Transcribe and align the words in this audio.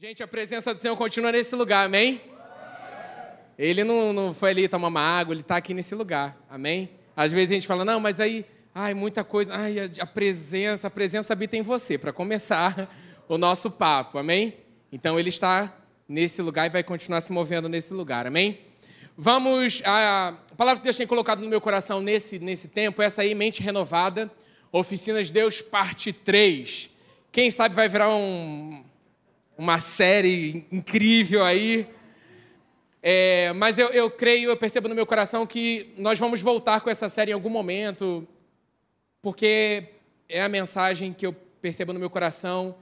Gente, 0.00 0.22
a 0.22 0.28
presença 0.28 0.72
do 0.72 0.80
Senhor 0.80 0.96
continua 0.96 1.32
nesse 1.32 1.56
lugar, 1.56 1.86
amém? 1.86 2.20
Ele 3.58 3.82
não, 3.82 4.12
não 4.12 4.32
foi 4.32 4.50
ali 4.50 4.68
tomar 4.68 4.86
uma 4.86 5.00
água, 5.00 5.34
ele 5.34 5.40
está 5.40 5.56
aqui 5.56 5.74
nesse 5.74 5.92
lugar, 5.92 6.40
amém? 6.48 6.88
Às 7.16 7.32
vezes 7.32 7.50
a 7.50 7.54
gente 7.54 7.66
fala, 7.66 7.84
não, 7.84 7.98
mas 7.98 8.20
aí, 8.20 8.46
ai, 8.72 8.94
muita 8.94 9.24
coisa, 9.24 9.52
ai, 9.52 9.76
a, 9.80 10.04
a 10.04 10.06
presença, 10.06 10.86
a 10.86 10.90
presença 10.90 11.32
habita 11.32 11.56
em 11.56 11.62
você, 11.62 11.98
para 11.98 12.12
começar 12.12 12.88
o 13.28 13.36
nosso 13.36 13.72
papo, 13.72 14.18
amém? 14.18 14.54
Então 14.92 15.18
ele 15.18 15.30
está 15.30 15.76
nesse 16.08 16.40
lugar 16.42 16.66
e 16.66 16.70
vai 16.70 16.84
continuar 16.84 17.20
se 17.20 17.32
movendo 17.32 17.68
nesse 17.68 17.92
lugar, 17.92 18.24
amém? 18.24 18.60
Vamos, 19.16 19.82
a, 19.84 20.28
a 20.28 20.54
palavra 20.54 20.78
que 20.78 20.84
Deus 20.84 20.96
tem 20.96 21.08
colocado 21.08 21.40
no 21.40 21.48
meu 21.48 21.60
coração 21.60 22.00
nesse, 22.00 22.38
nesse 22.38 22.68
tempo, 22.68 23.02
essa 23.02 23.22
aí, 23.22 23.34
mente 23.34 23.64
renovada, 23.64 24.30
Oficinas 24.70 25.26
de 25.26 25.32
Deus, 25.32 25.60
parte 25.60 26.12
3. 26.12 26.88
Quem 27.32 27.50
sabe 27.50 27.74
vai 27.74 27.88
virar 27.88 28.14
um, 28.14 28.84
uma 29.58 29.80
série 29.80 30.64
incrível 30.70 31.44
aí. 31.44 31.88
É, 33.02 33.52
mas 33.54 33.76
eu, 33.76 33.88
eu 33.88 34.08
creio, 34.08 34.50
eu 34.50 34.56
percebo 34.56 34.88
no 34.88 34.94
meu 34.94 35.04
coração 35.04 35.44
que 35.44 35.92
nós 35.98 36.16
vamos 36.18 36.40
voltar 36.40 36.80
com 36.80 36.88
essa 36.88 37.08
série 37.08 37.32
em 37.32 37.34
algum 37.34 37.50
momento, 37.50 38.26
porque 39.20 39.88
é 40.28 40.42
a 40.42 40.48
mensagem 40.48 41.12
que 41.12 41.26
eu 41.26 41.32
percebo 41.60 41.92
no 41.92 41.98
meu 41.98 42.08
coração, 42.08 42.76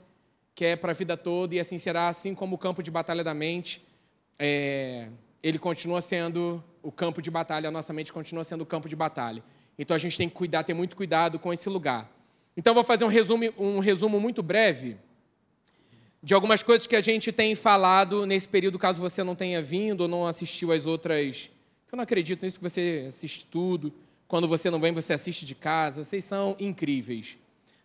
que 0.55 0.67
é 0.67 0.77
para 0.77 0.93
a 0.93 0.95
vida 0.95 1.17
toda, 1.17 1.55
e 1.55 1.61
assim 1.61 1.79
será, 1.79 2.09
assim 2.09 2.35
como 2.35 2.57
o 2.57 2.59
campo 2.59 2.83
de 2.83 2.91
batalha 2.91 3.25
da 3.25 3.33
mente, 3.33 3.83
é, 4.39 5.09
ele 5.43 5.59
continua 5.59 6.03
sendo 6.03 6.63
o 6.83 6.93
campo 6.93 7.23
de 7.23 7.31
batalha, 7.31 7.69
a 7.69 7.73
nossa 7.73 7.93
mente 7.93 8.13
continua 8.13 8.45
sendo 8.45 8.63
o 8.63 8.67
campo 8.67 8.89
de 8.89 8.97
batalha. 8.97 9.43
Então 9.79 9.95
a 9.95 9.99
gente 9.99 10.17
tem 10.17 10.29
que 10.29 10.35
cuidar, 10.35 10.63
ter 10.63 10.75
muito 10.75 10.95
cuidado 10.95 11.39
com 11.39 11.53
esse 11.53 11.69
lugar. 11.71 12.11
Então 12.55 12.75
vou 12.75 12.85
fazer 12.85 13.05
um 13.05 13.09
resumo, 13.09 13.45
um 13.59 13.79
resumo 13.79 14.21
muito 14.21 14.43
breve 14.43 14.99
de 16.27 16.35
algumas 16.35 16.61
coisas 16.61 16.89
que 16.89 16.97
a 16.97 17.01
gente 17.01 17.31
tem 17.31 17.55
falado 17.55 18.27
nesse 18.27 18.49
período, 18.49 18.81
caso 18.81 19.01
você 19.01 19.23
não 19.23 19.37
tenha 19.37 19.63
vindo 19.63 20.01
ou 20.01 20.09
não 20.09 20.27
assistiu 20.27 20.73
as 20.73 20.85
outras. 20.85 21.49
Eu 21.93 21.97
não 21.97 22.03
acredito 22.03 22.45
nisso 22.45 22.59
que 22.59 22.69
você 22.69 23.05
assiste 23.09 23.47
tudo. 23.47 23.95
Quando 24.27 24.49
você 24.49 24.69
não 24.69 24.81
vem, 24.81 24.91
você 24.91 25.13
assiste 25.13 25.47
de 25.47 25.55
casa. 25.55 26.03
Vocês 26.03 26.25
são 26.25 26.57
incríveis. 26.59 27.37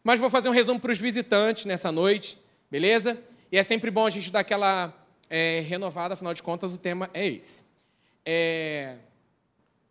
Mas 0.04 0.20
vou 0.20 0.28
fazer 0.28 0.50
um 0.50 0.52
resumo 0.52 0.80
para 0.80 0.92
os 0.92 0.98
visitantes 0.98 1.66
nessa 1.66 1.92
noite, 1.92 2.36
beleza? 2.72 3.16
E 3.52 3.60
é 3.60 3.62
sempre 3.62 3.92
bom 3.92 4.08
a 4.08 4.10
gente 4.10 4.32
dar 4.32 4.40
aquela 4.40 4.92
é, 5.30 5.60
renovada, 5.60 6.16
afinal 6.16 6.34
de 6.34 6.42
contas, 6.42 6.74
o 6.74 6.80
tema 6.80 7.12
é 7.14 7.28
esse. 7.28 7.64
É... 8.26 8.96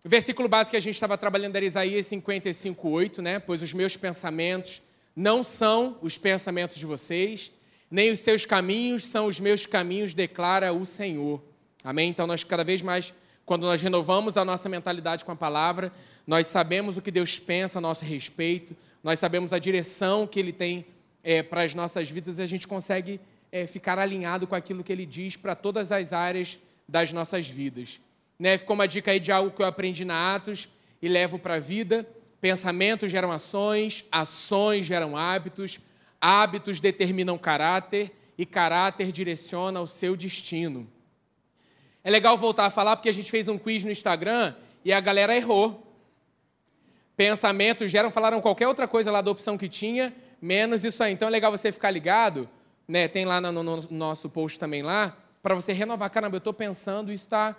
Versículo 0.05 0.49
básico 0.49 0.73
que 0.73 0.77
a 0.77 0.81
gente 0.81 0.97
estava 0.97 1.17
trabalhando 1.17 1.55
era 1.55 1.65
Isaías 1.65 2.05
55, 2.07 2.89
8, 2.89 3.23
né? 3.23 3.39
Pois 3.39 3.63
os 3.63 3.73
meus 3.73 3.97
pensamentos 3.97 4.83
não 5.15 5.45
são 5.45 5.99
os 6.03 6.19
pensamentos 6.19 6.77
de 6.77 6.85
vocês, 6.85 7.53
nem 7.91 8.13
os 8.13 8.21
seus 8.21 8.47
caminhos 8.47 9.05
são 9.05 9.27
os 9.27 9.41
meus 9.41 9.67
caminhos, 9.67 10.15
declara 10.15 10.73
o 10.73 10.87
Senhor. 10.87 11.43
Amém? 11.83 12.11
Então, 12.11 12.27
nós 12.27 12.45
cada 12.45 12.63
vez 12.63 12.83
mais, 12.83 13.13
quando 13.45 13.63
nós 13.63 13.81
renovamos 13.83 14.37
a 14.37 14.45
nossa 14.45 14.69
mentalidade 14.69 15.25
com 15.25 15.33
a 15.33 15.37
palavra, 15.37 15.93
nós 16.27 16.47
sabemos 16.47 16.97
o 16.97 17.03
que 17.03 17.11
Deus 17.11 17.39
pensa 17.39 17.79
a 17.79 17.81
nosso 17.81 18.05
respeito, 18.05 18.77
nós 19.03 19.19
sabemos 19.19 19.53
a 19.53 19.59
direção 19.59 20.27
que 20.27 20.39
Ele 20.39 20.53
tem 20.53 20.87
é, 21.25 21.43
para 21.43 21.63
as 21.63 21.75
nossas 21.75 22.11
vidas 22.11 22.39
e 22.39 22.43
a 22.43 22.47
gente 22.47 22.69
consegue 22.69 23.21
é, 23.51 23.67
ficar 23.67 23.99
alinhado 23.99 24.47
com 24.47 24.55
aquilo 24.55 24.85
que 24.85 24.93
Ele 24.93 25.07
diz 25.07 25.37
para 25.37 25.55
todas 25.55 25.91
as 25.91 26.13
áreas 26.13 26.59
das 26.89 27.13
nossas 27.13 27.49
vidas. 27.49 27.99
Né? 28.39 28.57
Ficou 28.57 28.75
uma 28.75 28.87
dica 28.87 29.11
aí 29.11 29.19
de 29.19 29.33
algo 29.33 29.51
que 29.51 29.63
eu 29.63 29.67
aprendi 29.67 30.05
na 30.05 30.35
Atos 30.35 30.69
e 31.03 31.09
levo 31.09 31.39
para 31.39 31.55
a 31.55 31.61
vida. 31.61 32.07
Pensamentos 32.41 33.11
geram 33.11 33.33
ações, 33.33 34.05
ações 34.11 34.87
geram 34.87 35.17
hábitos, 35.17 35.79
Hábitos 36.21 36.81
determinam 36.81 37.39
caráter 37.39 38.13
e 38.37 38.45
caráter 38.45 39.11
direciona 39.11 39.81
o 39.81 39.87
seu 39.87 40.17
destino. 40.17 40.91
É 42.03 42.11
legal 42.11 42.37
voltar 42.37 42.67
a 42.67 42.71
falar 42.71 42.97
porque 42.97 43.09
a 43.09 43.15
gente 43.15 43.31
fez 43.31 43.49
um 43.49 43.59
quiz 43.59 43.85
no 43.85 43.91
Instagram 43.91 44.55
e 44.85 44.93
a 44.93 45.01
galera 45.01 45.37
errou. 45.37 45.87
Pensamentos 47.17 47.91
geram, 47.91 48.11
falaram 48.11 48.41
qualquer 48.41 48.67
outra 48.67 48.89
coisa 48.89 49.13
lá 49.13 49.21
da 49.21 49.31
opção 49.31 49.59
que 49.59 49.69
tinha, 49.69 50.15
menos 50.41 50.85
isso 50.85 51.03
aí. 51.03 51.13
Então 51.13 51.29
é 51.29 51.31
legal 51.31 51.51
você 51.51 51.71
ficar 51.71 51.91
ligado, 51.91 52.49
né? 52.89 53.09
Tem 53.09 53.25
lá 53.25 53.41
no, 53.41 53.63
no 53.63 53.83
nosso 53.91 54.29
post 54.29 54.59
também 54.59 54.83
lá, 54.83 55.17
para 55.43 55.55
você 55.55 55.73
renovar. 55.73 56.09
Caramba, 56.11 56.37
eu 56.37 56.39
estou 56.39 56.55
pensando, 56.55 57.13
isso 57.13 57.25
está 57.25 57.55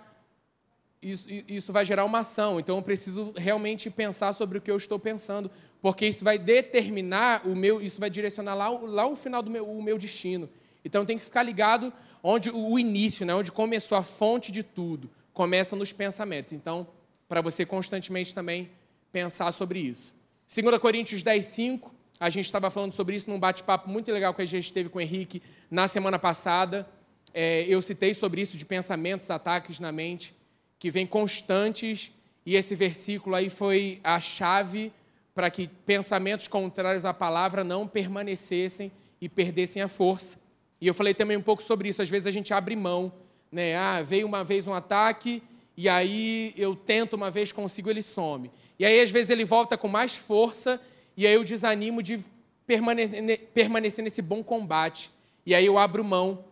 isso, 1.01 1.27
isso, 1.29 1.73
vai 1.73 1.83
gerar 1.83 2.05
uma 2.05 2.19
ação. 2.19 2.59
Então 2.59 2.77
eu 2.77 2.83
preciso 2.83 3.33
realmente 3.35 3.89
pensar 3.89 4.33
sobre 4.33 4.57
o 4.57 4.61
que 4.61 4.69
eu 4.69 4.77
estou 4.77 4.99
pensando 4.99 5.49
porque 5.81 6.05
isso 6.05 6.23
vai 6.23 6.37
determinar 6.37 7.45
o 7.45 7.55
meu, 7.55 7.81
isso 7.81 7.99
vai 7.99 8.09
direcionar 8.09 8.53
lá, 8.53 8.69
lá 8.69 9.07
o 9.07 9.15
final 9.15 9.41
do 9.41 9.49
meu, 9.49 9.67
o 9.67 9.81
meu 9.81 9.97
destino. 9.97 10.47
Então 10.85 11.05
tem 11.05 11.17
que 11.17 11.23
ficar 11.23 11.43
ligado 11.43 11.91
onde 12.23 12.51
o 12.51 12.77
início, 12.77 13.25
né, 13.25 13.33
onde 13.33 13.51
começou 13.51 13.97
a 13.97 14.03
fonte 14.03 14.51
de 14.51 14.61
tudo, 14.61 15.09
começa 15.33 15.75
nos 15.75 15.91
pensamentos. 15.91 16.53
Então, 16.53 16.87
para 17.27 17.41
você 17.41 17.65
constantemente 17.65 18.33
também 18.33 18.69
pensar 19.11 19.51
sobre 19.51 19.79
isso. 19.79 20.13
2 20.53 20.77
Coríntios 20.77 21.23
10, 21.23 21.45
5, 21.45 21.95
a 22.19 22.29
gente 22.29 22.45
estava 22.45 22.69
falando 22.69 22.93
sobre 22.93 23.15
isso 23.15 23.29
num 23.29 23.39
bate-papo 23.39 23.89
muito 23.89 24.11
legal 24.11 24.33
que 24.33 24.41
a 24.41 24.45
gente 24.45 24.71
teve 24.71 24.89
com 24.89 24.99
o 24.99 25.01
Henrique 25.01 25.41
na 25.69 25.87
semana 25.87 26.19
passada. 26.19 26.87
É, 27.33 27.63
eu 27.63 27.81
citei 27.81 28.13
sobre 28.13 28.41
isso 28.41 28.55
de 28.57 28.65
pensamentos, 28.65 29.31
ataques 29.31 29.79
na 29.79 29.91
mente, 29.91 30.35
que 30.81 30.89
vêm 30.89 31.05
constantes, 31.05 32.11
e 32.43 32.55
esse 32.55 32.73
versículo 32.73 33.35
aí 33.35 33.51
foi 33.51 33.99
a 34.03 34.19
chave 34.19 34.91
para 35.31 35.47
que 35.51 35.67
pensamentos 35.85 36.47
contrários 36.47 37.05
à 37.05 37.13
palavra 37.13 37.63
não 37.63 37.87
permanecessem 37.87 38.91
e 39.21 39.29
perdessem 39.29 39.79
a 39.83 39.87
força. 39.87 40.39
E 40.81 40.87
eu 40.87 40.93
falei 40.95 41.13
também 41.13 41.37
um 41.37 41.41
pouco 41.41 41.61
sobre 41.61 41.89
isso. 41.89 42.01
Às 42.01 42.09
vezes 42.09 42.25
a 42.25 42.31
gente 42.31 42.51
abre 42.51 42.75
mão, 42.75 43.13
né? 43.51 43.75
Ah, 43.75 44.01
veio 44.01 44.25
uma 44.25 44.43
vez 44.43 44.67
um 44.67 44.73
ataque 44.73 45.43
e 45.77 45.87
aí 45.87 46.51
eu 46.57 46.75
tento 46.75 47.13
uma 47.13 47.29
vez, 47.29 47.51
consigo, 47.51 47.87
ele 47.87 48.01
some. 48.01 48.49
E 48.79 48.83
aí 48.83 49.01
às 49.01 49.11
vezes 49.11 49.29
ele 49.29 49.45
volta 49.45 49.77
com 49.77 49.87
mais 49.87 50.15
força 50.15 50.81
e 51.15 51.27
aí 51.27 51.35
eu 51.35 51.43
desanimo 51.43 52.01
de 52.01 52.19
permanecer 53.53 54.03
nesse 54.03 54.23
bom 54.23 54.43
combate. 54.43 55.11
E 55.45 55.53
aí 55.53 55.67
eu 55.67 55.77
abro 55.77 56.03
mão 56.03 56.43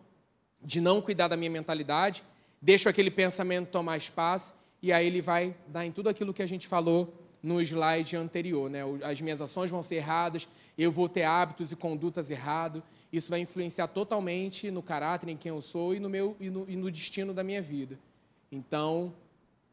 de 0.62 0.80
não 0.80 1.02
cuidar 1.02 1.26
da 1.26 1.36
minha 1.36 1.50
mentalidade, 1.50 2.22
deixo 2.60 2.88
aquele 2.88 3.10
pensamento 3.10 3.70
tomar 3.70 3.96
espaço 3.96 4.54
e 4.82 4.92
aí 4.92 5.06
ele 5.06 5.20
vai 5.20 5.54
dar 5.68 5.86
em 5.86 5.92
tudo 5.92 6.08
aquilo 6.08 6.34
que 6.34 6.42
a 6.42 6.46
gente 6.46 6.66
falou 6.66 7.14
no 7.42 7.60
slide 7.60 8.16
anterior. 8.16 8.68
Né? 8.70 8.80
As 9.02 9.20
minhas 9.20 9.40
ações 9.40 9.70
vão 9.70 9.82
ser 9.82 9.96
erradas, 9.96 10.48
eu 10.76 10.92
vou 10.92 11.08
ter 11.08 11.22
hábitos 11.22 11.72
e 11.72 11.76
condutas 11.76 12.30
errados. 12.30 12.82
Isso 13.12 13.30
vai 13.30 13.40
influenciar 13.40 13.88
totalmente 13.88 14.70
no 14.70 14.82
caráter, 14.82 15.28
em 15.28 15.36
quem 15.36 15.50
eu 15.50 15.60
sou 15.60 15.94
e 15.94 16.00
no, 16.00 16.08
meu, 16.08 16.36
e 16.38 16.50
no, 16.50 16.68
e 16.68 16.76
no 16.76 16.90
destino 16.90 17.34
da 17.34 17.42
minha 17.42 17.60
vida. 17.60 17.98
Então, 18.52 19.12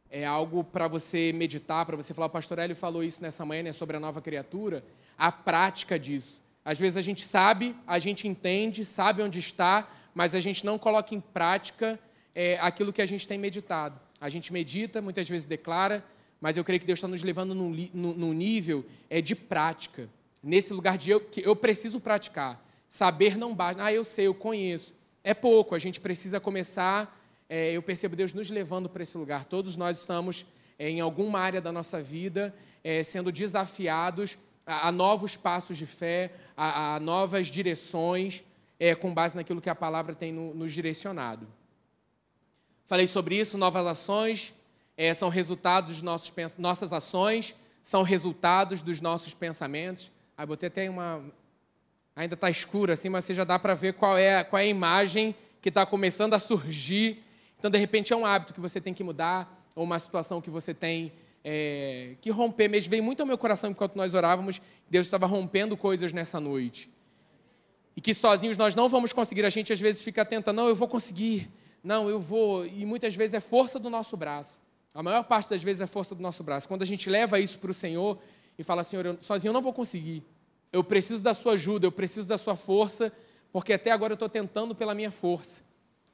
é 0.10 0.26
algo 0.26 0.64
para 0.64 0.88
você 0.88 1.32
meditar, 1.34 1.86
para 1.86 1.96
você 1.96 2.14
falar. 2.14 2.28
O 2.28 2.32
pastor 2.32 2.60
Hélio 2.60 2.76
falou 2.76 3.04
isso 3.04 3.22
nessa 3.22 3.46
manhã, 3.46 3.64
né, 3.64 3.74
sobre 3.74 3.98
a 3.98 4.00
nova 4.00 4.22
criatura. 4.22 4.84
A 5.18 5.32
prática 5.32 6.00
disso. 6.00 6.42
Às 6.64 6.78
vezes 6.78 6.98
a 6.98 7.02
gente 7.02 7.24
sabe, 7.24 7.76
a 7.86 7.98
gente 7.98 8.28
entende, 8.28 8.84
sabe 8.84 9.22
onde 9.22 9.40
está, 9.40 9.88
mas 10.14 10.36
a 10.36 10.40
gente 10.40 10.66
não 10.66 10.78
coloca 10.78 11.16
em 11.16 11.22
prática 11.22 12.00
é, 12.38 12.56
aquilo 12.62 12.94
que 12.94 13.02
a 13.02 13.06
gente 13.08 13.28
tem 13.28 13.36
meditado. 13.36 14.00
A 14.22 14.30
gente 14.30 14.54
medita, 14.54 15.02
muitas 15.02 15.28
vezes 15.28 15.48
declara, 15.48 16.06
mas 16.40 16.56
eu 16.56 16.64
creio 16.64 16.80
que 16.80 16.86
Deus 16.86 17.00
está 17.00 17.08
nos 17.08 17.24
levando 17.24 17.56
num, 17.56 17.72
num 17.92 18.32
nível 18.32 18.86
é, 19.10 19.20
de 19.20 19.34
prática. 19.34 20.08
Nesse 20.44 20.72
lugar 20.72 21.00
de 21.00 21.10
eu, 21.10 21.20
que 21.20 21.42
eu 21.44 21.56
preciso 21.56 22.00
praticar. 22.00 22.64
Saber 22.92 23.36
não 23.36 23.56
basta. 23.56 23.84
Ah, 23.84 23.92
eu 23.92 24.06
sei, 24.06 24.28
eu 24.28 24.36
conheço. 24.36 24.94
É 25.24 25.34
pouco, 25.34 25.74
a 25.74 25.80
gente 25.80 26.00
precisa 26.00 26.40
começar. 26.40 27.20
É, 27.50 27.72
eu 27.72 27.82
percebo 27.82 28.16
Deus 28.16 28.36
nos 28.36 28.52
levando 28.52 28.88
para 28.88 29.02
esse 29.02 29.18
lugar. 29.18 29.46
Todos 29.46 29.76
nós 29.76 30.00
estamos 30.00 30.46
é, 30.78 30.92
em 30.92 31.00
alguma 31.00 31.40
área 31.40 31.60
da 31.60 31.72
nossa 31.72 32.04
vida 32.04 32.54
é, 32.84 33.02
sendo 33.02 33.32
desafiados 33.32 34.38
a, 34.64 34.90
a, 34.90 34.92
novos 34.92 35.36
passos 35.36 35.76
de 35.76 35.88
fé, 35.88 36.32
a, 36.56 36.96
a 36.96 37.00
novas 37.00 37.48
direções, 37.48 38.44
é, 38.80 38.94
com 38.94 39.12
base 39.12 39.36
naquilo 39.36 39.60
que 39.60 39.72
a 39.72 39.76
palavra 39.76 40.14
tem 40.14 40.32
no, 40.32 40.54
nos 40.54 40.72
direcionado. 40.72 41.48
Falei 42.88 43.06
sobre 43.06 43.36
isso, 43.36 43.58
novas 43.58 43.86
ações, 43.86 44.54
é, 44.96 45.14
são 45.14 45.28
resultados 45.28 45.98
de 45.98 46.06
nossos, 46.06 46.34
nossas 46.58 46.94
ações, 46.94 47.54
são 47.84 48.02
resultados 48.02 48.82
dos 48.82 49.02
nossos 49.02 49.34
pensamentos. 49.34 50.10
Aí 50.38 50.46
botei 50.46 50.68
até 50.68 50.90
uma. 50.90 51.22
Ainda 52.16 52.34
está 52.34 52.50
escuro 52.50 52.94
assim, 52.94 53.10
mas 53.10 53.26
você 53.26 53.34
já 53.34 53.44
dá 53.44 53.60
para 53.60 53.74
ver 53.74 53.94
qual 53.94 54.18
é, 54.18 54.42
qual 54.42 54.60
é 54.60 54.64
a 54.64 54.68
imagem 54.68 55.36
que 55.62 55.68
está 55.68 55.86
começando 55.86 56.34
a 56.34 56.40
surgir. 56.40 57.22
Então, 57.60 57.70
de 57.70 57.78
repente, 57.78 58.14
é 58.14 58.16
um 58.16 58.26
hábito 58.26 58.54
que 58.54 58.62
você 58.62 58.80
tem 58.80 58.94
que 58.94 59.04
mudar, 59.04 59.68
ou 59.76 59.84
uma 59.84 60.00
situação 60.00 60.42
que 60.42 60.50
você 60.50 60.74
tem 60.74 61.12
é, 61.44 62.16
que 62.22 62.30
romper 62.30 62.70
mesmo. 62.70 62.90
Veio 62.90 63.04
muito 63.04 63.20
ao 63.20 63.28
meu 63.28 63.38
coração 63.38 63.70
enquanto 63.70 63.98
nós 63.98 64.14
orávamos, 64.14 64.62
Deus 64.90 65.08
estava 65.08 65.26
rompendo 65.26 65.76
coisas 65.76 66.14
nessa 66.14 66.40
noite. 66.40 66.90
E 67.98 68.02
que 68.02 68.14
sozinhos 68.14 68.56
nós 68.56 68.76
não 68.76 68.88
vamos 68.88 69.12
conseguir. 69.12 69.44
A 69.44 69.50
gente 69.50 69.74
às 69.74 69.80
vezes 69.80 70.02
fica 70.02 70.24
tentando, 70.24 70.56
não, 70.56 70.70
eu 70.70 70.76
vou 70.76 70.88
conseguir, 70.88 71.52
não, 71.88 72.10
eu 72.10 72.20
vou. 72.20 72.66
E 72.66 72.86
muitas 72.86 73.16
vezes 73.16 73.34
é 73.34 73.40
força 73.40 73.80
do 73.80 73.90
nosso 73.90 74.18
braço. 74.18 74.60
A 74.94 75.02
maior 75.02 75.24
parte 75.24 75.50
das 75.50 75.64
vezes 75.64 75.80
é 75.80 75.88
força 75.88 76.14
do 76.14 76.22
nosso 76.22 76.44
braço. 76.44 76.68
Quando 76.68 76.82
a 76.82 76.86
gente 76.86 77.10
leva 77.10 77.40
isso 77.40 77.58
para 77.60 77.72
o 77.72 77.74
Senhor 77.74 78.20
e 78.60 78.64
fala, 78.64 78.84
Senhor, 78.84 79.06
eu, 79.06 79.18
sozinho 79.22 79.52
eu 79.52 79.54
não 79.54 79.62
vou 79.62 79.72
conseguir. 79.72 80.22
Eu 80.74 80.84
preciso 80.84 81.24
da 81.24 81.34
sua 81.34 81.54
ajuda, 81.54 81.88
eu 81.88 81.92
preciso 81.92 82.28
da 82.28 82.38
sua 82.38 82.58
força, 82.58 83.12
porque 83.54 83.72
até 83.72 83.90
agora 83.92 84.12
eu 84.12 84.16
estou 84.16 84.28
tentando 84.28 84.76
pela 84.76 84.94
minha 84.94 85.12
força. 85.12 85.62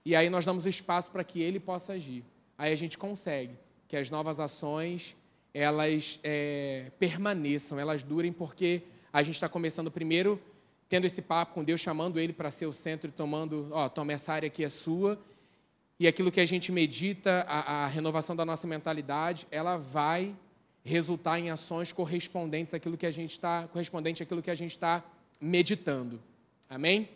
E 0.05 0.15
aí 0.15 0.29
nós 0.29 0.45
damos 0.45 0.67
espaço 0.67 1.11
para 1.11 1.23
que 1.23 1.41
ele 1.41 1.59
possa 1.59 1.93
agir. 1.93 2.23
Aí 2.55 2.71
a 2.71 2.75
gente 2.75 2.95
consegue 2.95 3.55
que 3.87 3.97
as 3.97 4.11
novas 4.11 4.39
ações 4.39 5.15
elas 5.55 6.19
é, 6.23 6.91
permaneçam, 6.99 7.79
elas 7.79 8.03
durem, 8.03 8.31
porque 8.31 8.83
a 9.11 9.23
gente 9.23 9.35
está 9.35 9.49
começando 9.49 9.89
primeiro 9.89 10.39
tendo 10.93 11.05
esse 11.05 11.23
papo 11.23 11.55
com 11.55 11.63
Deus, 11.63 11.81
chamando 11.81 12.19
Ele 12.19 12.31
para 12.31 12.51
ser 12.51 12.67
o 12.67 12.71
centro 12.71 13.11
tomando, 13.11 13.67
ó, 13.71 13.89
toma 13.89 14.13
essa 14.13 14.31
área 14.31 14.45
aqui 14.45 14.63
é 14.63 14.69
sua. 14.69 15.19
E 15.99 16.07
aquilo 16.07 16.31
que 16.31 16.39
a 16.39 16.45
gente 16.45 16.71
medita, 16.71 17.45
a, 17.47 17.83
a 17.83 17.87
renovação 17.87 18.35
da 18.35 18.45
nossa 18.45 18.67
mentalidade, 18.67 19.47
ela 19.51 19.77
vai 19.77 20.35
resultar 20.83 21.39
em 21.39 21.49
ações 21.49 21.91
correspondentes 21.91 22.73
àquilo 22.73 22.97
que 22.97 23.05
a 23.05 23.11
gente 23.11 23.31
está, 23.31 23.67
correspondente 23.67 24.21
àquilo 24.21 24.41
que 24.41 24.51
a 24.51 24.55
gente 24.55 24.71
está 24.71 25.03
meditando. 25.39 26.21
Amém? 26.69 27.09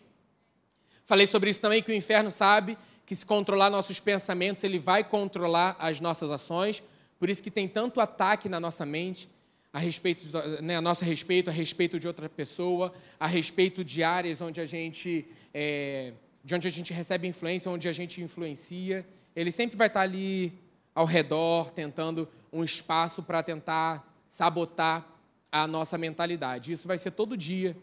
Falei 1.04 1.26
sobre 1.26 1.50
isso 1.50 1.60
também 1.60 1.82
que 1.82 1.90
o 1.90 1.94
inferno 1.94 2.30
sabe 2.30 2.78
que 3.04 3.14
se 3.14 3.24
controlar 3.24 3.70
nossos 3.70 3.98
pensamentos, 3.98 4.62
ele 4.64 4.78
vai 4.78 5.02
controlar 5.02 5.74
as 5.78 5.98
nossas 6.00 6.30
ações. 6.30 6.82
Por 7.18 7.30
isso 7.30 7.42
que 7.42 7.50
tem 7.50 7.66
tanto 7.66 8.00
ataque 8.00 8.48
na 8.48 8.60
nossa 8.60 8.84
mente 8.84 9.28
a 9.72 9.78
respeito, 9.78 10.24
né, 10.62 10.76
a 10.76 10.80
nosso 10.80 11.04
respeito, 11.04 11.48
a 11.48 11.52
respeito 11.52 11.98
de 11.98 12.06
outra 12.06 12.28
pessoa, 12.28 12.92
a 13.18 13.26
respeito 13.26 13.82
de 13.82 14.02
áreas 14.02 14.40
onde 14.40 14.60
a 14.60 14.66
gente, 14.66 15.26
é, 15.52 16.12
de 16.48 16.54
onde 16.54 16.66
a 16.66 16.70
gente 16.70 16.94
recebe 16.94 17.28
influência, 17.28 17.70
onde 17.70 17.90
a 17.90 17.92
gente 17.92 18.22
influencia. 18.22 19.06
Ele 19.36 19.52
sempre 19.52 19.76
vai 19.76 19.86
estar 19.86 20.00
ali 20.00 20.50
ao 20.94 21.04
redor, 21.04 21.70
tentando 21.70 22.26
um 22.50 22.64
espaço 22.64 23.22
para 23.22 23.42
tentar 23.42 24.10
sabotar 24.30 25.06
a 25.52 25.66
nossa 25.66 25.98
mentalidade. 25.98 26.72
Isso 26.72 26.88
vai 26.88 26.96
ser 26.96 27.10
todo 27.10 27.36
dia. 27.36 27.76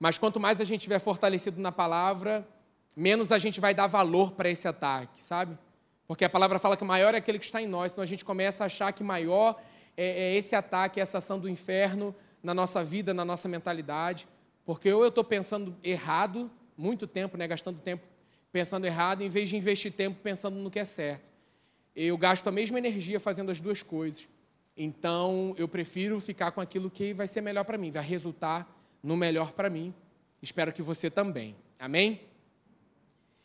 Mas 0.00 0.16
quanto 0.16 0.40
mais 0.40 0.62
a 0.62 0.64
gente 0.64 0.78
estiver 0.78 0.98
fortalecido 0.98 1.60
na 1.60 1.70
palavra, 1.70 2.48
menos 2.96 3.30
a 3.30 3.38
gente 3.38 3.60
vai 3.60 3.74
dar 3.74 3.86
valor 3.86 4.32
para 4.32 4.48
esse 4.48 4.66
ataque, 4.66 5.22
sabe? 5.22 5.58
Porque 6.08 6.24
a 6.24 6.30
palavra 6.30 6.58
fala 6.58 6.78
que 6.78 6.84
maior 6.84 7.12
é 7.12 7.18
aquele 7.18 7.38
que 7.38 7.44
está 7.44 7.60
em 7.60 7.68
nós, 7.68 7.92
então 7.92 8.02
a 8.02 8.06
gente 8.06 8.24
começa 8.24 8.64
a 8.64 8.66
achar 8.66 8.94
que 8.94 9.04
maior 9.04 9.60
é, 9.94 10.32
é 10.32 10.34
esse 10.36 10.56
ataque, 10.56 11.02
essa 11.02 11.18
ação 11.18 11.38
do 11.38 11.50
inferno 11.50 12.14
na 12.42 12.54
nossa 12.54 12.82
vida, 12.82 13.12
na 13.12 13.26
nossa 13.26 13.46
mentalidade. 13.46 14.26
Porque 14.64 14.90
ou 14.90 15.02
eu 15.02 15.10
estou 15.10 15.22
pensando 15.22 15.76
errado, 15.84 16.50
muito 16.76 17.06
tempo, 17.06 17.36
né, 17.36 17.46
gastando 17.46 17.78
tempo 17.80 18.02
pensando 18.52 18.84
errado, 18.86 19.22
em 19.22 19.28
vez 19.28 19.48
de 19.48 19.56
investir 19.56 19.92
tempo 19.92 20.20
pensando 20.22 20.56
no 20.56 20.70
que 20.70 20.78
é 20.78 20.84
certo. 20.84 21.24
Eu 21.94 22.16
gasto 22.16 22.46
a 22.46 22.52
mesma 22.52 22.78
energia 22.78 23.18
fazendo 23.18 23.50
as 23.50 23.60
duas 23.60 23.82
coisas. 23.82 24.28
Então, 24.76 25.54
eu 25.58 25.68
prefiro 25.68 26.20
ficar 26.20 26.52
com 26.52 26.60
aquilo 26.60 26.90
que 26.90 27.12
vai 27.12 27.26
ser 27.26 27.40
melhor 27.40 27.64
para 27.64 27.76
mim, 27.76 27.90
vai 27.90 28.04
resultar 28.04 28.68
no 29.02 29.16
melhor 29.16 29.52
para 29.52 29.68
mim. 29.68 29.92
Espero 30.40 30.72
que 30.72 30.82
você 30.82 31.10
também. 31.10 31.56
Amém? 31.78 32.20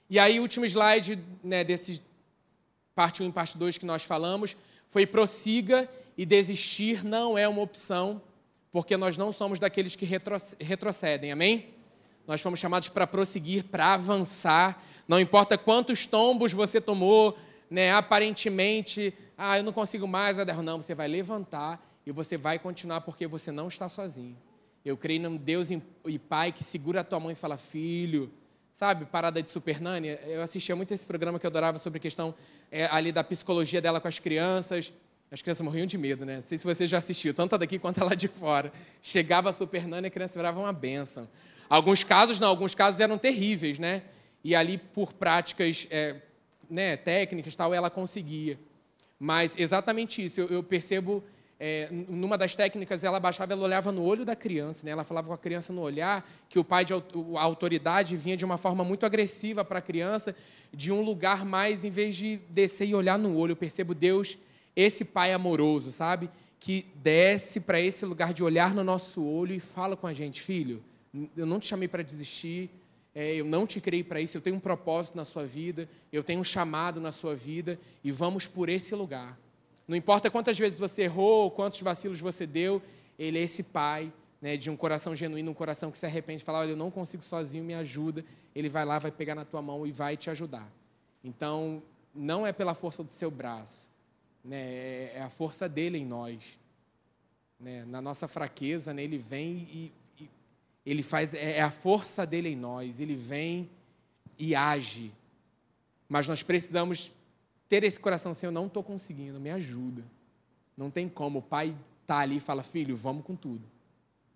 E 0.10 0.20
aí, 0.20 0.40
último 0.40 0.66
slide 0.66 1.20
né, 1.44 1.64
desse 1.64 2.04
parte 2.94 3.24
1 3.24 3.30
e 3.30 3.32
parte 3.32 3.58
2 3.58 3.78
que 3.78 3.86
nós 3.86 4.04
falamos, 4.04 4.58
foi 4.88 5.06
prossiga 5.06 5.90
e 6.18 6.26
desistir 6.26 7.04
não 7.04 7.38
é 7.38 7.48
uma 7.48 7.62
opção, 7.62 8.22
porque 8.72 8.98
nós 8.98 9.18
não 9.18 9.32
somos 9.32 9.58
daqueles 9.58 9.96
que 9.96 10.06
retrocedem, 10.60 11.32
amém? 11.32 11.70
Nós 12.30 12.42
fomos 12.42 12.60
chamados 12.60 12.90
para 12.90 13.08
prosseguir, 13.08 13.64
para 13.64 13.96
avançar, 13.96 14.80
não 15.08 15.20
importa 15.20 15.58
quantos 15.58 16.06
tombos 16.06 16.54
você 16.54 16.80
tomou, 16.80 17.36
né, 17.72 17.92
aparentemente, 17.92 19.12
ah, 19.36 19.58
eu 19.58 19.64
não 19.64 19.74
consigo 19.74 20.08
mais, 20.08 20.38
não, 20.64 20.80
você 20.80 20.94
vai 20.94 21.08
levantar 21.08 21.84
e 22.06 22.12
você 22.12 22.38
vai 22.38 22.60
continuar 22.60 23.02
porque 23.02 23.26
você 23.26 23.52
não 23.52 23.68
está 23.68 23.90
sozinho. 23.90 24.38
Eu 24.86 24.96
creio 24.96 25.24
num 25.24 25.38
Deus 25.38 25.70
e 25.72 26.20
Pai 26.20 26.52
que 26.52 26.64
segura 26.64 27.02
a 27.02 27.04
tua 27.04 27.20
mão 27.20 27.32
e 27.32 27.36
fala, 27.36 27.58
filho, 27.58 28.32
sabe, 28.72 29.06
parada 29.06 29.42
de 29.42 29.50
Super 29.50 29.82
Nani. 29.82 30.10
Eu 30.28 30.44
assistia 30.44 30.76
muito 30.76 30.94
esse 30.94 31.08
programa 31.08 31.40
que 31.40 31.48
eu 31.48 31.50
adorava 31.50 31.80
sobre 31.80 31.98
a 31.98 32.00
questão 32.00 32.36
é, 32.72 32.86
ali 32.92 33.12
da 33.12 33.24
psicologia 33.24 33.82
dela 33.82 34.00
com 34.00 34.08
as 34.08 34.20
crianças. 34.20 34.94
As 35.32 35.42
crianças 35.42 35.66
morriam 35.66 35.88
de 35.88 35.98
medo, 35.98 36.28
né? 36.28 36.36
Não 36.36 36.42
sei 36.44 36.60
se 36.60 36.64
você 36.64 36.86
já 36.86 37.00
assistiu, 37.00 37.34
tanto 37.34 37.58
daqui 37.58 37.80
quanto 37.80 38.04
lá 38.06 38.14
de 38.14 38.28
fora. 38.28 38.72
Chegava 39.02 39.50
a 39.50 39.54
Super 39.54 39.88
Nani 39.88 40.06
e 40.06 40.10
a 40.10 40.12
criança 40.12 40.38
virava 40.38 40.60
uma 40.60 40.72
benção. 40.72 41.28
Alguns 41.70 42.04
casos, 42.04 42.40
não, 42.40 42.48
alguns 42.48 42.74
casos 42.74 43.00
eram 43.00 43.18
terríveis, 43.18 43.78
né? 43.78 44.02
E 44.44 44.56
ali, 44.56 44.78
por 44.78 45.14
práticas 45.14 45.88
é, 45.92 46.16
né, 46.70 46.98
técnicas 46.98 47.56
tal, 47.56 47.74
ela 47.74 47.90
conseguia. 47.90 48.60
Mas 49.20 49.56
exatamente 49.58 50.24
isso, 50.24 50.40
eu, 50.42 50.48
eu 50.48 50.64
percebo 50.64 51.24
é, 51.60 51.90
numa 51.92 52.38
das 52.38 52.56
técnicas, 52.56 53.04
ela 53.04 53.20
baixava, 53.20 53.52
ela 53.52 53.64
olhava 53.64 53.92
no 53.92 54.02
olho 54.04 54.24
da 54.24 54.34
criança, 54.34 54.86
né? 54.86 54.92
ela 54.92 55.04
falava 55.04 55.28
com 55.28 55.34
a 55.34 55.38
criança 55.38 55.74
no 55.74 55.82
olhar, 55.82 56.26
que 56.48 56.58
o 56.58 56.64
pai 56.64 56.86
de 56.86 56.94
a 56.94 57.42
autoridade 57.42 58.16
vinha 58.16 58.38
de 58.38 58.46
uma 58.46 58.58
forma 58.58 58.84
muito 58.84 59.06
agressiva 59.06 59.66
para 59.66 59.80
a 59.80 59.82
criança, 59.82 60.34
de 60.74 60.90
um 60.90 61.02
lugar 61.02 61.44
mais, 61.44 61.84
em 61.84 61.92
vez 61.92 62.16
de 62.16 62.38
descer 62.50 62.88
e 62.88 62.96
olhar 62.96 63.20
no 63.20 63.36
olho. 63.36 63.52
Eu 63.52 63.58
percebo 63.58 63.94
Deus, 63.94 64.38
esse 64.74 65.04
pai 65.04 65.34
amoroso, 65.34 65.92
sabe? 65.92 66.30
Que 66.62 66.86
desce 66.96 67.60
para 67.60 67.82
esse 67.82 68.06
lugar 68.06 68.34
de 68.34 68.42
olhar 68.42 68.74
no 68.74 68.84
nosso 68.84 69.26
olho 69.26 69.54
e 69.54 69.60
fala 69.60 69.98
com 69.98 70.08
a 70.08 70.14
gente, 70.14 70.42
filho, 70.42 70.82
eu 71.36 71.46
não 71.46 71.60
te 71.60 71.68
chamei 71.68 71.88
para 71.88 72.04
desistir, 72.04 72.70
é, 73.14 73.36
eu 73.36 73.46
não 73.46 73.66
te 73.66 73.82
criei 73.82 74.04
para 74.04 74.22
isso, 74.22 74.38
eu 74.38 74.42
tenho 74.42 74.56
um 74.56 74.60
propósito 74.60 75.16
na 75.16 75.26
sua 75.26 75.46
vida, 75.46 75.90
eu 76.12 76.24
tenho 76.24 76.40
um 76.40 76.44
chamado 76.44 77.02
na 77.02 77.12
sua 77.12 77.36
vida, 77.36 77.80
e 78.04 78.12
vamos 78.12 78.48
por 78.48 78.70
esse 78.70 78.94
lugar. 78.96 79.38
Não 79.88 79.96
importa 79.96 80.30
quantas 80.30 80.58
vezes 80.58 80.78
você 80.78 81.04
errou, 81.04 81.50
quantos 81.50 81.82
vacilos 81.82 82.20
você 82.20 82.46
deu, 82.46 82.82
ele 83.18 83.40
é 83.40 83.42
esse 83.42 83.64
pai 83.64 84.14
né, 84.42 84.56
de 84.56 84.70
um 84.70 84.78
coração 84.78 85.16
genuíno, 85.16 85.52
um 85.52 85.54
coração 85.54 85.92
que 85.92 85.98
se 85.98 86.06
arrepende, 86.06 86.44
fala, 86.44 86.60
olha, 86.60 86.72
eu 86.72 86.78
não 86.78 86.92
consigo 86.92 87.24
sozinho, 87.24 87.64
me 87.64 87.74
ajuda. 87.74 88.24
Ele 88.56 88.70
vai 88.70 88.86
lá, 88.86 89.00
vai 89.00 89.12
pegar 89.12 89.36
na 89.36 89.44
tua 89.44 89.62
mão 89.62 89.86
e 89.86 89.92
vai 89.92 90.16
te 90.16 90.30
ajudar. 90.30 90.72
Então, 91.24 91.84
não 92.14 92.46
é 92.46 92.54
pela 92.54 92.74
força 92.74 93.04
do 93.04 93.12
seu 93.12 93.30
braço, 93.30 93.90
né, 94.44 94.58
é, 94.58 95.12
é 95.16 95.22
a 95.22 95.30
força 95.30 95.68
dele 95.68 95.98
em 95.98 96.06
nós. 96.06 96.58
Né, 97.60 97.84
na 97.86 98.02
nossa 98.02 98.28
fraqueza, 98.28 98.94
né, 98.94 99.04
ele 99.04 99.18
vem 99.18 99.68
e, 99.72 99.94
e 99.99 99.99
ele 100.92 101.04
faz, 101.04 101.34
é, 101.34 101.58
é 101.58 101.62
a 101.62 101.70
força 101.70 102.26
dele 102.26 102.50
em 102.50 102.56
nós, 102.56 103.00
ele 103.00 103.16
vem 103.16 103.70
e 104.38 104.56
age. 104.56 105.12
Mas 106.08 106.28
nós 106.28 106.42
precisamos 106.42 107.12
ter 107.68 107.84
esse 107.84 108.00
coração 108.00 108.32
assim, 108.32 108.48
eu 108.48 108.52
não 108.52 108.68
estou 108.68 108.84
conseguindo, 108.84 109.40
me 109.40 109.52
ajuda. 109.52 110.04
Não 110.76 110.90
tem 110.90 111.08
como. 111.08 111.40
O 111.40 111.42
pai 111.42 111.76
está 112.02 112.20
ali 112.20 112.38
e 112.38 112.40
fala, 112.40 112.64
filho, 112.64 112.96
vamos 112.96 113.24
com 113.24 113.36
tudo. 113.36 113.62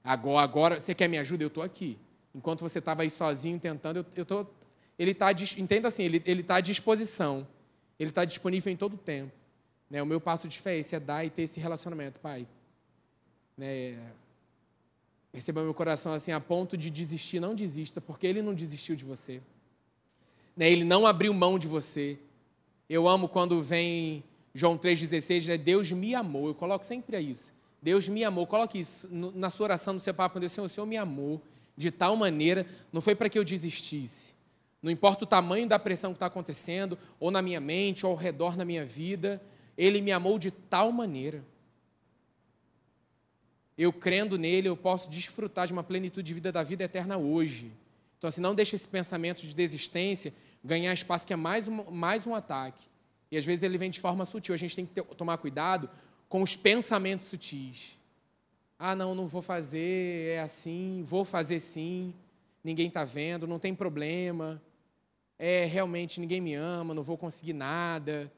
Agora, 0.04 0.44
agora 0.44 0.80
você 0.80 0.94
quer 0.94 1.08
me 1.08 1.18
ajuda? 1.18 1.44
Eu 1.44 1.48
estou 1.48 1.64
aqui. 1.64 1.98
Enquanto 2.36 2.62
você 2.62 2.80
estava 2.80 3.02
aí 3.02 3.10
sozinho 3.10 3.60
tentando, 3.60 4.06
eu, 4.16 4.26
tô, 4.26 4.46
ele 5.00 5.12
está, 5.12 5.32
entenda 5.32 5.88
assim, 5.88 6.04
ele 6.04 6.42
está 6.42 6.56
à 6.58 6.62
disposição. 6.62 7.48
Ele 8.00 8.10
está 8.10 8.26
disponível 8.26 8.72
em 8.72 8.76
todo 8.76 8.96
o 8.96 8.98
tempo. 8.98 9.32
Né? 9.90 10.02
O 10.02 10.06
meu 10.06 10.20
passo 10.20 10.48
de 10.48 10.60
fé 10.60 10.76
é 10.76 10.80
esse, 10.80 10.96
é 10.96 11.00
dar 11.00 11.24
e 11.24 11.30
ter 11.30 11.44
esse 11.44 11.60
relacionamento, 11.60 12.20
pai. 12.20 12.48
Né? 13.58 13.98
Receba 15.34 15.64
meu 15.64 15.74
coração 15.74 16.14
assim, 16.14 16.32
a 16.32 16.40
ponto 16.40 16.78
de 16.78 16.90
desistir, 16.90 17.40
não 17.40 17.56
desista, 17.56 18.00
porque 18.00 18.28
ele 18.28 18.42
não 18.42 18.54
desistiu 18.54 18.96
de 18.96 19.04
você. 19.04 19.42
Né? 20.56 20.72
Ele 20.72 20.84
não 20.84 21.08
abriu 21.08 21.34
mão 21.34 21.58
de 21.58 21.68
você. 21.68 22.20
Eu 22.88 23.08
amo 23.08 23.28
quando 23.28 23.62
vem 23.62 24.24
João 24.54 24.78
3,16, 24.78 25.48
né? 25.48 25.58
Deus 25.58 25.92
me 25.92 26.14
amou. 26.14 26.48
Eu 26.48 26.54
coloco 26.54 26.86
sempre 26.86 27.20
isso. 27.20 27.52
Deus 27.82 28.08
me 28.08 28.24
amou. 28.24 28.46
Coloque 28.46 28.80
isso 28.80 29.10
na 29.12 29.50
sua 29.50 29.66
oração, 29.66 29.96
no 29.96 30.00
seu 30.00 30.14
papo 30.14 30.34
com 30.34 30.40
Deus. 30.40 30.52
Senhor, 30.52 30.66
o 30.66 30.70
Senhor 30.70 30.86
me 30.86 30.98
amou 30.98 31.42
de 31.76 31.90
tal 31.90 32.16
maneira, 32.16 32.68
não 32.92 33.02
foi 33.02 33.16
para 33.16 33.28
que 33.28 33.40
eu 33.40 33.44
desistisse. 33.44 34.36
Não 34.82 34.92
importa 34.92 35.24
o 35.24 35.28
tamanho 35.28 35.68
da 35.68 35.80
pressão 35.80 36.12
que 36.12 36.18
está 36.18 36.28
acontecendo, 36.28 37.00
ou 37.20 37.32
na 37.32 37.42
minha 37.42 37.60
mente, 37.60 38.06
ou 38.06 38.12
ao 38.12 38.18
redor 38.18 38.56
na 38.56 38.64
minha 38.64 38.86
vida, 38.86 39.42
Ele 39.76 40.02
me 40.02 40.12
amou 40.12 40.38
de 40.38 40.52
tal 40.52 40.92
maneira. 40.92 41.44
Eu 43.78 43.92
crendo 43.92 44.38
nele, 44.38 44.68
eu 44.68 44.78
posso 44.78 45.10
desfrutar 45.10 45.68
de 45.68 45.74
uma 45.74 45.84
plenitude 45.84 46.28
de 46.28 46.34
vida 46.34 46.52
da 46.52 46.64
vida 46.64 46.84
eterna 46.84 47.18
hoje. 47.18 47.72
Então, 48.18 48.28
assim, 48.28 48.42
não 48.42 48.54
deixe 48.54 48.76
esse 48.76 48.88
pensamento 48.88 49.42
de 49.42 49.54
desistência 49.54 50.34
ganhar 50.64 50.94
espaço, 50.94 51.28
que 51.28 51.34
é 51.34 51.36
mais 51.36 51.68
um, 51.68 51.92
mais 51.92 52.26
um 52.26 52.34
ataque. 52.34 52.84
E 53.32 53.38
às 53.38 53.44
vezes 53.44 53.64
ele 53.64 53.78
vem 53.78 53.90
de 53.90 54.00
forma 54.00 54.26
sutil. 54.26 54.54
A 54.54 54.58
gente 54.58 54.76
tem 54.76 54.86
que 54.86 54.94
ter, 54.94 55.04
tomar 55.04 55.38
cuidado 55.38 55.90
com 56.30 56.42
os 56.42 56.56
pensamentos 56.56 57.26
sutis. 57.26 57.98
Ah, 58.78 58.96
não, 58.96 59.16
não 59.16 59.26
vou 59.26 59.42
fazer, 59.42 60.36
é 60.36 60.40
assim, 60.40 61.04
vou 61.06 61.26
fazer 61.26 61.60
sim, 61.60 62.14
ninguém 62.64 62.88
está 62.88 63.04
vendo, 63.04 63.48
não 63.48 63.60
tem 63.60 63.74
problema. 63.74 64.62
É, 65.38 65.66
realmente 65.66 66.20
ninguém 66.20 66.40
me 66.40 66.54
ama, 66.54 66.94
não 66.94 67.04
vou 67.04 67.18
conseguir 67.18 67.54
nada. 67.54 68.32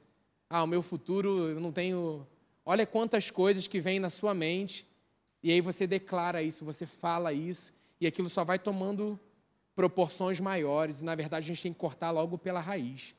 Ah, 0.49 0.63
o 0.63 0.67
meu 0.67 0.81
futuro, 0.81 1.49
eu 1.49 1.59
não 1.59 1.71
tenho. 1.71 2.25
Olha 2.65 2.85
quantas 2.85 3.29
coisas 3.29 3.67
que 3.67 3.79
vêm 3.79 3.99
na 3.99 4.09
sua 4.09 4.33
mente, 4.33 4.87
e 5.45 5.51
aí 5.51 5.61
você 5.61 5.85
declara 5.85 6.41
isso, 6.41 6.65
você 6.65 6.87
fala 6.87 7.31
isso, 7.31 7.71
e 8.01 8.07
aquilo 8.07 8.27
só 8.31 8.43
vai 8.43 8.57
tomando 8.57 9.19
proporções 9.75 10.39
maiores, 10.39 11.01
e 11.01 11.05
na 11.05 11.13
verdade 11.13 11.45
a 11.45 11.47
gente 11.49 11.61
tem 11.61 11.71
que 11.71 11.77
cortar 11.77 12.09
logo 12.09 12.35
pela 12.35 12.59
raiz. 12.59 13.13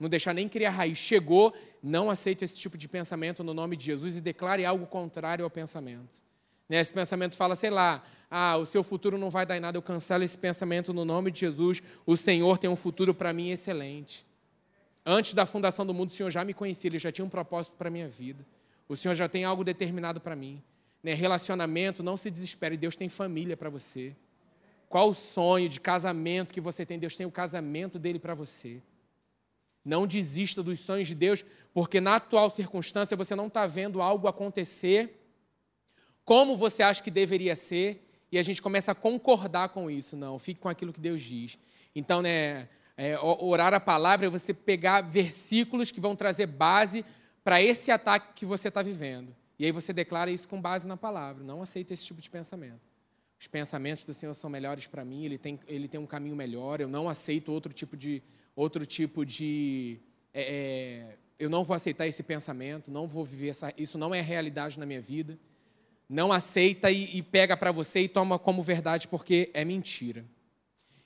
Não 0.00 0.08
deixar 0.08 0.32
nem 0.32 0.48
criar 0.48 0.70
raiz. 0.70 0.96
Chegou, 0.96 1.52
não 1.82 2.08
aceite 2.08 2.42
esse 2.42 2.58
tipo 2.58 2.78
de 2.78 2.88
pensamento 2.88 3.44
no 3.44 3.52
nome 3.52 3.76
de 3.76 3.84
Jesus 3.84 4.16
e 4.16 4.22
declare 4.22 4.64
algo 4.64 4.86
contrário 4.86 5.44
ao 5.44 5.50
pensamento. 5.50 6.24
Né? 6.66 6.80
Esse 6.80 6.94
pensamento 6.94 7.36
fala, 7.36 7.54
sei 7.54 7.68
lá, 7.68 8.02
ah, 8.30 8.56
o 8.56 8.64
seu 8.64 8.82
futuro 8.82 9.18
não 9.18 9.28
vai 9.28 9.44
dar 9.44 9.58
em 9.58 9.60
nada, 9.60 9.76
eu 9.76 9.82
cancelo 9.82 10.24
esse 10.24 10.38
pensamento 10.38 10.94
no 10.94 11.04
nome 11.04 11.30
de 11.30 11.40
Jesus. 11.40 11.82
O 12.06 12.16
Senhor 12.16 12.56
tem 12.56 12.70
um 12.70 12.76
futuro 12.76 13.12
para 13.12 13.34
mim 13.34 13.50
excelente. 13.50 14.24
Antes 15.04 15.34
da 15.34 15.44
fundação 15.44 15.84
do 15.84 15.92
mundo, 15.92 16.08
o 16.08 16.14
Senhor 16.14 16.30
já 16.30 16.42
me 16.42 16.54
conhecia, 16.54 16.88
Ele 16.88 16.98
já 16.98 17.12
tinha 17.12 17.24
um 17.26 17.28
propósito 17.28 17.74
para 17.76 17.88
a 17.88 17.90
minha 17.90 18.08
vida. 18.08 18.46
O 18.88 18.96
Senhor 18.96 19.14
já 19.14 19.28
tem 19.28 19.44
algo 19.44 19.62
determinado 19.62 20.22
para 20.22 20.34
mim. 20.34 20.62
Né? 21.06 21.14
Relacionamento, 21.14 22.02
não 22.02 22.16
se 22.16 22.28
desespere, 22.32 22.76
Deus 22.76 22.96
tem 22.96 23.08
família 23.08 23.56
para 23.56 23.70
você. 23.70 24.16
Qual 24.88 25.10
o 25.10 25.14
sonho 25.14 25.68
de 25.68 25.78
casamento 25.78 26.52
que 26.52 26.60
você 26.60 26.84
tem? 26.84 26.98
Deus 26.98 27.16
tem 27.16 27.24
o 27.24 27.30
casamento 27.30 27.96
dele 27.96 28.18
para 28.18 28.34
você. 28.34 28.82
Não 29.84 30.04
desista 30.04 30.64
dos 30.64 30.80
sonhos 30.80 31.06
de 31.06 31.14
Deus, 31.14 31.44
porque 31.72 32.00
na 32.00 32.16
atual 32.16 32.50
circunstância 32.50 33.16
você 33.16 33.36
não 33.36 33.46
está 33.46 33.68
vendo 33.68 34.02
algo 34.02 34.26
acontecer 34.26 35.22
como 36.24 36.56
você 36.56 36.82
acha 36.82 37.00
que 37.00 37.10
deveria 37.10 37.54
ser, 37.54 38.04
e 38.32 38.36
a 38.36 38.42
gente 38.42 38.60
começa 38.60 38.90
a 38.90 38.94
concordar 38.96 39.68
com 39.68 39.88
isso. 39.88 40.16
Não, 40.16 40.40
fique 40.40 40.58
com 40.58 40.68
aquilo 40.68 40.92
que 40.92 41.00
Deus 41.00 41.22
diz. 41.22 41.56
Então, 41.94 42.20
né, 42.20 42.68
é, 42.96 43.16
orar 43.20 43.72
a 43.72 43.78
palavra 43.78 44.26
é 44.26 44.28
você 44.28 44.52
pegar 44.52 45.02
versículos 45.02 45.92
que 45.92 46.00
vão 46.00 46.16
trazer 46.16 46.46
base 46.46 47.04
para 47.44 47.62
esse 47.62 47.92
ataque 47.92 48.34
que 48.34 48.44
você 48.44 48.66
está 48.66 48.82
vivendo. 48.82 49.32
E 49.58 49.64
aí 49.64 49.72
você 49.72 49.92
declara 49.92 50.30
isso 50.30 50.48
com 50.48 50.60
base 50.60 50.86
na 50.86 50.96
palavra. 50.96 51.42
Não 51.42 51.62
aceita 51.62 51.94
esse 51.94 52.04
tipo 52.04 52.20
de 52.20 52.30
pensamento. 52.30 52.80
Os 53.38 53.46
pensamentos 53.46 54.04
do 54.04 54.14
Senhor 54.14 54.34
são 54.34 54.48
melhores 54.48 54.86
para 54.86 55.04
mim, 55.04 55.24
ele 55.24 55.38
tem, 55.38 55.60
ele 55.66 55.88
tem 55.88 56.00
um 56.00 56.06
caminho 56.06 56.34
melhor, 56.34 56.80
eu 56.80 56.88
não 56.88 57.08
aceito 57.08 57.52
outro 57.52 57.72
tipo 57.72 57.96
de. 57.96 58.22
Outro 58.54 58.86
tipo 58.86 59.26
de 59.26 60.00
é, 60.32 60.42
é, 60.42 61.18
eu 61.38 61.50
não 61.50 61.62
vou 61.62 61.76
aceitar 61.76 62.06
esse 62.06 62.22
pensamento, 62.22 62.90
não 62.90 63.06
vou 63.06 63.24
viver 63.24 63.48
essa. 63.48 63.72
Isso 63.76 63.98
não 63.98 64.14
é 64.14 64.22
realidade 64.22 64.78
na 64.78 64.86
minha 64.86 65.02
vida 65.02 65.38
não 66.08 66.32
aceita 66.32 66.90
e, 66.90 67.16
e 67.16 67.22
pega 67.22 67.56
para 67.56 67.72
você 67.72 68.00
e 68.00 68.08
toma 68.08 68.38
como 68.38 68.62
verdade 68.62 69.08
porque 69.08 69.50
é 69.52 69.64
mentira. 69.64 70.24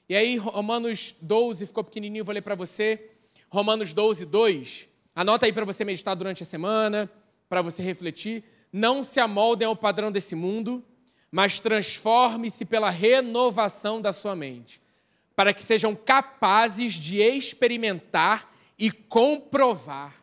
E 0.08 0.14
aí, 0.14 0.36
Romanos 0.36 1.14
12, 1.20 1.66
ficou 1.66 1.84
pequenininho, 1.84 2.24
vou 2.24 2.34
ler 2.34 2.42
para 2.42 2.54
você. 2.54 3.10
Romanos 3.48 3.92
12, 3.92 4.26
2. 4.26 4.88
Anota 5.14 5.46
aí 5.46 5.52
para 5.52 5.64
você 5.64 5.84
meditar 5.84 6.14
durante 6.14 6.42
a 6.42 6.46
semana, 6.46 7.10
para 7.50 7.60
você 7.60 7.82
refletir. 7.82 8.42
Não 8.72 9.04
se 9.04 9.20
amoldem 9.20 9.68
ao 9.68 9.76
padrão 9.76 10.10
desse 10.10 10.34
mundo, 10.34 10.82
mas 11.30 11.60
transforme-se 11.60 12.64
pela 12.64 12.88
renovação 12.88 14.00
da 14.00 14.10
sua 14.10 14.34
mente, 14.34 14.80
para 15.36 15.52
que 15.52 15.62
sejam 15.62 15.94
capazes 15.94 16.94
de 16.94 17.20
experimentar 17.20 18.50
e 18.78 18.90
comprovar 18.90 20.20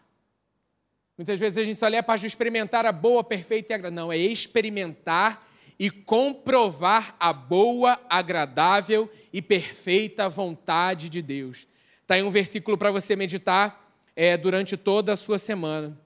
Muitas 1.18 1.40
vezes 1.40 1.58
a 1.58 1.64
gente 1.64 1.80
só 1.80 1.88
lê 1.88 1.98
a 1.98 2.04
parte 2.04 2.22
de 2.22 2.28
experimentar 2.28 2.86
a 2.86 2.92
boa, 2.92 3.24
perfeita 3.24 3.74
e 3.74 3.76
agradável. 3.76 4.06
Não, 4.06 4.14
é 4.14 4.18
experimentar 4.18 5.48
e 5.80 5.90
comprovar 5.90 7.16
a 7.20 7.34
boa, 7.34 8.00
agradável 8.08 9.10
e 9.34 9.42
perfeita 9.42 10.30
vontade 10.30 11.10
de 11.10 11.24
Deus. 11.24 11.68
Está 12.04 12.14
aí 12.14 12.24
um 12.24 12.30
versículo 12.30 12.78
para 12.78 12.92
você 12.92 13.16
meditar 13.16 13.84
é, 14.16 14.38
durante 14.38 14.78
toda 14.78 15.14
a 15.14 15.18
sua 15.18 15.40
semana. 15.40 16.00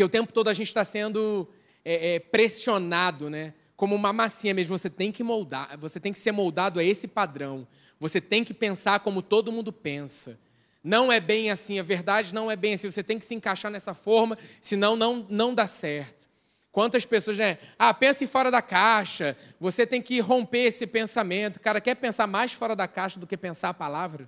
Porque 0.00 0.04
o 0.06 0.08
tempo 0.08 0.32
todo 0.32 0.48
a 0.48 0.54
gente 0.54 0.68
está 0.68 0.82
sendo 0.82 1.46
é, 1.84 2.14
é, 2.14 2.18
pressionado, 2.18 3.28
né? 3.28 3.52
Como 3.76 3.94
uma 3.94 4.14
massinha 4.14 4.54
mesmo. 4.54 4.78
Você 4.78 4.88
tem 4.88 5.12
que 5.12 5.22
moldar, 5.22 5.76
você 5.78 6.00
tem 6.00 6.10
que 6.10 6.18
ser 6.18 6.32
moldado 6.32 6.80
a 6.80 6.82
esse 6.82 7.06
padrão. 7.06 7.68
Você 7.98 8.18
tem 8.18 8.42
que 8.42 8.54
pensar 8.54 9.00
como 9.00 9.20
todo 9.20 9.52
mundo 9.52 9.70
pensa. 9.70 10.40
Não 10.82 11.12
é 11.12 11.20
bem 11.20 11.50
assim, 11.50 11.78
a 11.78 11.82
verdade 11.82 12.32
não 12.32 12.50
é 12.50 12.56
bem 12.56 12.72
assim. 12.72 12.90
Você 12.90 13.02
tem 13.02 13.18
que 13.18 13.26
se 13.26 13.34
encaixar 13.34 13.70
nessa 13.70 13.92
forma, 13.92 14.38
senão 14.58 14.96
não, 14.96 15.26
não 15.28 15.54
dá 15.54 15.66
certo. 15.66 16.30
Quantas 16.72 17.04
pessoas, 17.04 17.36
né? 17.36 17.58
Ah, 17.78 17.92
pense 17.92 18.26
fora 18.26 18.50
da 18.50 18.62
caixa. 18.62 19.36
Você 19.60 19.86
tem 19.86 20.00
que 20.00 20.18
romper 20.18 20.60
esse 20.60 20.86
pensamento. 20.86 21.60
Cara 21.60 21.78
quer 21.78 21.96
pensar 21.96 22.26
mais 22.26 22.54
fora 22.54 22.74
da 22.74 22.88
caixa 22.88 23.20
do 23.20 23.26
que 23.26 23.36
pensar 23.36 23.68
a 23.68 23.74
palavra? 23.74 24.26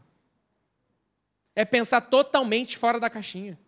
É 1.57 1.65
pensar 1.65 2.03
totalmente 2.03 2.77
fora 2.77 3.01
da 3.01 3.09
caixinha. 3.09 3.59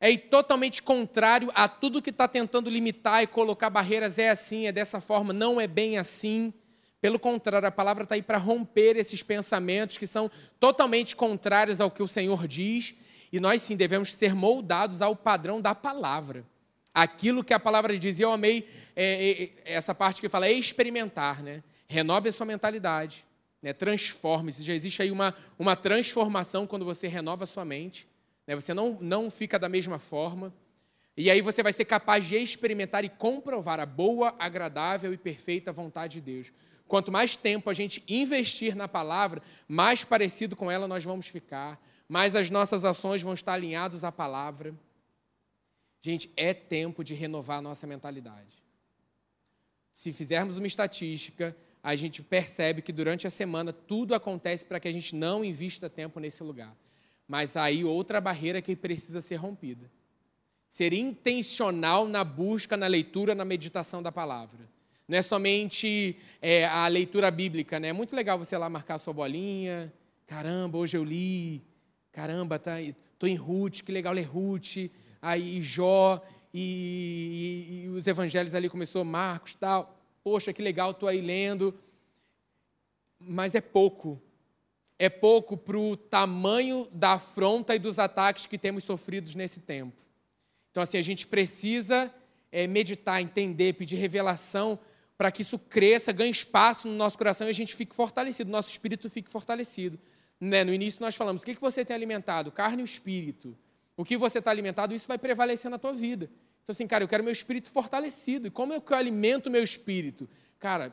É 0.00 0.16
totalmente 0.16 0.82
contrário 0.82 1.50
a 1.54 1.68
tudo 1.68 2.00
que 2.00 2.10
está 2.10 2.28
tentando 2.28 2.70
limitar 2.70 3.22
e 3.22 3.26
colocar 3.26 3.68
barreiras. 3.68 4.18
É 4.18 4.30
assim, 4.30 4.66
é 4.66 4.72
dessa 4.72 5.00
forma. 5.00 5.32
Não 5.32 5.60
é 5.60 5.66
bem 5.66 5.98
assim. 5.98 6.52
Pelo 7.00 7.18
contrário, 7.18 7.66
a 7.66 7.72
palavra 7.72 8.04
está 8.04 8.14
aí 8.14 8.22
para 8.22 8.38
romper 8.38 8.96
esses 8.96 9.22
pensamentos 9.22 9.98
que 9.98 10.06
são 10.06 10.30
totalmente 10.58 11.14
contrários 11.14 11.80
ao 11.80 11.90
que 11.90 12.02
o 12.02 12.08
Senhor 12.08 12.46
diz, 12.48 12.94
e 13.32 13.38
nós 13.38 13.62
sim 13.62 13.76
devemos 13.76 14.14
ser 14.14 14.34
moldados 14.34 15.00
ao 15.00 15.14
padrão 15.14 15.60
da 15.60 15.74
palavra. 15.74 16.44
Aquilo 16.92 17.44
que 17.44 17.54
a 17.54 17.60
palavra 17.60 17.96
diz, 17.96 18.18
e 18.18 18.22
eu 18.22 18.32
amei 18.32 18.68
é, 18.96 19.30
é, 19.30 19.42
é 19.42 19.74
essa 19.74 19.94
parte 19.94 20.20
que 20.20 20.28
fala 20.28 20.48
é 20.48 20.52
experimentar, 20.52 21.40
né? 21.40 21.62
renove 21.86 22.28
a 22.28 22.32
sua 22.32 22.44
mentalidade, 22.44 23.24
né? 23.62 23.72
transforme-se. 23.72 24.64
Já 24.64 24.74
existe 24.74 25.00
aí 25.00 25.10
uma, 25.12 25.34
uma 25.56 25.76
transformação 25.76 26.66
quando 26.66 26.84
você 26.84 27.06
renova 27.06 27.44
a 27.44 27.46
sua 27.46 27.64
mente, 27.64 28.08
né? 28.48 28.54
você 28.54 28.72
não, 28.72 28.96
não 28.98 29.30
fica 29.30 29.58
da 29.58 29.68
mesma 29.68 29.98
forma. 29.98 30.54
E 31.14 31.30
aí 31.30 31.42
você 31.42 31.62
vai 31.62 31.72
ser 31.72 31.84
capaz 31.84 32.24
de 32.24 32.36
experimentar 32.36 33.04
e 33.04 33.10
comprovar 33.10 33.78
a 33.78 33.84
boa, 33.84 34.34
agradável 34.38 35.12
e 35.12 35.18
perfeita 35.18 35.70
vontade 35.70 36.14
de 36.14 36.20
Deus. 36.22 36.50
Quanto 36.86 37.12
mais 37.12 37.36
tempo 37.36 37.68
a 37.68 37.74
gente 37.74 38.02
investir 38.08 38.74
na 38.74 38.88
palavra, 38.88 39.42
mais 39.68 40.02
parecido 40.02 40.56
com 40.56 40.70
ela 40.70 40.88
nós 40.88 41.04
vamos 41.04 41.26
ficar, 41.26 41.78
mais 42.08 42.34
as 42.34 42.48
nossas 42.48 42.86
ações 42.86 43.20
vão 43.20 43.34
estar 43.34 43.52
alinhadas 43.52 44.02
à 44.02 44.10
palavra. 44.10 44.72
Gente, 46.00 46.32
é 46.34 46.54
tempo 46.54 47.04
de 47.04 47.12
renovar 47.12 47.58
a 47.58 47.62
nossa 47.62 47.86
mentalidade. 47.86 48.64
Se 49.92 50.10
fizermos 50.10 50.56
uma 50.56 50.66
estatística, 50.66 51.54
a 51.82 51.94
gente 51.94 52.22
percebe 52.22 52.80
que 52.80 52.92
durante 52.92 53.26
a 53.26 53.30
semana 53.30 53.74
tudo 53.74 54.14
acontece 54.14 54.64
para 54.64 54.80
que 54.80 54.88
a 54.88 54.92
gente 54.92 55.14
não 55.14 55.44
invista 55.44 55.90
tempo 55.90 56.18
nesse 56.18 56.42
lugar. 56.42 56.74
Mas 57.28 57.56
aí 57.56 57.84
outra 57.84 58.22
barreira 58.22 58.62
que 58.62 58.74
precisa 58.74 59.20
ser 59.20 59.36
rompida. 59.36 59.90
Ser 60.66 60.94
intencional 60.94 62.08
na 62.08 62.24
busca, 62.24 62.74
na 62.76 62.86
leitura, 62.86 63.34
na 63.34 63.44
meditação 63.44 64.02
da 64.02 64.10
palavra. 64.10 64.66
Não 65.06 65.16
é 65.16 65.22
somente 65.22 66.16
é, 66.40 66.64
a 66.66 66.86
leitura 66.88 67.30
bíblica, 67.30 67.78
né? 67.78 67.88
É 67.88 67.92
muito 67.92 68.16
legal 68.16 68.38
você 68.38 68.56
lá 68.56 68.68
marcar 68.68 68.94
a 68.94 68.98
sua 68.98 69.12
bolinha. 69.12 69.92
Caramba, 70.26 70.78
hoje 70.78 70.96
eu 70.96 71.04
li. 71.04 71.62
Caramba, 72.12 72.58
tá, 72.58 72.72
tô 73.18 73.26
em 73.26 73.34
Ruth, 73.34 73.82
que 73.82 73.92
legal 73.92 74.12
ler 74.12 74.24
Ruth. 74.24 74.90
Aí 75.20 75.60
Jó 75.62 76.22
e, 76.52 77.70
e, 77.70 77.84
e 77.84 77.88
os 77.88 78.06
evangelhos 78.06 78.54
ali 78.54 78.68
começou 78.68 79.04
Marcos, 79.04 79.54
tal. 79.54 79.98
Poxa, 80.22 80.52
que 80.52 80.62
legal, 80.62 80.92
tô 80.94 81.06
aí 81.06 81.20
lendo. 81.20 81.74
Mas 83.18 83.54
é 83.54 83.60
pouco. 83.60 84.20
É 84.98 85.08
pouco 85.08 85.56
para 85.56 85.78
o 85.78 85.96
tamanho 85.96 86.88
da 86.92 87.12
afronta 87.12 87.74
e 87.74 87.78
dos 87.78 87.98
ataques 87.98 88.46
que 88.46 88.58
temos 88.58 88.84
sofridos 88.84 89.34
nesse 89.34 89.60
tempo. 89.60 89.96
Então, 90.70 90.82
assim, 90.82 90.98
a 90.98 91.02
gente 91.02 91.26
precisa 91.26 92.12
é, 92.50 92.66
meditar, 92.66 93.22
entender, 93.22 93.74
pedir 93.74 93.96
revelação 93.96 94.78
para 95.16 95.32
que 95.32 95.42
isso 95.42 95.58
cresça, 95.58 96.12
ganhe 96.12 96.30
espaço 96.30 96.86
no 96.86 96.94
nosso 96.94 97.18
coração 97.18 97.46
e 97.48 97.50
a 97.50 97.54
gente 97.54 97.74
fique 97.74 97.94
fortalecido, 97.94 98.50
nosso 98.50 98.70
espírito 98.70 99.10
fique 99.10 99.28
fortalecido. 99.28 99.98
Né? 100.40 100.62
No 100.62 100.72
início 100.72 101.00
nós 101.00 101.16
falamos, 101.16 101.42
o 101.42 101.44
que, 101.44 101.56
que 101.56 101.60
você 101.60 101.84
tem 101.84 101.94
alimentado? 101.94 102.52
Carne 102.52 102.80
e 102.80 102.84
o 102.84 102.84
espírito. 102.84 103.58
O 103.96 104.04
que 104.04 104.16
você 104.16 104.38
está 104.38 104.52
alimentado, 104.52 104.94
isso 104.94 105.08
vai 105.08 105.18
prevalecer 105.18 105.68
na 105.68 105.78
tua 105.78 105.92
vida. 105.92 106.30
Então 106.62 106.72
assim, 106.72 106.86
cara, 106.86 107.02
eu 107.02 107.08
quero 107.08 107.24
meu 107.24 107.32
espírito 107.32 107.70
fortalecido. 107.70 108.46
E 108.46 108.50
como 108.50 108.72
é 108.72 108.80
que 108.80 108.92
eu 108.92 108.96
alimento 108.96 109.50
meu 109.50 109.64
espírito? 109.64 110.28
Cara, 110.60 110.92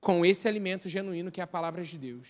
com 0.00 0.24
esse 0.24 0.48
alimento 0.48 0.88
genuíno 0.88 1.30
que 1.30 1.40
é 1.40 1.44
a 1.44 1.46
palavra 1.46 1.84
de 1.84 1.98
Deus. 1.98 2.28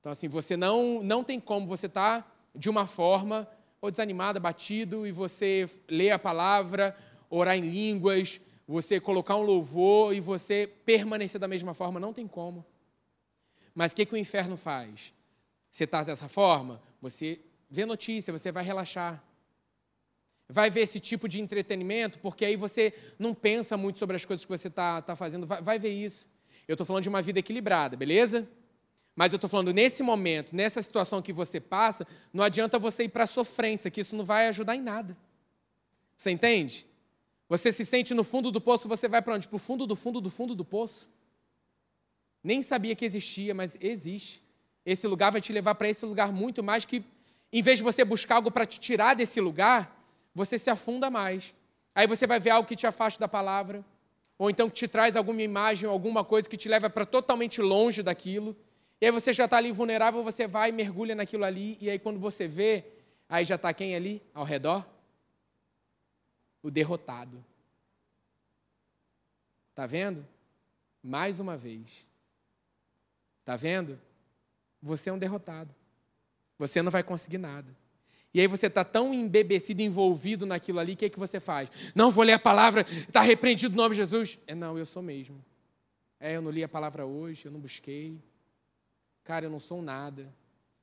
Então 0.00 0.10
assim, 0.10 0.28
você 0.28 0.56
não, 0.56 1.02
não 1.02 1.22
tem 1.22 1.38
como 1.38 1.66
você 1.66 1.86
estar 1.86 2.22
tá 2.22 2.32
de 2.54 2.68
uma 2.68 2.86
forma 2.86 3.46
ou 3.80 3.90
desanimado, 3.90 4.38
abatido, 4.38 5.06
e 5.06 5.12
você 5.12 5.68
lê 5.88 6.10
a 6.10 6.18
palavra, 6.18 6.94
orar 7.30 7.56
em 7.56 7.70
línguas, 7.70 8.40
você 8.66 9.00
colocar 9.00 9.36
um 9.36 9.42
louvor 9.42 10.14
e 10.14 10.20
você 10.20 10.66
permanecer 10.84 11.40
da 11.40 11.48
mesma 11.48 11.72
forma, 11.72 11.98
não 11.98 12.12
tem 12.12 12.28
como. 12.28 12.64
Mas 13.74 13.92
o 13.92 13.96
que, 13.96 14.04
que 14.04 14.14
o 14.14 14.18
inferno 14.18 14.56
faz? 14.56 15.14
Você 15.70 15.84
está 15.84 16.02
dessa 16.02 16.28
forma, 16.28 16.82
você 17.00 17.40
vê 17.70 17.86
notícia, 17.86 18.32
você 18.32 18.52
vai 18.52 18.64
relaxar. 18.64 19.22
Vai 20.48 20.68
ver 20.68 20.80
esse 20.80 20.98
tipo 20.98 21.28
de 21.28 21.40
entretenimento, 21.40 22.18
porque 22.18 22.44
aí 22.44 22.56
você 22.56 22.92
não 23.18 23.32
pensa 23.34 23.76
muito 23.76 23.98
sobre 23.98 24.16
as 24.16 24.24
coisas 24.24 24.44
que 24.44 24.50
você 24.50 24.68
está 24.68 25.00
tá 25.00 25.14
fazendo. 25.14 25.46
Vai, 25.46 25.62
vai 25.62 25.78
ver 25.78 25.90
isso. 25.90 26.28
Eu 26.66 26.74
estou 26.74 26.84
falando 26.84 27.04
de 27.04 27.08
uma 27.08 27.22
vida 27.22 27.38
equilibrada, 27.38 27.96
beleza? 27.96 28.48
Mas 29.20 29.34
eu 29.34 29.36
estou 29.36 29.50
falando 29.50 29.74
nesse 29.74 30.02
momento, 30.02 30.56
nessa 30.56 30.80
situação 30.80 31.20
que 31.20 31.30
você 31.30 31.60
passa, 31.60 32.06
não 32.32 32.42
adianta 32.42 32.78
você 32.78 33.04
ir 33.04 33.10
para 33.10 33.24
a 33.24 33.26
sofrência, 33.26 33.90
que 33.90 34.00
isso 34.00 34.16
não 34.16 34.24
vai 34.24 34.48
ajudar 34.48 34.74
em 34.74 34.80
nada. 34.80 35.14
Você 36.16 36.30
entende? 36.30 36.86
Você 37.46 37.70
se 37.70 37.84
sente 37.84 38.14
no 38.14 38.24
fundo 38.24 38.50
do 38.50 38.62
poço, 38.62 38.88
você 38.88 39.08
vai 39.08 39.20
para 39.20 39.34
onde? 39.34 39.46
Para 39.46 39.56
o 39.56 39.58
fundo 39.58 39.86
do 39.86 39.94
fundo 39.94 40.22
do 40.22 40.30
fundo 40.30 40.54
do 40.54 40.64
poço? 40.64 41.06
Nem 42.42 42.62
sabia 42.62 42.96
que 42.96 43.04
existia, 43.04 43.52
mas 43.54 43.76
existe. 43.78 44.42
Esse 44.86 45.06
lugar 45.06 45.30
vai 45.30 45.42
te 45.42 45.52
levar 45.52 45.74
para 45.74 45.90
esse 45.90 46.06
lugar 46.06 46.32
muito 46.32 46.62
mais 46.62 46.86
que, 46.86 47.04
em 47.52 47.60
vez 47.60 47.76
de 47.76 47.82
você 47.82 48.02
buscar 48.06 48.36
algo 48.36 48.50
para 48.50 48.64
te 48.64 48.80
tirar 48.80 49.12
desse 49.12 49.38
lugar, 49.38 50.02
você 50.34 50.58
se 50.58 50.70
afunda 50.70 51.10
mais. 51.10 51.52
Aí 51.94 52.06
você 52.06 52.26
vai 52.26 52.40
ver 52.40 52.48
algo 52.48 52.66
que 52.66 52.74
te 52.74 52.86
afasta 52.86 53.20
da 53.20 53.28
palavra, 53.28 53.84
ou 54.38 54.48
então 54.48 54.70
que 54.70 54.76
te 54.76 54.88
traz 54.88 55.14
alguma 55.14 55.42
imagem, 55.42 55.86
alguma 55.86 56.24
coisa 56.24 56.48
que 56.48 56.56
te 56.56 56.70
leva 56.70 56.88
para 56.88 57.04
totalmente 57.04 57.60
longe 57.60 58.02
daquilo. 58.02 58.56
E 59.00 59.06
aí 59.06 59.12
você 59.12 59.32
já 59.32 59.46
está 59.46 59.56
ali 59.56 59.72
vulnerável, 59.72 60.22
você 60.22 60.46
vai, 60.46 60.70
mergulha 60.70 61.14
naquilo 61.14 61.44
ali, 61.44 61.78
e 61.80 61.88
aí 61.88 61.98
quando 61.98 62.20
você 62.20 62.46
vê, 62.46 62.84
aí 63.28 63.44
já 63.44 63.54
está 63.54 63.72
quem 63.72 63.94
ali 63.94 64.22
ao 64.34 64.44
redor? 64.44 64.86
O 66.62 66.70
derrotado. 66.70 67.42
Está 69.70 69.86
vendo? 69.86 70.26
Mais 71.02 71.40
uma 71.40 71.56
vez. 71.56 72.06
Está 73.40 73.56
vendo? 73.56 73.98
Você 74.82 75.08
é 75.08 75.12
um 75.12 75.18
derrotado. 75.18 75.74
Você 76.58 76.82
não 76.82 76.90
vai 76.92 77.02
conseguir 77.02 77.38
nada. 77.38 77.74
E 78.34 78.40
aí 78.40 78.46
você 78.46 78.66
está 78.66 78.84
tão 78.84 79.14
embebecido, 79.14 79.80
envolvido 79.80 80.44
naquilo 80.44 80.78
ali, 80.78 80.92
o 80.92 80.96
que, 80.96 81.06
é 81.06 81.10
que 81.10 81.18
você 81.18 81.40
faz? 81.40 81.68
Não, 81.94 82.10
vou 82.10 82.22
ler 82.22 82.34
a 82.34 82.38
palavra, 82.38 82.82
está 82.82 83.22
repreendido 83.22 83.74
o 83.74 83.76
nome 83.76 83.94
de 83.94 84.02
Jesus. 84.02 84.38
É, 84.46 84.54
não, 84.54 84.78
eu 84.78 84.84
sou 84.86 85.02
mesmo. 85.02 85.42
É, 86.20 86.36
eu 86.36 86.42
não 86.42 86.50
li 86.50 86.62
a 86.62 86.68
palavra 86.68 87.06
hoje, 87.06 87.46
eu 87.46 87.50
não 87.50 87.58
busquei. 87.58 88.20
Cara, 89.30 89.46
eu 89.46 89.50
não 89.50 89.60
sou 89.60 89.80
nada. 89.80 90.28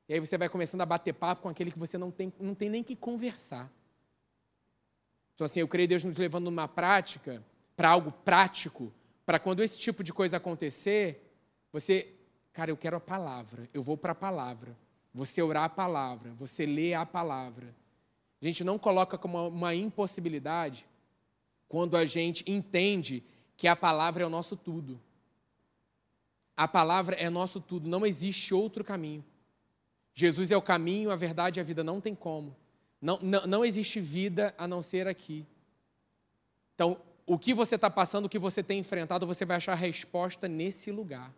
E 0.07 0.13
aí 0.13 0.21
você 0.21 0.37
vai 0.37 0.47
começando 0.47 0.79
a 0.79 0.85
bater 0.85 1.11
papo 1.11 1.41
com 1.41 1.49
aquele 1.49 1.69
que 1.69 1.77
você 1.77 1.97
não 1.97 2.09
tem, 2.09 2.31
não 2.39 2.55
tem 2.55 2.69
nem 2.69 2.81
que 2.81 2.95
conversar. 2.95 3.69
Então, 5.35 5.43
assim, 5.43 5.59
eu 5.59 5.67
creio 5.67 5.89
Deus 5.89 6.01
nos 6.05 6.15
levando 6.15 6.45
numa 6.45 6.65
prática, 6.65 7.43
para 7.75 7.89
algo 7.89 8.09
prático, 8.09 8.89
para 9.25 9.37
quando 9.37 9.61
esse 9.61 9.77
tipo 9.77 10.01
de 10.01 10.13
coisa 10.13 10.37
acontecer, 10.37 11.29
você, 11.73 12.07
cara, 12.53 12.71
eu 12.71 12.77
quero 12.77 12.95
a 12.95 13.01
palavra, 13.01 13.69
eu 13.73 13.81
vou 13.81 13.97
para 13.97 14.13
a 14.13 14.15
palavra. 14.15 14.77
Você 15.13 15.41
orar 15.41 15.65
a 15.65 15.69
palavra, 15.69 16.31
você 16.31 16.65
lê 16.65 16.93
a 16.93 17.05
palavra. 17.05 17.75
A 18.41 18.45
gente 18.45 18.63
não 18.63 18.79
coloca 18.79 19.17
como 19.17 19.45
uma 19.49 19.75
impossibilidade 19.75 20.87
quando 21.67 21.97
a 21.97 22.05
gente 22.05 22.49
entende 22.49 23.25
que 23.57 23.67
a 23.67 23.75
palavra 23.75 24.23
é 24.23 24.25
o 24.25 24.29
nosso 24.29 24.55
tudo. 24.55 24.97
A 26.57 26.67
palavra 26.67 27.15
é 27.15 27.29
nosso 27.29 27.61
tudo, 27.61 27.87
não 27.87 28.03
existe 28.03 28.51
outro 28.51 28.83
caminho. 28.83 29.23
Jesus 30.13 30.49
é 30.49 30.57
o 30.57 30.61
caminho, 30.61 31.11
a 31.11 31.15
verdade 31.15 31.59
e 31.59 31.61
a 31.61 31.63
vida, 31.63 31.83
não 31.83 32.01
tem 32.01 32.15
como. 32.15 32.55
Não, 32.99 33.19
não, 33.21 33.45
não 33.45 33.63
existe 33.63 33.99
vida 33.99 34.55
a 34.57 34.67
não 34.67 34.81
ser 34.81 35.07
aqui. 35.07 35.45
Então, 36.73 36.99
o 37.27 37.37
que 37.37 37.53
você 37.53 37.75
está 37.75 37.89
passando, 37.89 38.25
o 38.25 38.29
que 38.29 38.39
você 38.39 38.63
tem 38.63 38.79
enfrentado, 38.79 39.27
você 39.27 39.45
vai 39.45 39.57
achar 39.57 39.73
a 39.73 39.75
resposta 39.75 40.47
nesse 40.47 40.91
lugar. 40.91 41.31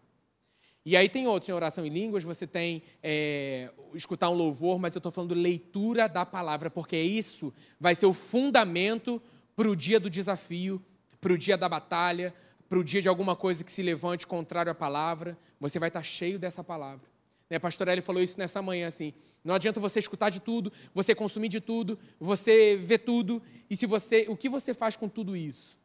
E 0.86 0.96
aí 0.96 1.10
tem 1.10 1.28
outros, 1.28 1.50
em 1.50 1.52
oração 1.52 1.86
em 1.86 1.90
línguas, 1.90 2.24
você 2.24 2.48
tem 2.48 2.82
é, 3.04 3.70
escutar 3.94 4.30
um 4.30 4.34
louvor, 4.34 4.80
mas 4.80 4.96
eu 4.96 5.00
estou 5.00 5.12
falando 5.12 5.34
leitura 5.34 6.08
da 6.08 6.26
palavra, 6.26 6.70
porque 6.70 6.98
isso 6.98 7.54
vai 7.80 7.96
ser 7.96 8.06
o 8.06 8.14
fundamento 8.14 9.22
para 9.56 9.70
o 9.70 9.76
dia 9.76 10.00
do 10.00 10.10
desafio, 10.10 10.82
para 11.20 11.34
o 11.34 11.38
dia 11.38 11.58
da 11.58 11.68
batalha, 11.68 12.34
para 12.70 12.78
o 12.78 12.84
dia 12.84 13.02
de 13.02 13.10
alguma 13.10 13.36
coisa 13.36 13.64
que 13.64 13.72
se 13.72 13.82
levante 13.82 14.28
contrário 14.28 14.72
à 14.72 14.76
palavra, 14.76 15.36
você 15.60 15.80
vai 15.80 15.90
estar 15.90 16.04
cheio 16.04 16.38
dessa 16.38 16.64
palavra. 16.64 17.10
Né, 17.50 17.58
a 17.58 17.60
pastora 17.60 17.92
Ellie 17.92 18.04
falou 18.04 18.22
isso 18.22 18.38
nessa 18.38 18.62
manhã, 18.62 18.88
assim, 18.88 19.12
não 19.44 19.56
adianta 19.56 19.80
você 19.80 19.98
escutar 19.98 20.30
de 20.30 20.40
tudo, 20.40 20.72
você 20.94 21.16
consumir 21.16 21.50
de 21.50 21.60
tudo, 21.60 21.98
você 22.20 22.78
ver 22.78 23.00
tudo, 23.00 23.42
e 23.68 23.76
se 23.76 23.88
você, 23.88 24.28
o 24.30 24.38
que 24.38 24.48
você 24.48 24.72
faz 24.72 24.96
com 24.96 25.10
tudo 25.10 25.36
isso? 25.36 25.80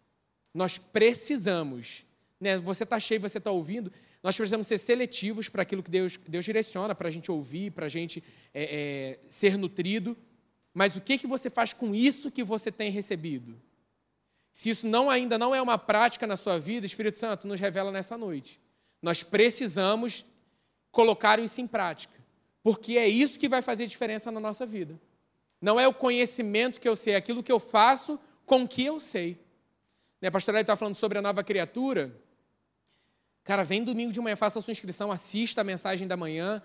Nós 0.52 0.76
precisamos, 0.76 2.04
né, 2.38 2.58
você 2.58 2.84
está 2.84 3.00
cheio, 3.00 3.18
você 3.18 3.38
está 3.38 3.50
ouvindo, 3.50 3.90
nós 4.22 4.36
precisamos 4.36 4.66
ser 4.66 4.76
seletivos 4.76 5.48
para 5.48 5.62
aquilo 5.62 5.82
que 5.82 5.90
Deus, 5.90 6.18
Deus 6.28 6.44
direciona, 6.44 6.94
para 6.94 7.08
a 7.08 7.10
gente 7.10 7.30
ouvir, 7.30 7.70
para 7.70 7.86
a 7.86 7.88
gente 7.88 8.22
é, 8.52 8.64
é, 8.64 9.18
ser 9.28 9.56
nutrido, 9.56 10.14
mas 10.74 10.96
o 10.96 11.00
que, 11.00 11.16
que 11.16 11.26
você 11.26 11.48
faz 11.48 11.72
com 11.72 11.94
isso 11.94 12.30
que 12.30 12.44
você 12.44 12.70
tem 12.70 12.90
recebido? 12.90 13.56
Se 14.54 14.70
isso 14.70 14.86
não 14.86 15.10
ainda 15.10 15.36
não 15.36 15.52
é 15.52 15.60
uma 15.60 15.76
prática 15.76 16.28
na 16.28 16.36
sua 16.36 16.60
vida, 16.60 16.86
Espírito 16.86 17.18
Santo 17.18 17.44
nos 17.44 17.58
revela 17.58 17.90
nessa 17.90 18.16
noite. 18.16 18.60
Nós 19.02 19.24
precisamos 19.24 20.24
colocar 20.92 21.40
isso 21.40 21.60
em 21.60 21.66
prática, 21.66 22.14
porque 22.62 22.96
é 22.96 23.08
isso 23.08 23.36
que 23.36 23.48
vai 23.48 23.60
fazer 23.60 23.88
diferença 23.88 24.30
na 24.30 24.38
nossa 24.38 24.64
vida. 24.64 24.98
Não 25.60 25.78
é 25.78 25.88
o 25.88 25.92
conhecimento 25.92 26.80
que 26.80 26.88
eu 26.88 26.94
sei, 26.94 27.14
é 27.14 27.16
aquilo 27.16 27.42
que 27.42 27.50
eu 27.50 27.58
faço 27.58 28.18
com 28.46 28.62
o 28.62 28.68
que 28.68 28.84
eu 28.84 29.00
sei. 29.00 29.44
Né, 30.22 30.28
a 30.28 30.30
pastora 30.32 30.60
está 30.60 30.76
falando 30.76 30.94
sobre 30.94 31.18
a 31.18 31.22
nova 31.22 31.42
criatura. 31.42 32.16
Cara, 33.42 33.64
vem 33.64 33.82
domingo 33.82 34.12
de 34.12 34.20
manhã, 34.20 34.36
faça 34.36 34.60
a 34.60 34.62
sua 34.62 34.70
inscrição, 34.70 35.10
assista 35.10 35.62
a 35.62 35.64
mensagem 35.64 36.06
da 36.06 36.16
manhã, 36.16 36.62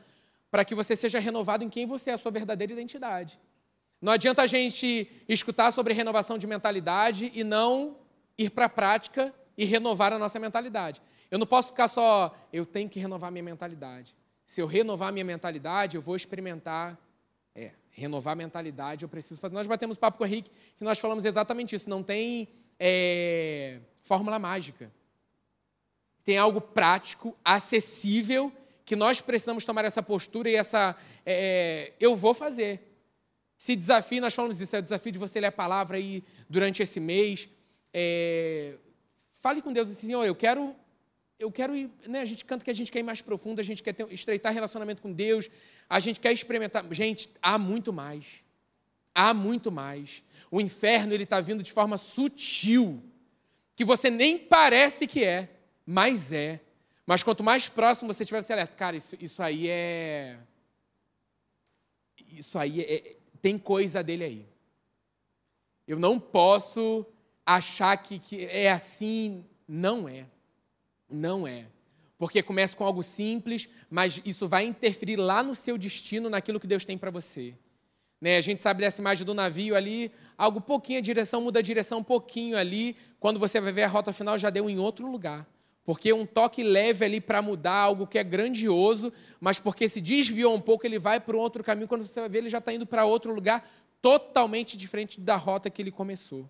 para 0.51 0.63
que 0.63 0.75
você 0.75 0.95
seja 0.95 1.17
renovado 1.17 1.63
em 1.63 1.69
quem 1.69 1.87
você 1.87 2.11
é, 2.11 2.13
a 2.13 2.17
sua 2.19 2.31
verdadeira 2.31 2.71
identidade. 2.71 3.39
Não 4.01 4.13
adianta 4.13 4.41
a 4.41 4.47
gente 4.47 5.09
escutar 5.27 5.71
sobre 5.71 5.93
renovação 5.93 6.37
de 6.37 6.47
mentalidade 6.47 7.31
e 7.33 7.43
não 7.43 7.97
ir 8.37 8.49
para 8.49 8.65
a 8.65 8.69
prática 8.69 9.33
e 9.57 9.65
renovar 9.65 10.13
a 10.13 10.19
nossa 10.19 10.39
mentalidade. 10.39 11.01
Eu 11.29 11.37
não 11.37 11.45
posso 11.45 11.69
ficar 11.69 11.87
só, 11.87 12.33
eu 12.51 12.65
tenho 12.65 12.89
que 12.89 12.99
renovar 12.99 13.31
minha 13.31 13.43
mentalidade. 13.43 14.15
Se 14.45 14.61
eu 14.61 14.65
renovar 14.65 15.11
minha 15.11 15.25
mentalidade, 15.25 15.95
eu 15.95 16.01
vou 16.01 16.15
experimentar. 16.15 16.97
É, 17.53 17.71
renovar 17.91 18.33
a 18.33 18.35
mentalidade, 18.35 19.03
eu 19.03 19.09
preciso 19.09 19.41
fazer. 19.41 19.53
Nós 19.53 19.67
batemos 19.67 19.97
papo 19.97 20.17
com 20.17 20.23
o 20.23 20.27
Henrique 20.27 20.49
e 20.79 20.83
nós 20.83 20.97
falamos 20.97 21.25
exatamente 21.25 21.75
isso. 21.75 21.89
Não 21.89 22.01
tem 22.01 22.47
é, 22.79 23.79
fórmula 24.03 24.39
mágica. 24.39 24.91
Tem 26.23 26.37
algo 26.37 26.61
prático, 26.61 27.37
acessível, 27.43 28.51
que 28.85 28.95
nós 28.95 29.19
precisamos 29.21 29.65
tomar 29.65 29.83
essa 29.85 30.01
postura 30.01 30.49
e 30.49 30.55
essa. 30.55 30.95
É, 31.25 31.93
eu 31.99 32.15
vou 32.15 32.33
fazer. 32.33 32.88
Se 33.59 33.75
desafio, 33.75 34.21
nós 34.21 34.33
falamos 34.33 34.61
isso, 34.61 34.73
é 34.73 34.79
o 34.79 34.81
desafio 34.81 35.11
de 35.11 35.19
você 35.19 35.37
ler 35.41 35.47
a 35.47 35.51
palavra 35.51 35.97
aí 35.97 36.23
durante 36.49 36.81
esse 36.81 36.97
mês. 36.97 37.49
É, 37.93 38.77
fale 39.31 39.61
com 39.61 39.73
Deus 39.73 39.89
assim, 39.89 40.07
Senhor, 40.07 40.23
eu 40.23 40.33
quero, 40.33 40.73
eu 41.37 41.51
quero 41.51 41.75
ir, 41.75 41.91
né, 42.07 42.21
a 42.21 42.25
gente 42.25 42.45
canta 42.45 42.63
que 42.63 42.71
a 42.71 42.73
gente 42.73 42.89
quer 42.89 42.99
ir 42.99 43.03
mais 43.03 43.21
profundo, 43.21 43.59
a 43.59 43.63
gente 43.63 43.83
quer 43.83 43.91
ter, 43.91 44.09
estreitar 44.13 44.53
relacionamento 44.53 45.01
com 45.01 45.11
Deus, 45.11 45.49
a 45.89 45.99
gente 45.99 46.21
quer 46.21 46.31
experimentar. 46.31 46.85
Gente, 46.93 47.31
há 47.41 47.57
muito 47.57 47.91
mais. 47.91 48.45
Há 49.13 49.33
muito 49.33 49.69
mais. 49.69 50.23
O 50.49 50.61
inferno 50.61 51.13
ele 51.13 51.23
está 51.23 51.41
vindo 51.41 51.61
de 51.61 51.73
forma 51.73 51.97
sutil, 51.97 53.03
que 53.75 53.83
você 53.83 54.09
nem 54.09 54.39
parece 54.39 55.05
que 55.05 55.21
é, 55.21 55.49
mas 55.85 56.31
é. 56.31 56.61
Mas 57.05 57.23
quanto 57.23 57.43
mais 57.43 57.67
próximo 57.67 58.13
você 58.13 58.23
estiver, 58.23 58.41
você 58.41 58.53
alerta, 58.53 58.77
cara, 58.77 58.95
isso, 58.95 59.17
isso 59.19 59.43
aí 59.43 59.67
é. 59.67 60.37
Isso 62.29 62.57
aí 62.57 62.81
é, 62.81 63.18
tem 63.41 63.57
coisa 63.57 64.03
dele 64.03 64.23
aí. 64.23 64.45
Eu 65.87 65.97
não 65.97 66.19
posso 66.19 67.05
achar 67.45 67.97
que, 67.97 68.19
que 68.19 68.45
é 68.45 68.71
assim. 68.71 69.45
Não 69.67 70.07
é. 70.07 70.25
Não 71.09 71.47
é. 71.47 71.65
Porque 72.17 72.43
começa 72.43 72.75
com 72.75 72.83
algo 72.83 73.01
simples, 73.01 73.69
mas 73.89 74.21
isso 74.25 74.47
vai 74.47 74.65
interferir 74.65 75.15
lá 75.15 75.41
no 75.41 75.55
seu 75.55 75.77
destino, 75.77 76.29
naquilo 76.29 76.59
que 76.59 76.67
Deus 76.67 76.83
tem 76.83 76.97
para 76.97 77.09
você. 77.09 77.55
Né? 78.19 78.37
A 78.37 78.41
gente 78.41 78.61
sabe 78.61 78.81
dessa 78.81 79.01
imagem 79.01 79.25
do 79.25 79.33
navio 79.33 79.75
ali, 79.75 80.11
algo 80.37 80.59
pouquinho, 80.59 80.99
a 80.99 81.01
direção 81.01 81.41
muda 81.41 81.59
a 81.59 81.61
direção 81.61 81.99
um 81.99 82.03
pouquinho 82.03 82.57
ali, 82.57 82.95
quando 83.19 83.39
você 83.39 83.61
vai 83.61 83.71
ver 83.71 83.83
a 83.83 83.87
rota 83.87 84.11
final 84.11 84.37
já 84.37 84.49
deu 84.49 84.69
em 84.69 84.77
outro 84.77 85.09
lugar. 85.09 85.47
Porque 85.89 86.13
um 86.13 86.23
toque 86.23 86.61
leve 86.61 87.03
ali 87.03 87.19
para 87.19 87.41
mudar 87.41 87.73
algo 87.73 88.05
que 88.05 88.19
é 88.19 88.23
grandioso, 88.23 89.11
mas 89.39 89.59
porque 89.59 89.89
se 89.89 89.99
desviou 89.99 90.53
um 90.53 90.61
pouco, 90.61 90.85
ele 90.85 90.99
vai 90.99 91.19
para 91.19 91.35
um 91.35 91.39
outro 91.39 91.63
caminho. 91.63 91.87
Quando 91.87 92.05
você 92.05 92.19
vai 92.19 92.29
ver, 92.29 92.37
ele 92.37 92.49
já 92.49 92.59
está 92.59 92.71
indo 92.71 92.85
para 92.85 93.05
outro 93.05 93.33
lugar 93.33 93.67
totalmente 93.99 94.77
diferente 94.77 95.19
da 95.19 95.35
rota 95.35 95.67
que 95.67 95.81
ele 95.81 95.89
começou. 95.89 96.47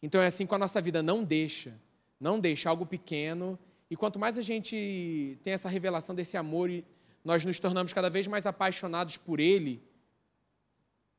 Então 0.00 0.22
é 0.22 0.28
assim 0.28 0.46
com 0.46 0.54
a 0.54 0.58
nossa 0.58 0.80
vida. 0.80 1.02
Não 1.02 1.24
deixa, 1.24 1.74
não 2.20 2.38
deixa 2.38 2.70
algo 2.70 2.86
pequeno. 2.86 3.58
E 3.90 3.96
quanto 3.96 4.20
mais 4.20 4.38
a 4.38 4.42
gente 4.42 5.36
tem 5.42 5.52
essa 5.52 5.68
revelação 5.68 6.14
desse 6.14 6.36
amor 6.36 6.70
e 6.70 6.84
nós 7.24 7.44
nos 7.44 7.58
tornamos 7.58 7.92
cada 7.92 8.08
vez 8.08 8.28
mais 8.28 8.46
apaixonados 8.46 9.16
por 9.16 9.40
ele, 9.40 9.82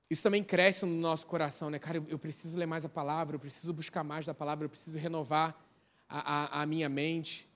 isso 0.09 0.23
também 0.23 0.41
cresce 0.41 0.85
no 0.85 0.95
nosso 0.95 1.27
coração, 1.27 1.69
né? 1.69 1.79
Cara, 1.79 2.01
eu 2.07 2.17
preciso 2.17 2.57
ler 2.57 2.65
mais 2.65 2.85
a 2.85 2.89
palavra, 2.89 3.35
eu 3.35 3.39
preciso 3.41 3.73
buscar 3.73 4.05
mais 4.05 4.25
da 4.25 4.33
palavra, 4.33 4.63
eu 4.63 4.69
preciso 4.69 4.97
renovar 4.97 5.68
a, 6.09 6.59
a, 6.59 6.61
a 6.63 6.65
minha 6.65 6.89
mente. 6.89 7.47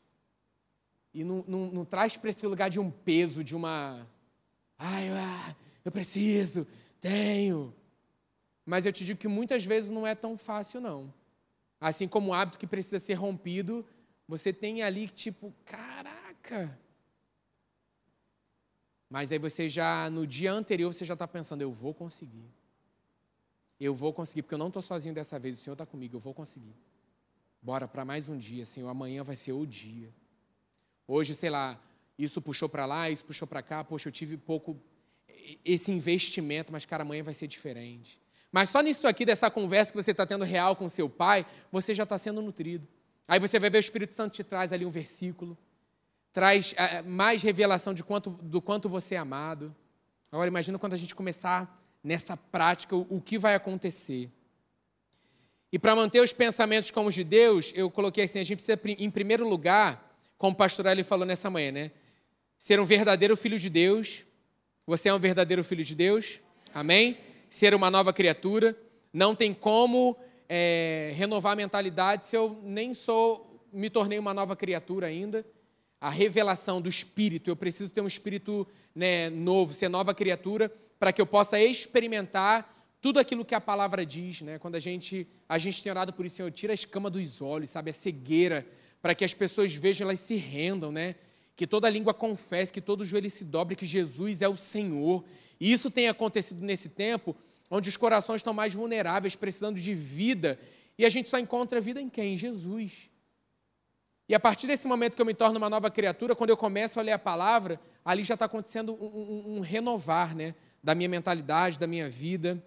E 1.13 1.23
não, 1.23 1.43
não, 1.47 1.71
não 1.71 1.85
traz 1.85 2.15
para 2.15 2.29
esse 2.29 2.45
lugar 2.45 2.69
de 2.69 2.79
um 2.79 2.89
peso, 2.89 3.43
de 3.43 3.55
uma. 3.55 4.07
Ai, 4.77 5.09
ah, 5.09 5.55
eu 5.83 5.91
preciso, 5.91 6.67
tenho. 7.01 7.73
Mas 8.65 8.85
eu 8.85 8.93
te 8.93 9.03
digo 9.03 9.19
que 9.19 9.27
muitas 9.27 9.65
vezes 9.65 9.89
não 9.89 10.07
é 10.07 10.15
tão 10.15 10.37
fácil, 10.37 10.79
não. 10.79 11.13
Assim 11.79 12.07
como 12.07 12.29
o 12.29 12.33
hábito 12.33 12.57
que 12.57 12.65
precisa 12.65 12.99
ser 12.99 13.15
rompido, 13.15 13.85
você 14.27 14.53
tem 14.53 14.83
ali 14.83 15.07
tipo, 15.07 15.53
caraca. 15.65 16.79
Mas 19.09 19.31
aí 19.31 19.37
você 19.37 19.67
já, 19.67 20.09
no 20.09 20.25
dia 20.25 20.51
anterior, 20.51 20.93
você 20.93 21.05
já 21.05 21.13
está 21.13 21.27
pensando, 21.27 21.61
eu 21.61 21.71
vou 21.71 21.93
conseguir. 21.93 22.49
Eu 23.79 23.93
vou 23.93 24.13
conseguir, 24.13 24.43
porque 24.43 24.55
eu 24.55 24.59
não 24.59 24.69
estou 24.69 24.81
sozinho 24.81 25.13
dessa 25.13 25.37
vez, 25.37 25.59
o 25.59 25.61
Senhor 25.61 25.73
está 25.73 25.85
comigo, 25.85 26.15
eu 26.15 26.19
vou 26.19 26.33
conseguir. 26.33 26.73
Bora 27.63 27.87
para 27.87 28.03
mais 28.03 28.27
um 28.27 28.37
dia, 28.37 28.65
Senhor. 28.65 28.89
Amanhã 28.89 29.23
vai 29.23 29.37
ser 29.37 29.53
o 29.53 29.65
dia. 29.65 30.13
Hoje, 31.07 31.33
sei 31.33 31.49
lá, 31.49 31.79
isso 32.19 32.41
puxou 32.41 32.67
para 32.67 32.85
lá, 32.85 33.09
isso 33.09 33.23
puxou 33.23 33.47
para 33.47 33.61
cá. 33.61 33.85
Poxa, 33.85 34.09
eu 34.09 34.11
tive 34.11 34.35
pouco 34.35 34.77
esse 35.63 35.89
investimento, 35.89 36.73
mas, 36.73 36.85
cara, 36.85 37.03
amanhã 37.03 37.23
vai 37.23 37.33
ser 37.33 37.47
diferente. 37.47 38.19
Mas 38.51 38.69
só 38.69 38.81
nisso 38.81 39.07
aqui, 39.07 39.25
dessa 39.25 39.49
conversa 39.49 39.93
que 39.93 39.97
você 40.03 40.11
está 40.11 40.25
tendo 40.25 40.43
real 40.43 40.75
com 40.75 40.89
seu 40.89 41.09
pai, 41.09 41.45
você 41.71 41.95
já 41.95 42.03
está 42.03 42.17
sendo 42.17 42.41
nutrido. 42.41 42.85
Aí 43.25 43.39
você 43.39 43.57
vai 43.57 43.69
ver 43.69 43.77
o 43.77 43.79
Espírito 43.79 44.13
Santo 44.13 44.33
te 44.33 44.43
traz 44.43 44.73
ali 44.73 44.85
um 44.85 44.91
versículo, 44.91 45.57
traz 46.33 46.73
é, 46.75 47.01
mais 47.01 47.41
revelação 47.41 47.93
de 47.93 48.03
quanto, 48.03 48.29
do 48.29 48.61
quanto 48.61 48.89
você 48.89 49.15
é 49.15 49.19
amado. 49.19 49.73
Agora 50.29 50.49
imagina 50.49 50.77
quando 50.77 50.93
a 50.93 50.97
gente 50.97 51.15
começar 51.15 51.81
nessa 52.03 52.35
prática, 52.35 52.93
o, 52.93 53.07
o 53.09 53.21
que 53.21 53.37
vai 53.37 53.55
acontecer. 53.55 54.29
E 55.73 55.79
para 55.79 55.95
manter 55.95 56.21
os 56.21 56.31
pensamentos 56.31 56.91
como 56.91 57.09
os 57.09 57.15
de 57.15 57.23
Deus, 57.23 57.73
eu 57.75 57.89
coloquei 57.89 58.25
assim, 58.25 58.37
a 58.37 58.43
gente 58.43 58.57
precisa, 58.57 58.79
em 58.85 59.09
primeiro 59.09 59.49
lugar, 59.49 60.15
como 60.37 60.53
o 60.53 60.55
pastor 60.55 60.85
Ali 60.85 61.03
falou 61.03 61.25
nessa 61.25 61.49
manhã, 61.49 61.71
né? 61.71 61.91
Ser 62.59 62.79
um 62.79 62.85
verdadeiro 62.85 63.35
filho 63.35 63.57
de 63.57 63.71
Deus. 63.71 64.21
Você 64.85 65.09
é 65.09 65.13
um 65.15 65.17
verdadeiro 65.17 65.63
filho 65.63 65.83
de 65.83 65.95
Deus? 65.95 66.39
Amém? 66.75 67.17
Ser 67.49 67.73
uma 67.73 67.89
nova 67.89 68.13
criatura. 68.13 68.77
Não 69.11 69.33
tem 69.33 69.51
como 69.51 70.15
é, 70.47 71.11
renovar 71.15 71.53
a 71.53 71.55
mentalidade 71.55 72.27
se 72.27 72.37
eu 72.37 72.55
nem 72.61 72.93
sou, 72.93 73.59
me 73.73 73.89
tornei 73.89 74.19
uma 74.19 74.31
nova 74.31 74.55
criatura 74.55 75.07
ainda. 75.07 75.43
A 75.99 76.11
revelação 76.11 76.83
do 76.83 76.87
Espírito, 76.87 77.49
eu 77.49 77.55
preciso 77.55 77.91
ter 77.91 78.01
um 78.01 78.07
Espírito 78.07 78.67
né, 78.93 79.27
novo, 79.31 79.73
ser 79.73 79.89
nova 79.89 80.13
criatura, 80.13 80.71
para 80.99 81.11
que 81.11 81.19
eu 81.19 81.25
possa 81.25 81.59
experimentar 81.59 82.71
tudo 83.03 83.19
aquilo 83.19 83.43
que 83.43 83.53
a 83.53 83.59
palavra 83.59 84.05
diz, 84.05 84.39
né? 84.39 84.57
Quando 84.57 84.75
a 84.75 84.79
gente, 84.79 85.27
a 85.49 85.57
gente 85.57 85.83
tem 85.83 85.91
orado 85.91 86.13
por 86.13 86.25
isso, 86.25 86.37
Senhor, 86.37 86.49
tira 86.49 86.71
a 86.71 86.73
escama 86.73 87.09
dos 87.09 87.41
olhos, 87.41 87.69
sabe, 87.69 87.89
a 87.89 87.93
cegueira, 87.93 88.65
para 89.01 89.13
que 89.13 89.25
as 89.25 89.33
pessoas 89.33 89.73
vejam, 89.75 90.07
elas 90.07 90.21
se 90.21 90.35
rendam, 90.35 90.89
né? 90.89 91.15
Que 91.53 91.67
toda 91.67 91.89
língua 91.89 92.13
confesse, 92.13 92.71
que 92.71 92.79
todo 92.79 93.03
joelho 93.03 93.29
se 93.29 93.43
dobre, 93.43 93.75
que 93.75 93.85
Jesus 93.85 94.41
é 94.41 94.47
o 94.47 94.55
Senhor. 94.55 95.21
E 95.59 95.69
isso 95.69 95.91
tem 95.91 96.07
acontecido 96.07 96.61
nesse 96.61 96.87
tempo, 96.87 97.35
onde 97.69 97.89
os 97.89 97.97
corações 97.97 98.39
estão 98.39 98.53
mais 98.53 98.73
vulneráveis, 98.73 99.35
precisando 99.35 99.77
de 99.77 99.93
vida, 99.93 100.57
e 100.97 101.05
a 101.05 101.09
gente 101.09 101.27
só 101.27 101.37
encontra 101.37 101.81
vida 101.81 101.99
em 101.99 102.07
quem? 102.07 102.35
Em 102.35 102.37
Jesus. 102.37 103.09
E 104.29 104.33
a 104.33 104.39
partir 104.39 104.65
desse 104.65 104.87
momento 104.87 105.17
que 105.17 105.21
eu 105.21 105.25
me 105.25 105.33
torno 105.33 105.57
uma 105.57 105.69
nova 105.69 105.91
criatura, 105.91 106.37
quando 106.37 106.51
eu 106.51 106.57
começo 106.57 107.01
a 107.01 107.03
ler 107.03 107.11
a 107.11 107.19
palavra, 107.19 107.81
ali 108.05 108.23
já 108.23 108.35
está 108.35 108.45
acontecendo 108.45 108.93
um, 108.93 109.07
um, 109.07 109.57
um, 109.57 109.59
renovar 109.59 110.33
né, 110.33 110.55
da 110.81 110.95
minha 110.95 111.09
mentalidade, 111.09 111.77
da 111.77 111.85
minha 111.85 112.09
vida. 112.09 112.63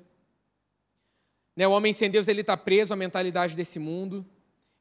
Né, 1.57 1.67
o 1.67 1.71
homem 1.71 1.93
sem 1.93 2.11
Deus 2.11 2.29
ele 2.29 2.43
está 2.43 2.57
preso 2.57 2.93
à 2.93 2.97
mentalidade 2.97 3.57
desse 3.57 3.79
mundo. 3.79 4.25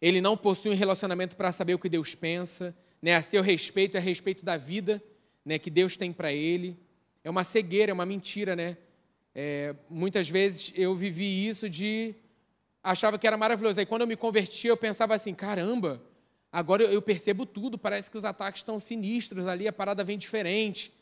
Ele 0.01 0.19
não 0.19 0.35
possui 0.35 0.71
um 0.71 0.75
relacionamento 0.75 1.37
para 1.37 1.51
saber 1.51 1.73
o 1.73 1.79
que 1.79 1.87
Deus 1.87 2.13
pensa, 2.13 2.75
né, 3.01 3.15
a 3.15 3.21
seu 3.21 3.41
respeito, 3.41 3.95
a 3.97 3.99
respeito 3.99 4.43
da 4.43 4.57
vida 4.57 5.01
né, 5.45 5.57
que 5.57 5.69
Deus 5.69 5.95
tem 5.95 6.11
para 6.11 6.33
ele. 6.33 6.77
É 7.23 7.29
uma 7.29 7.43
cegueira, 7.43 7.91
é 7.91 7.93
uma 7.93 8.05
mentira, 8.05 8.55
né? 8.55 8.77
É, 9.33 9.75
muitas 9.89 10.29
vezes 10.29 10.71
eu 10.75 10.95
vivi 10.95 11.47
isso 11.47 11.69
de 11.69 12.15
achava 12.83 13.17
que 13.17 13.27
era 13.27 13.37
maravilhoso. 13.37 13.79
Aí 13.79 13.85
quando 13.85 14.01
eu 14.01 14.07
me 14.07 14.15
converti, 14.15 14.67
eu 14.67 14.77
pensava 14.77 15.15
assim, 15.15 15.33
caramba, 15.33 16.01
agora 16.51 16.83
eu 16.83 17.01
percebo 17.01 17.45
tudo, 17.45 17.77
parece 17.77 18.09
que 18.09 18.17
os 18.17 18.25
ataques 18.25 18.61
estão 18.61 18.79
sinistros 18.79 19.47
ali, 19.47 19.67
a 19.67 19.73
parada 19.73 20.03
vem 20.03 20.17
diferente. 20.17 20.93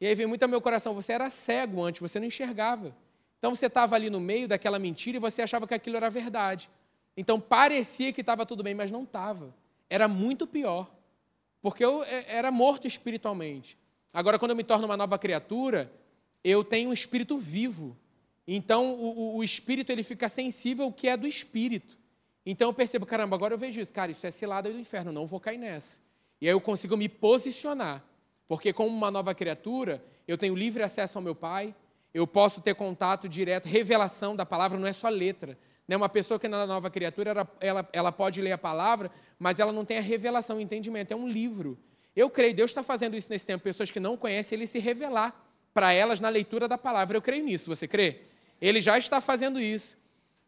E 0.00 0.06
aí 0.06 0.14
vem 0.14 0.26
muito 0.26 0.42
ao 0.42 0.48
meu 0.48 0.60
coração, 0.60 0.94
você 0.94 1.12
era 1.12 1.30
cego 1.30 1.82
antes, 1.82 2.00
você 2.00 2.18
não 2.18 2.26
enxergava. 2.26 2.94
Então 3.38 3.54
você 3.54 3.66
estava 3.66 3.94
ali 3.94 4.10
no 4.10 4.20
meio 4.20 4.48
daquela 4.48 4.78
mentira 4.78 5.16
e 5.16 5.20
você 5.20 5.42
achava 5.42 5.66
que 5.66 5.74
aquilo 5.74 5.96
era 5.96 6.10
verdade. 6.10 6.68
Então 7.16 7.40
parecia 7.40 8.12
que 8.12 8.20
estava 8.20 8.44
tudo 8.44 8.62
bem, 8.62 8.74
mas 8.74 8.90
não 8.90 9.04
estava. 9.04 9.54
Era 9.88 10.06
muito 10.06 10.46
pior. 10.46 10.90
Porque 11.60 11.84
eu 11.84 12.02
é, 12.04 12.24
era 12.28 12.50
morto 12.50 12.86
espiritualmente. 12.86 13.78
Agora, 14.12 14.38
quando 14.38 14.52
eu 14.52 14.56
me 14.56 14.64
torno 14.64 14.86
uma 14.86 14.96
nova 14.96 15.18
criatura, 15.18 15.92
eu 16.42 16.64
tenho 16.64 16.90
um 16.90 16.92
espírito 16.92 17.36
vivo. 17.38 17.96
Então, 18.46 18.94
o, 18.94 19.36
o, 19.36 19.44
espírito 19.44 19.92
ele 19.92 20.02
fica 20.02 20.28
sensível 20.28 20.86
ao 20.86 20.92
que 20.92 21.08
é 21.08 21.16
do 21.16 21.26
espírito. 21.26 21.98
Então, 22.46 22.70
eu 22.70 22.74
percebo, 22.74 23.04
caramba, 23.04 23.36
agora 23.36 23.52
eu 23.52 23.58
vejo 23.58 23.80
isso. 23.80 23.92
Cara, 23.92 24.10
isso 24.10 24.26
é 24.26 24.30
cilada 24.30 24.72
do 24.72 24.78
inferno, 24.78 25.12
não 25.12 25.26
vou 25.26 25.38
cair 25.38 25.58
nessa. 25.58 25.98
E 26.40 26.46
aí 26.46 26.52
eu 26.52 26.60
consigo 26.60 26.96
me 26.96 27.08
posicionar. 27.08 28.02
Porque, 28.46 28.72
como 28.72 28.88
uma 28.88 29.10
nova 29.10 29.34
criatura, 29.34 30.02
eu 30.26 30.38
tenho 30.38 30.54
livre 30.54 30.82
acesso 30.82 31.18
ao 31.18 31.22
meu 31.22 31.34
Pai, 31.34 31.74
eu 32.18 32.26
posso 32.26 32.60
ter 32.60 32.74
contato 32.74 33.28
direto, 33.28 33.66
revelação 33.68 34.34
da 34.34 34.44
palavra, 34.44 34.78
não 34.78 34.88
é 34.88 34.92
só 34.92 35.08
letra. 35.08 35.56
Né? 35.86 35.96
Uma 35.96 36.08
pessoa 36.08 36.38
que 36.38 36.46
é 36.46 36.48
nova 36.48 36.90
criatura, 36.90 37.30
ela, 37.30 37.56
ela, 37.60 37.88
ela 37.92 38.12
pode 38.12 38.40
ler 38.42 38.52
a 38.52 38.58
palavra, 38.58 39.08
mas 39.38 39.60
ela 39.60 39.72
não 39.72 39.84
tem 39.84 39.98
a 39.98 40.00
revelação, 40.00 40.56
o 40.56 40.60
entendimento. 40.60 41.12
É 41.12 41.16
um 41.16 41.28
livro. 41.28 41.78
Eu 42.16 42.28
creio, 42.28 42.52
Deus 42.54 42.72
está 42.72 42.82
fazendo 42.82 43.16
isso 43.16 43.30
nesse 43.30 43.46
tempo. 43.46 43.62
Pessoas 43.62 43.90
que 43.90 44.00
não 44.00 44.16
conhecem, 44.16 44.56
Ele 44.58 44.66
se 44.66 44.80
revelar 44.80 45.48
para 45.72 45.92
elas 45.92 46.18
na 46.18 46.28
leitura 46.28 46.66
da 46.66 46.76
palavra. 46.76 47.16
Eu 47.16 47.22
creio 47.22 47.44
nisso, 47.44 47.74
você 47.74 47.86
crê? 47.86 48.22
Ele 48.60 48.80
já 48.80 48.98
está 48.98 49.20
fazendo 49.20 49.60
isso. 49.60 49.96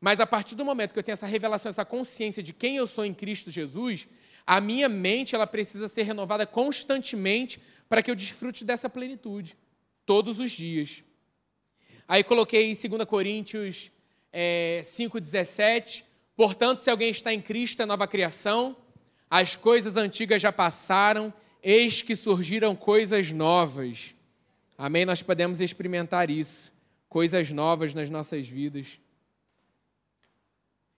Mas 0.01 0.19
a 0.19 0.27
partir 0.27 0.57
do 0.57 0.65
momento 0.65 0.93
que 0.93 0.99
eu 0.99 1.03
tenho 1.05 1.13
essa 1.13 1.27
revelação, 1.27 1.71
essa 1.71 1.85
consciência 1.85 2.43
de 2.43 2.53
quem 2.53 2.79
eu 2.79 2.87
sou 2.89 3.05
em 3.05 3.15
Cristo 3.15 3.49
Jesus, 3.49 4.09
a 4.45 4.61
minha 4.61 4.89
mente 4.89 5.37
ela 5.37 5.47
precisa 5.47 5.87
ser 5.87 6.03
renovada 6.03 6.45
constantemente 6.45 7.61
para 7.89 8.03
que 8.03 8.11
eu 8.11 8.17
desfrute 8.17 8.65
dessa 8.65 8.91
plenitude, 8.91 9.57
todos 10.05 10.41
os 10.41 10.51
dias. 10.51 11.05
Aí 12.11 12.25
coloquei 12.25 12.73
em 12.73 12.75
2 12.75 13.05
Coríntios 13.05 13.89
é, 14.33 14.83
5,17, 14.85 16.03
portanto, 16.37 16.81
se 16.81 16.91
alguém 16.91 17.09
está 17.09 17.33
em 17.33 17.41
Cristo, 17.41 17.83
é 17.83 17.87
nova 17.87 18.05
criação, 18.09 18.77
as 19.31 19.55
coisas 19.55 19.97
antigas 19.97 20.43
já 20.43 20.51
passaram, 20.51 21.33
eis 21.63 22.03
que 22.03 22.17
surgiram 22.17 22.75
coisas 22.75 23.31
novas. 23.31 24.13
Amém? 24.77 25.05
Nós 25.05 25.23
podemos 25.23 25.61
experimentar 25.61 26.31
isso, 26.31 26.73
coisas 27.09 27.53
novas 27.53 27.95
nas 27.95 28.11
nossas 28.11 28.45
vidas. 28.49 28.99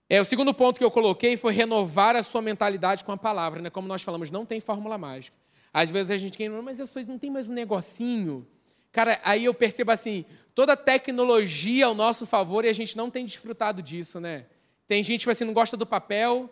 É, 0.09 0.19
o 0.19 0.25
segundo 0.25 0.51
ponto 0.51 0.79
que 0.79 0.83
eu 0.83 0.89
coloquei 0.89 1.37
foi 1.37 1.53
renovar 1.53 2.15
a 2.15 2.23
sua 2.23 2.41
mentalidade 2.41 3.03
com 3.03 3.11
a 3.11 3.17
palavra. 3.17 3.61
Né? 3.61 3.69
Como 3.69 3.87
nós 3.87 4.01
falamos, 4.01 4.31
não 4.31 4.47
tem 4.47 4.59
fórmula 4.59 4.97
mágica. 4.97 5.37
Às 5.71 5.91
vezes 5.91 6.09
a 6.09 6.17
gente 6.17 6.35
quer, 6.35 6.49
mas 6.49 6.79
eu 6.79 6.87
não 7.07 7.19
tem 7.19 7.29
mais 7.29 7.47
um 7.47 7.53
negocinho. 7.53 8.47
Cara, 8.93 9.19
aí 9.25 9.43
eu 9.43 9.53
percebo 9.53 9.91
assim, 9.91 10.23
toda 10.55 10.77
tecnologia 10.77 11.87
ao 11.87 11.93
nosso 11.93 12.25
favor 12.25 12.63
e 12.63 12.69
a 12.69 12.73
gente 12.73 12.95
não 12.95 13.11
tem 13.11 13.25
desfrutado 13.25 13.81
disso, 13.81 14.21
né? 14.21 14.45
Tem 14.87 15.03
gente 15.03 15.25
que 15.25 15.31
assim, 15.31 15.43
não 15.43 15.53
gosta 15.53 15.75
do 15.75 15.85
papel. 15.85 16.49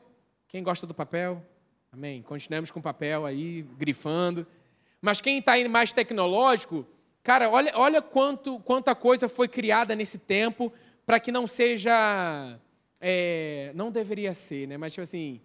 Quem 0.49 0.61
gosta 0.61 0.85
do 0.85 0.93
papel? 0.93 1.41
Amém. 1.89 2.21
Continuamos 2.21 2.69
com 2.69 2.81
papel 2.81 3.25
aí, 3.25 3.61
grifando. 3.77 4.45
Mas 5.01 5.21
quem 5.21 5.37
está 5.37 5.53
aí 5.53 5.65
mais 5.69 5.93
tecnológico, 5.93 6.85
Cara, 7.23 7.49
olha, 7.49 7.71
olha 7.75 8.01
quanto, 8.01 8.59
quanta 8.61 8.95
coisa 8.95 9.29
foi 9.29 9.47
criada 9.47 9.95
nesse 9.95 10.17
tempo 10.17 10.73
para 11.05 11.19
que 11.19 11.31
não 11.31 11.45
seja. 11.45 12.59
É, 12.99 13.71
não 13.75 13.91
deveria 13.91 14.33
ser, 14.33 14.67
né? 14.67 14.77
Mas, 14.77 14.93
tipo 14.93 15.03
assim, 15.03 15.41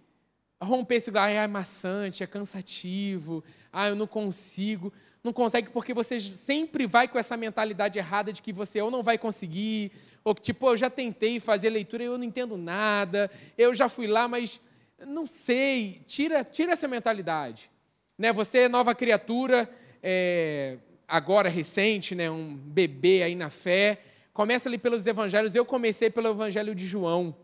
romper 0.62 0.97
esse 0.97 1.11
ah, 1.14 1.29
é 1.29 1.47
maçante, 1.47 2.23
é 2.23 2.27
cansativo, 2.27 3.45
ah, 3.73 3.88
eu 3.88 3.95
não 3.95 4.07
consigo. 4.07 4.92
Não 5.23 5.33
consegue 5.33 5.71
porque 5.71 5.92
você 5.92 6.19
sempre 6.21 6.87
vai 6.87 7.09
com 7.09 7.19
essa 7.19 7.37
mentalidade 7.37 7.99
errada 7.99 8.33
de 8.33 8.40
que 8.40 8.53
você 8.53 8.81
ou 8.81 8.90
não 8.90 9.03
vai 9.03 9.19
conseguir, 9.19 9.92
ou 10.25 10.35
que, 10.35 10.40
tipo, 10.40 10.69
eu 10.69 10.77
já 10.77 10.88
tentei 10.88 11.40
fazer 11.40 11.69
leitura 11.69 12.03
e 12.03 12.07
eu 12.07 12.16
não 12.16 12.25
entendo 12.25 12.57
nada, 12.57 13.31
eu 13.59 13.75
já 13.75 13.88
fui 13.88 14.07
lá, 14.07 14.29
mas 14.29 14.61
não 15.05 15.27
sei. 15.27 16.03
Tira, 16.07 16.45
tira 16.45 16.73
essa 16.73 16.88
mentalidade. 16.88 17.71
Né? 18.16 18.33
Você 18.33 18.61
é 18.61 18.69
nova 18.69 18.95
criatura, 18.95 19.69
é, 20.03 20.79
agora 21.07 21.49
recente, 21.49 22.14
né, 22.14 22.31
um 22.31 22.57
bebê 22.57 23.23
aí 23.23 23.35
na 23.35 23.51
fé. 23.51 24.01
Começa 24.33 24.69
ali 24.69 24.79
pelos 24.79 25.07
evangelhos. 25.07 25.55
Eu 25.55 25.64
comecei 25.64 26.11
pelo 26.11 26.29
evangelho 26.29 26.75
de 26.75 26.87
João. 26.87 27.35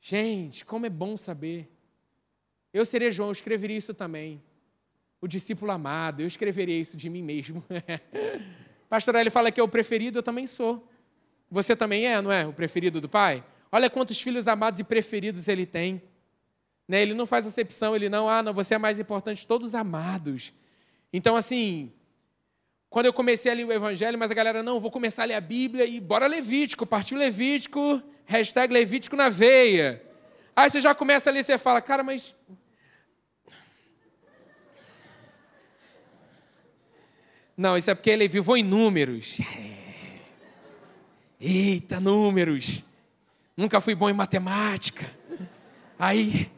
Gente, 0.00 0.64
como 0.64 0.86
é 0.86 0.90
bom 0.90 1.16
saber. 1.16 1.73
Eu 2.74 2.84
seria 2.84 3.12
João, 3.12 3.28
eu 3.28 3.32
escreveria 3.32 3.78
isso 3.78 3.94
também. 3.94 4.42
O 5.20 5.28
discípulo 5.28 5.70
amado, 5.70 6.22
eu 6.22 6.26
escreveria 6.26 6.76
isso 6.76 6.96
de 6.96 7.08
mim 7.08 7.22
mesmo. 7.22 7.64
Pastor 8.90 9.14
ele 9.14 9.30
fala 9.30 9.52
que 9.52 9.60
é 9.60 9.62
o 9.62 9.68
preferido, 9.68 10.18
eu 10.18 10.22
também 10.24 10.48
sou. 10.48 10.86
Você 11.48 11.76
também 11.76 12.04
é, 12.04 12.20
não 12.20 12.32
é? 12.32 12.44
O 12.44 12.52
preferido 12.52 13.00
do 13.00 13.08
pai? 13.08 13.44
Olha 13.70 13.88
quantos 13.88 14.20
filhos 14.20 14.48
amados 14.48 14.80
e 14.80 14.84
preferidos 14.84 15.46
ele 15.46 15.64
tem. 15.64 16.02
Né? 16.88 17.00
Ele 17.00 17.14
não 17.14 17.26
faz 17.26 17.46
acepção, 17.46 17.94
ele 17.94 18.08
não, 18.08 18.28
ah, 18.28 18.42
não, 18.42 18.52
você 18.52 18.74
é 18.74 18.78
mais 18.78 18.98
importante, 18.98 19.46
todos 19.46 19.72
amados. 19.72 20.52
Então, 21.12 21.36
assim, 21.36 21.92
quando 22.90 23.06
eu 23.06 23.12
comecei 23.12 23.52
a 23.52 23.54
ler 23.54 23.66
o 23.66 23.72
Evangelho, 23.72 24.18
mas 24.18 24.32
a 24.32 24.34
galera, 24.34 24.64
não, 24.64 24.80
vou 24.80 24.90
começar 24.90 25.22
a 25.22 25.26
ler 25.26 25.34
a 25.34 25.40
Bíblia 25.40 25.86
e 25.86 26.00
bora 26.00 26.26
Levítico, 26.26 26.84
partiu 26.84 27.16
Levítico, 27.16 28.02
hashtag 28.24 28.72
Levítico 28.72 29.14
na 29.14 29.28
veia. 29.28 30.02
Aí 30.56 30.70
você 30.70 30.80
já 30.80 30.94
começa 30.94 31.30
a 31.30 31.32
ler 31.32 31.44
você 31.44 31.56
fala, 31.56 31.80
cara, 31.80 32.02
mas. 32.02 32.34
Não, 37.56 37.76
isso 37.76 37.90
é 37.90 37.94
porque 37.94 38.10
ele 38.10 38.28
vivou 38.28 38.56
em 38.56 38.62
números. 38.62 39.38
Eita, 41.40 42.00
números. 42.00 42.82
Nunca 43.56 43.80
fui 43.80 43.94
bom 43.94 44.10
em 44.10 44.14
matemática. 44.14 45.08
Aí 45.98 46.50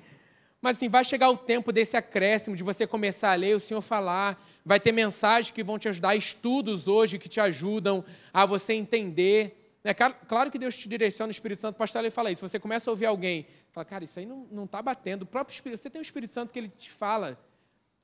mas 0.67 0.79
assim, 0.79 0.89
vai 0.89 1.05
chegar 1.05 1.31
o 1.31 1.37
tempo 1.37 1.71
desse 1.71 1.97
acréscimo, 1.97 2.57
de 2.57 2.65
você 2.65 2.89
começar 2.89 3.31
a 3.31 3.35
ler, 3.37 3.55
o 3.55 3.61
Senhor 3.61 3.81
falar, 3.81 4.37
vai 4.65 4.81
ter 4.81 4.91
mensagens 4.91 5.53
que 5.53 5.63
vão 5.63 5.79
te 5.79 5.89
ajudar, 5.89 6.17
estudos 6.17 6.89
hoje 6.89 7.21
que 7.21 7.29
te 7.29 7.39
ajudam 7.39 8.05
a 8.35 8.45
você 8.45 8.73
entender 8.73 9.79
É 9.85 9.95
claro 9.95 10.51
que 10.51 10.59
Deus 10.59 10.77
te 10.77 10.89
direciona, 10.89 11.29
o 11.29 11.31
Espírito 11.31 11.61
Santo, 11.61 11.77
o 11.77 11.79
pastor 11.79 12.01
ele 12.03 12.11
fala 12.11 12.33
isso. 12.33 12.49
Você 12.49 12.59
começa 12.59 12.91
a 12.91 12.93
ouvir 12.93 13.07
alguém, 13.07 13.47
fala, 13.71 13.85
cara, 13.85 14.03
isso 14.03 14.19
aí 14.19 14.27
não 14.27 14.65
está 14.65 14.83
batendo. 14.83 15.23
O 15.23 15.27
próprio 15.27 15.55
Espírito, 15.55 15.81
você 15.81 15.89
tem 15.89 16.01
o 16.01 16.03
Espírito 16.03 16.35
Santo 16.35 16.53
que 16.53 16.59
ele 16.59 16.69
te 16.69 16.91
fala. 16.91 17.39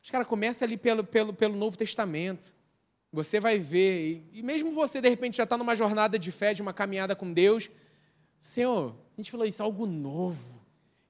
Os 0.01 0.09
caras 0.09 0.29
começa 0.29 0.65
ali 0.65 0.77
pelo, 0.77 1.03
pelo, 1.03 1.33
pelo 1.33 1.57
Novo 1.57 1.77
Testamento. 1.77 2.55
Você 3.13 3.39
vai 3.39 3.59
ver, 3.59 4.25
e, 4.33 4.39
e 4.39 4.43
mesmo 4.43 4.73
você, 4.73 5.01
de 5.01 5.09
repente, 5.09 5.37
já 5.37 5.45
está 5.45 5.57
numa 5.59 5.77
jornada 5.77 6.19
de 6.19 6.33
fé, 6.33 6.55
de 6.55 6.63
uma 6.63 6.73
caminhada 6.73 7.15
com 7.15 7.33
Deus, 7.33 7.69
Senhor, 8.43 8.97
a 9.13 9.21
gente 9.21 9.31
falou 9.31 9.47
isso, 9.47 9.63
algo 9.63 9.87
novo. 9.87 10.61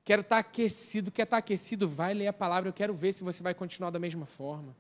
Quero 0.05 0.23
estar 0.23 0.37
tá 0.37 0.41
aquecido, 0.41 1.11
quer 1.11 1.23
estar 1.23 1.37
tá 1.37 1.39
aquecido, 1.39 1.89
vai 1.89 2.13
ler 2.13 2.27
a 2.27 2.33
palavra, 2.33 2.69
eu 2.69 2.73
quero 2.73 2.93
ver 2.93 3.13
se 3.13 3.23
você 3.23 3.43
vai 3.43 3.55
continuar 3.55 3.91
da 3.91 3.99
mesma 3.99 4.27
forma. 4.27 4.77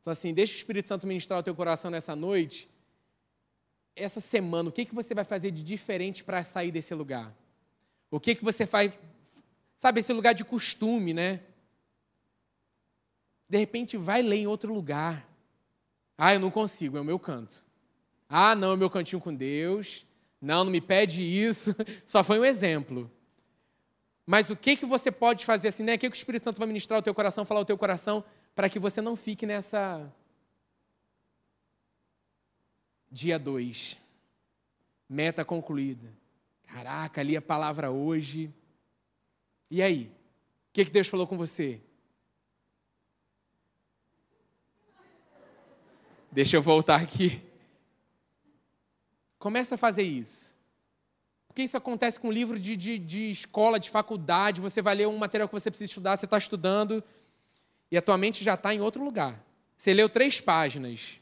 Então, 0.00 0.12
assim, 0.12 0.34
deixa 0.34 0.54
o 0.54 0.56
Espírito 0.56 0.88
Santo 0.88 1.06
ministrar 1.06 1.38
o 1.38 1.42
teu 1.42 1.54
coração 1.54 1.90
nessa 1.90 2.16
noite 2.16 2.68
essa 3.98 4.20
semana, 4.20 4.68
o 4.68 4.72
que, 4.72 4.84
que 4.84 4.94
você 4.94 5.14
vai 5.14 5.24
fazer 5.24 5.50
de 5.50 5.62
diferente 5.62 6.24
para 6.24 6.42
sair 6.44 6.70
desse 6.70 6.94
lugar? 6.94 7.34
O 8.10 8.20
que, 8.20 8.34
que 8.34 8.44
você 8.44 8.66
faz, 8.66 8.92
sabe, 9.76 10.00
esse 10.00 10.12
lugar 10.12 10.34
de 10.34 10.44
costume, 10.44 11.12
né? 11.12 11.40
De 13.48 13.58
repente, 13.58 13.96
vai 13.96 14.22
ler 14.22 14.36
em 14.36 14.46
outro 14.46 14.72
lugar. 14.72 15.27
Ah, 16.18 16.34
eu 16.34 16.40
não 16.40 16.50
consigo, 16.50 16.98
é 16.98 17.00
o 17.00 17.04
meu 17.04 17.18
canto. 17.18 17.64
Ah, 18.28 18.56
não, 18.56 18.72
é 18.72 18.74
o 18.74 18.76
meu 18.76 18.90
cantinho 18.90 19.22
com 19.22 19.32
Deus. 19.32 20.04
Não, 20.40 20.64
não 20.64 20.72
me 20.72 20.80
pede 20.80 21.22
isso. 21.22 21.74
Só 22.04 22.24
foi 22.24 22.40
um 22.40 22.44
exemplo. 22.44 23.10
Mas 24.26 24.50
o 24.50 24.56
que, 24.56 24.76
que 24.76 24.84
você 24.84 25.12
pode 25.12 25.46
fazer 25.46 25.68
assim, 25.68 25.84
né? 25.84 25.94
O 25.94 25.98
que, 25.98 26.10
que 26.10 26.16
o 26.16 26.18
Espírito 26.18 26.44
Santo 26.44 26.58
vai 26.58 26.66
ministrar 26.66 26.98
o 26.98 27.02
teu 27.02 27.14
coração, 27.14 27.44
falar 27.44 27.60
o 27.60 27.64
teu 27.64 27.78
coração, 27.78 28.22
para 28.54 28.68
que 28.68 28.78
você 28.78 29.00
não 29.00 29.16
fique 29.16 29.46
nessa 29.46 30.12
Dia 33.10 33.38
2. 33.38 33.96
Meta 35.08 35.44
concluída. 35.44 36.12
Caraca, 36.66 37.20
ali 37.20 37.36
a 37.36 37.42
palavra 37.42 37.90
hoje. 37.90 38.52
E 39.70 39.80
aí? 39.80 40.12
O 40.68 40.72
que, 40.72 40.84
que 40.84 40.90
Deus 40.90 41.08
falou 41.08 41.26
com 41.26 41.36
você? 41.36 41.80
Deixa 46.38 46.56
eu 46.56 46.62
voltar 46.62 47.02
aqui. 47.02 47.42
Começa 49.40 49.74
a 49.74 49.78
fazer 49.78 50.04
isso. 50.04 50.54
Porque 51.48 51.64
isso 51.64 51.76
acontece 51.76 52.20
com 52.20 52.30
livro 52.30 52.60
de, 52.60 52.76
de, 52.76 52.96
de 52.96 53.28
escola, 53.28 53.80
de 53.80 53.90
faculdade. 53.90 54.60
Você 54.60 54.80
vai 54.80 54.94
ler 54.94 55.08
um 55.08 55.18
material 55.18 55.48
que 55.48 55.54
você 55.54 55.68
precisa 55.68 55.90
estudar, 55.90 56.16
você 56.16 56.26
está 56.26 56.38
estudando 56.38 57.02
e 57.90 57.96
a 57.96 58.00
tua 58.00 58.16
mente 58.16 58.44
já 58.44 58.54
está 58.54 58.72
em 58.72 58.80
outro 58.80 59.02
lugar. 59.02 59.44
Você 59.76 59.92
leu 59.92 60.08
três 60.08 60.40
páginas. 60.40 61.18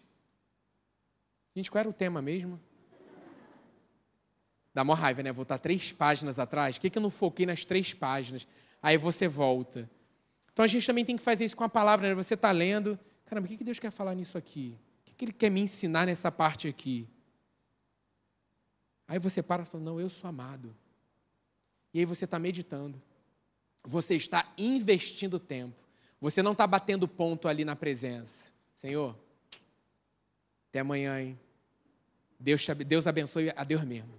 Gente, 1.54 1.70
qual 1.70 1.80
era 1.80 1.88
o 1.88 1.94
tema 1.94 2.20
mesmo? 2.20 2.60
Dá 4.74 4.84
mó 4.84 4.92
raiva, 4.92 5.22
né? 5.22 5.32
Voltar 5.32 5.56
três 5.56 5.92
páginas 5.92 6.38
atrás. 6.38 6.76
Por 6.76 6.82
que, 6.82 6.90
que 6.90 6.98
eu 6.98 7.02
não 7.02 7.08
foquei 7.08 7.46
nas 7.46 7.64
três 7.64 7.94
páginas? 7.94 8.46
Aí 8.82 8.98
você 8.98 9.26
volta. 9.26 9.88
Então 10.52 10.62
a 10.62 10.68
gente 10.68 10.86
também 10.86 11.06
tem 11.06 11.16
que 11.16 11.22
fazer 11.22 11.46
isso 11.46 11.56
com 11.56 11.64
a 11.64 11.70
palavra, 11.70 12.06
né? 12.06 12.14
Você 12.14 12.34
está 12.34 12.50
lendo. 12.52 12.98
Caramba, 13.24 13.46
o 13.46 13.48
que, 13.48 13.56
que 13.56 13.64
Deus 13.64 13.78
quer 13.78 13.90
falar 13.90 14.14
nisso 14.14 14.36
aqui? 14.36 14.78
Que 15.16 15.24
Ele 15.24 15.32
quer 15.32 15.50
me 15.50 15.60
ensinar 15.60 16.06
nessa 16.06 16.30
parte 16.30 16.68
aqui? 16.68 17.08
Aí 19.08 19.18
você 19.18 19.42
para 19.42 19.62
e 19.62 19.66
fala: 19.66 19.84
Não, 19.84 20.00
eu 20.00 20.10
sou 20.10 20.28
amado. 20.28 20.74
E 21.94 21.98
aí 22.00 22.04
você 22.04 22.24
está 22.24 22.38
meditando. 22.38 23.00
Você 23.84 24.16
está 24.16 24.52
investindo 24.58 25.38
tempo. 25.38 25.76
Você 26.20 26.42
não 26.42 26.52
está 26.52 26.66
batendo 26.66 27.06
ponto 27.06 27.48
ali 27.48 27.64
na 27.64 27.76
presença. 27.76 28.50
Senhor, 28.74 29.16
até 30.68 30.80
amanhã, 30.80 31.20
hein? 31.20 31.38
Deus, 32.38 32.64
te, 32.64 32.74
Deus 32.74 33.06
abençoe 33.06 33.52
a 33.56 33.64
Deus 33.64 33.82
mesmo. 33.84 34.10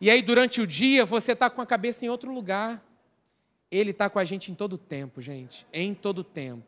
E 0.00 0.10
aí, 0.10 0.20
durante 0.20 0.60
o 0.60 0.66
dia, 0.66 1.06
você 1.06 1.32
está 1.32 1.48
com 1.48 1.60
a 1.60 1.66
cabeça 1.66 2.04
em 2.04 2.08
outro 2.08 2.34
lugar. 2.34 2.84
Ele 3.70 3.92
está 3.92 4.10
com 4.10 4.18
a 4.18 4.24
gente 4.24 4.50
em 4.50 4.54
todo 4.54 4.76
tempo, 4.76 5.20
gente. 5.20 5.66
Em 5.72 5.94
todo 5.94 6.24
tempo. 6.24 6.66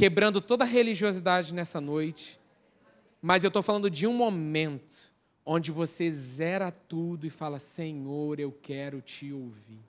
Quebrando 0.00 0.40
toda 0.40 0.64
religiosidade 0.64 1.52
nessa 1.52 1.78
noite. 1.78 2.40
Mas 3.20 3.44
eu 3.44 3.48
estou 3.48 3.62
falando 3.62 3.90
de 3.90 4.06
um 4.06 4.14
momento 4.14 5.12
onde 5.44 5.70
você 5.70 6.10
zera 6.10 6.72
tudo 6.72 7.26
e 7.26 7.28
fala: 7.28 7.58
Senhor, 7.58 8.40
eu 8.40 8.50
quero 8.50 9.02
te 9.02 9.30
ouvir. 9.30 9.84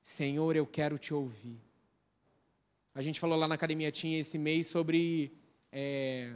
Senhor, 0.00 0.56
eu 0.56 0.66
quero 0.66 0.96
te 0.96 1.12
ouvir. 1.12 1.60
A 2.94 3.02
gente 3.02 3.20
falou 3.20 3.38
lá 3.38 3.46
na 3.46 3.56
academia, 3.56 3.92
tinha 3.92 4.18
esse 4.18 4.38
mês 4.38 4.68
sobre. 4.68 5.34
É, 5.70 6.32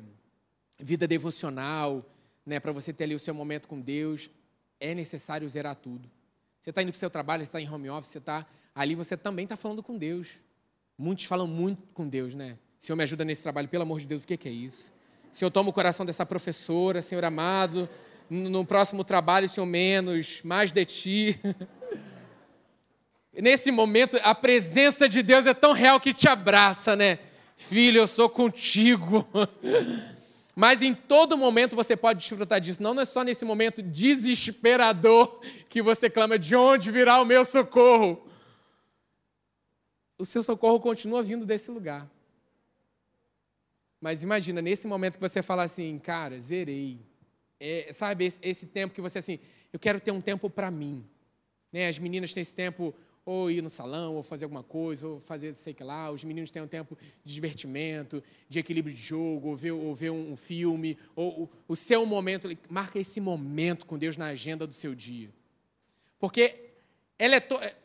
vida 0.79 1.09
devocional, 1.09 2.05
né, 2.45 2.61
para 2.61 2.71
você 2.71 2.93
ter 2.93 3.05
ali 3.05 3.15
o 3.15 3.19
seu 3.19 3.33
momento 3.33 3.67
com 3.67 3.81
Deus, 3.81 4.29
é 4.79 4.95
necessário 4.95 5.49
zerar 5.49 5.75
tudo. 5.75 6.07
Você 6.61 6.69
está 6.69 6.83
indo 6.83 6.93
para 6.93 6.97
o 6.97 7.01
seu 7.01 7.09
trabalho, 7.09 7.43
você 7.47 7.49
está 7.49 7.63
em 7.63 7.71
home 7.71 7.89
office, 7.89 8.11
você 8.11 8.19
está 8.19 8.47
ali, 8.75 8.95
você 8.95 9.17
também 9.17 9.45
está 9.45 9.57
falando 9.57 9.83
com 9.83 9.97
Deus. 9.97 10.39
Muitos 11.01 11.27
falam 11.27 11.47
muito 11.47 11.81
com 11.95 12.09
Deus, 12.09 12.35
né? 12.35 12.59
Senhor, 12.77 12.97
me 12.97 13.05
ajuda 13.05 13.25
nesse 13.25 13.41
trabalho, 13.41 13.69
pelo 13.69 13.85
amor 13.85 14.01
de 14.01 14.07
Deus, 14.07 14.25
o 14.25 14.27
que, 14.27 14.49
é 14.49 14.51
isso? 14.51 14.93
Senhor, 15.31 15.49
toma 15.49 15.71
o 15.71 15.73
coração 15.73 16.05
dessa 16.05 16.27
professora, 16.27 17.01
Senhor 17.01 17.25
amado, 17.25 17.89
no 18.29 18.65
próximo 18.65 19.05
trabalho, 19.05 19.49
Senhor, 19.49 19.67
menos, 19.67 20.41
mais 20.43 20.73
de 20.73 20.85
Ti. 20.85 21.41
Nesse 23.33 23.71
momento, 23.71 24.19
a 24.25 24.35
presença 24.35 25.09
de 25.09 25.23
Deus 25.23 25.47
é 25.47 25.55
tão 25.55 25.73
real 25.73 26.01
que 26.01 26.13
te 26.13 26.29
abraça, 26.29 26.97
né? 26.97 27.21
Filho, 27.57 27.99
eu 27.99 28.09
sou 28.09 28.29
contigo. 28.29 29.25
Mas 30.57 30.83
em 30.83 30.93
todo 30.93 31.39
momento 31.39 31.77
você 31.77 31.97
pode 31.97 32.19
desfrutar 32.19 32.61
disso. 32.61 32.83
Não, 32.83 32.93
não 32.93 33.03
é 33.03 33.07
só 33.07 33.23
nesse 33.23 33.45
momento 33.45 33.81
desesperador 33.81 35.41
que 35.69 35.81
você 35.81 36.11
clama: 36.11 36.37
de 36.37 36.57
onde 36.57 36.91
virá 36.91 37.21
o 37.21 37.25
meu 37.25 37.45
socorro? 37.45 38.28
O 40.19 40.27
seu 40.27 40.43
socorro 40.43 40.81
continua 40.81 41.23
vindo 41.23 41.47
desse 41.47 41.71
lugar. 41.71 42.11
Mas 44.01 44.23
imagina, 44.23 44.61
nesse 44.61 44.87
momento 44.87 45.15
que 45.15 45.21
você 45.21 45.43
fala 45.43 45.63
assim, 45.63 45.99
cara, 45.99 46.39
zerei. 46.41 46.99
É, 47.61 47.93
sabe, 47.93 48.25
esse, 48.25 48.41
esse, 48.43 48.67
tempo 48.67 48.95
que 48.95 49.01
você 49.01 49.19
assim, 49.19 49.39
eu 49.73 49.79
quero 49.79 50.01
ter 50.01 50.13
um 50.13 50.21
tempo 50.21 50.51
para 50.51 50.71
mim. 50.71 51.05
Né? 51.73 51.89
As 51.89 51.99
meninas 51.99 52.33
têm 52.33 52.41
esse 52.41 52.55
tempo 52.55 52.95
ou 53.25 53.51
ir 53.51 53.61
no 53.61 53.69
salão, 53.69 54.17
ou 54.17 54.23
fazer 54.23 54.47
alguma 54.47 54.63
coisa, 54.63 55.07
ou 55.07 55.21
fazer 55.21 55.55
sei 55.55 55.75
que 55.75 55.85
lá. 55.85 56.11
Os 56.11 56.25
meninos 56.25 56.51
têm 56.51 56.63
um 56.63 56.67
tempo 56.67 56.97
de 57.23 57.35
divertimento, 57.35 58.23
de 58.49 58.59
equilíbrio 58.59 58.95
de 58.95 59.03
jogo, 59.03 59.49
ou 59.49 59.57
ver, 59.57 59.73
ou 59.73 59.95
ver 59.95 60.11
um, 60.11 60.35
filme, 60.35 60.97
ou 61.15 61.43
o, 61.43 61.51
o 61.69 61.77
seu 61.77 62.07
momento. 62.07 62.49
Marca 62.71 62.99
esse 62.99 63.21
momento 63.21 63.85
com 63.85 63.99
Deus 63.99 64.17
na 64.17 64.27
agenda 64.27 64.67
do 64.67 64.73
seu 64.73 64.95
dia. 64.95 65.31
Porque 66.19 66.71
ela 67.19 67.35
é 67.35 67.41
to, 67.41 67.55
é, 67.57 67.77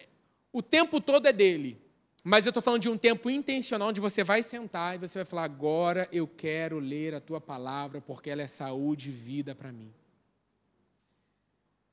o 0.54 0.62
tempo 0.62 1.02
todo 1.02 1.28
é 1.28 1.34
dele. 1.34 1.83
Mas 2.23 2.45
eu 2.45 2.51
estou 2.51 2.63
falando 2.63 2.81
de 2.81 2.89
um 2.89 2.97
tempo 2.97 3.29
intencional 3.29 3.89
onde 3.89 3.99
você 3.99 4.23
vai 4.23 4.41
sentar 4.41 4.95
e 4.95 4.97
você 4.97 5.19
vai 5.19 5.25
falar: 5.25 5.43
agora 5.43 6.07
eu 6.12 6.25
quero 6.25 6.79
ler 6.79 7.13
a 7.13 7.19
tua 7.19 7.41
palavra, 7.41 7.99
porque 7.99 8.29
ela 8.29 8.41
é 8.41 8.47
saúde 8.47 9.09
e 9.09 9.12
vida 9.13 9.53
para 9.53 9.71
mim. 9.71 9.93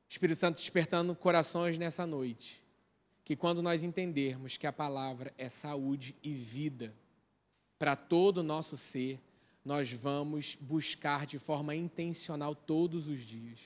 Espírito 0.09 0.39
Santo 0.39 0.57
despertando 0.57 1.15
corações 1.15 1.79
nessa 1.79 2.07
noite 2.07 2.63
que 3.25 3.37
quando 3.37 3.63
nós 3.63 3.85
entendermos 3.85 4.57
que 4.57 4.67
a 4.67 4.73
palavra 4.73 5.33
é 5.39 5.49
saúde 5.49 6.17
e 6.23 6.33
vida 6.33 6.93
para 7.79 7.95
todo 7.95 8.39
o 8.39 8.43
nosso 8.43 8.77
ser, 8.77 9.21
nós 9.65 9.93
vamos 9.93 10.57
buscar 10.61 11.27
de 11.27 11.39
forma 11.39 11.75
intencional 11.75 12.55
todos 12.55 13.07
os 13.07 13.21
dias. 13.21 13.61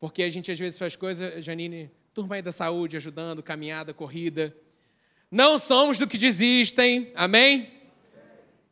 Porque 0.00 0.22
a 0.22 0.30
gente 0.30 0.50
às 0.50 0.58
vezes 0.58 0.78
faz 0.78 0.96
coisas, 0.96 1.44
Janine, 1.44 1.90
turma 2.12 2.34
aí 2.34 2.42
da 2.42 2.52
saúde, 2.52 2.96
ajudando, 2.96 3.42
caminhada, 3.42 3.94
corrida. 3.94 4.56
Não 5.30 5.58
somos 5.58 5.98
do 5.98 6.06
que 6.06 6.16
desistem, 6.16 7.10
amém? 7.14 7.68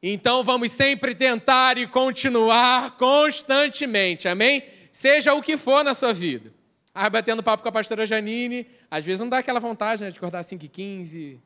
Então 0.02 0.44
vamos 0.44 0.70
sempre 0.70 1.14
tentar 1.14 1.78
e 1.78 1.86
continuar 1.86 2.96
constantemente, 2.96 4.28
amém? 4.28 4.62
Seja 4.92 5.34
o 5.34 5.42
que 5.42 5.56
for 5.56 5.82
na 5.82 5.94
sua 5.94 6.12
vida. 6.12 6.52
Ah, 6.94 7.10
batendo 7.10 7.42
papo 7.42 7.62
com 7.62 7.68
a 7.68 7.72
pastora 7.72 8.06
Janine, 8.06 8.66
às 8.88 9.04
vezes 9.04 9.20
não 9.20 9.28
dá 9.28 9.38
aquela 9.38 9.58
vontade 9.58 10.04
né, 10.04 10.10
de 10.10 10.16
acordar 10.16 10.44
5 10.44 10.64
e 10.64 10.68
15, 10.68 11.42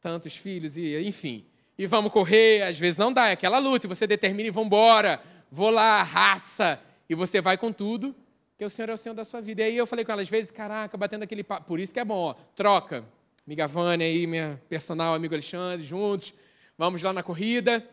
tantos 0.00 0.36
filhos, 0.36 0.76
e 0.76 0.98
enfim. 1.06 1.46
E 1.78 1.86
vamos 1.86 2.12
correr, 2.12 2.62
às 2.62 2.78
vezes 2.78 2.98
não 2.98 3.10
dá, 3.10 3.28
é 3.28 3.32
aquela 3.32 3.58
luta, 3.58 3.86
e 3.86 3.88
você 3.88 4.06
determina 4.06 4.48
e 4.48 4.50
vamos 4.50 4.66
embora, 4.66 5.18
vou 5.50 5.70
lá, 5.70 6.02
raça, 6.02 6.78
e 7.08 7.14
você 7.14 7.40
vai 7.40 7.56
com 7.56 7.72
tudo, 7.72 8.14
que 8.58 8.64
o 8.64 8.68
Senhor 8.68 8.90
é 8.90 8.92
o 8.92 8.98
Senhor 8.98 9.14
da 9.14 9.24
sua 9.24 9.40
vida. 9.40 9.62
E 9.62 9.64
aí 9.64 9.76
eu 9.76 9.86
falei 9.86 10.04
com 10.04 10.12
ela 10.12 10.20
às 10.20 10.28
vezes, 10.28 10.50
caraca, 10.50 10.94
batendo 10.98 11.22
aquele 11.22 11.42
papo, 11.42 11.66
por 11.66 11.80
isso 11.80 11.94
que 11.94 12.00
é 12.00 12.04
bom, 12.04 12.18
ó, 12.18 12.34
troca. 12.54 13.04
Amiga 13.46 13.66
Vânia 13.66 14.06
aí, 14.06 14.26
minha 14.26 14.62
personal, 14.68 15.14
amigo 15.14 15.34
Alexandre, 15.34 15.84
juntos, 15.84 16.32
vamos 16.78 17.02
lá 17.02 17.12
na 17.12 17.22
corrida. 17.22 17.88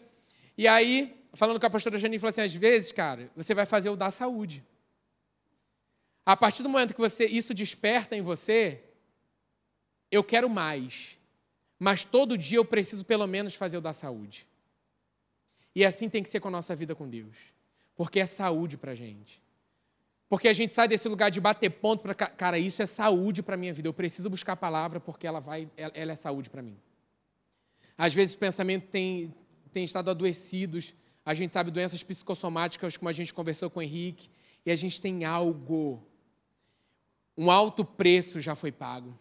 E 0.58 0.68
aí, 0.68 1.26
falando 1.34 1.60
com 1.60 1.66
a 1.66 1.70
pastora 1.70 1.98
Janine, 1.98 2.20
falou 2.20 2.30
assim, 2.30 2.42
às 2.42 2.54
vezes, 2.54 2.92
cara, 2.92 3.32
você 3.36 3.56
vai 3.56 3.66
fazer 3.66 3.90
o 3.90 3.96
da 3.96 4.12
saúde. 4.12 4.64
A 6.26 6.38
partir 6.38 6.62
do 6.62 6.70
momento 6.70 6.94
que 6.94 7.00
você 7.00 7.26
isso 7.26 7.54
desperta 7.54 8.16
em 8.16 8.22
você, 8.22 8.84
eu 10.12 10.24
quero 10.24 10.48
mais, 10.48 11.18
mas 11.80 12.06
todo 12.06 12.38
dia 12.38 12.58
eu 12.58 12.66
preciso 12.66 13.04
pelo 13.04 13.26
menos 13.26 13.56
fazer 13.56 13.78
o 13.78 13.82
da 13.82 13.94
saúde. 13.94 14.48
E 15.74 15.84
assim 15.84 16.10
tem 16.10 16.22
que 16.22 16.30
ser 16.30 16.40
com 16.40 16.48
a 16.48 16.52
nossa 16.52 16.76
vida 16.76 16.94
com 16.94 17.10
Deus. 17.10 17.36
porque 18.00 18.22
é 18.22 18.26
saúde 18.26 18.78
para 18.78 18.94
a 18.94 18.96
gente. 18.96 19.42
Porque 20.30 20.48
a 20.48 20.54
gente 20.54 20.76
sai 20.76 20.88
desse 20.88 21.10
lugar 21.10 21.32
de 21.32 21.42
bater 21.42 21.72
ponto 21.72 22.04
para 22.04 22.14
cara, 22.14 22.60
isso 22.60 22.84
é 22.84 22.86
saúde 22.86 23.42
para 23.42 23.58
minha 23.58 23.74
vida. 23.74 23.88
Eu 23.88 23.94
preciso 23.94 24.30
buscar 24.30 24.54
a 24.54 24.56
palavra 24.56 25.00
porque 25.00 25.26
ela 25.26 25.40
vai, 25.40 25.68
ela 25.76 26.12
é 26.12 26.16
saúde 26.16 26.52
para 26.52 26.62
mim. 26.62 26.78
Às 27.98 28.14
vezes 28.14 28.36
o 28.36 28.38
pensamento 28.38 28.88
tem, 28.88 29.34
tem 29.72 29.84
estado 29.84 30.12
adoecidos. 30.12 30.94
A 31.26 31.34
gente 31.34 31.52
sabe 31.52 31.72
doenças 31.72 32.04
psicossomáticas, 32.04 32.96
como 32.96 33.10
a 33.10 33.12
gente 33.12 33.34
conversou 33.34 33.72
com 33.72 33.80
o 33.80 33.84
Henrique, 33.84 34.30
e 34.64 34.70
a 34.70 34.76
gente 34.76 35.02
tem 35.02 35.26
algo. 35.26 36.08
Um 37.36 37.50
alto 37.50 37.84
preço 37.84 38.40
já 38.40 38.56
foi 38.56 38.72
pago. 38.72 39.18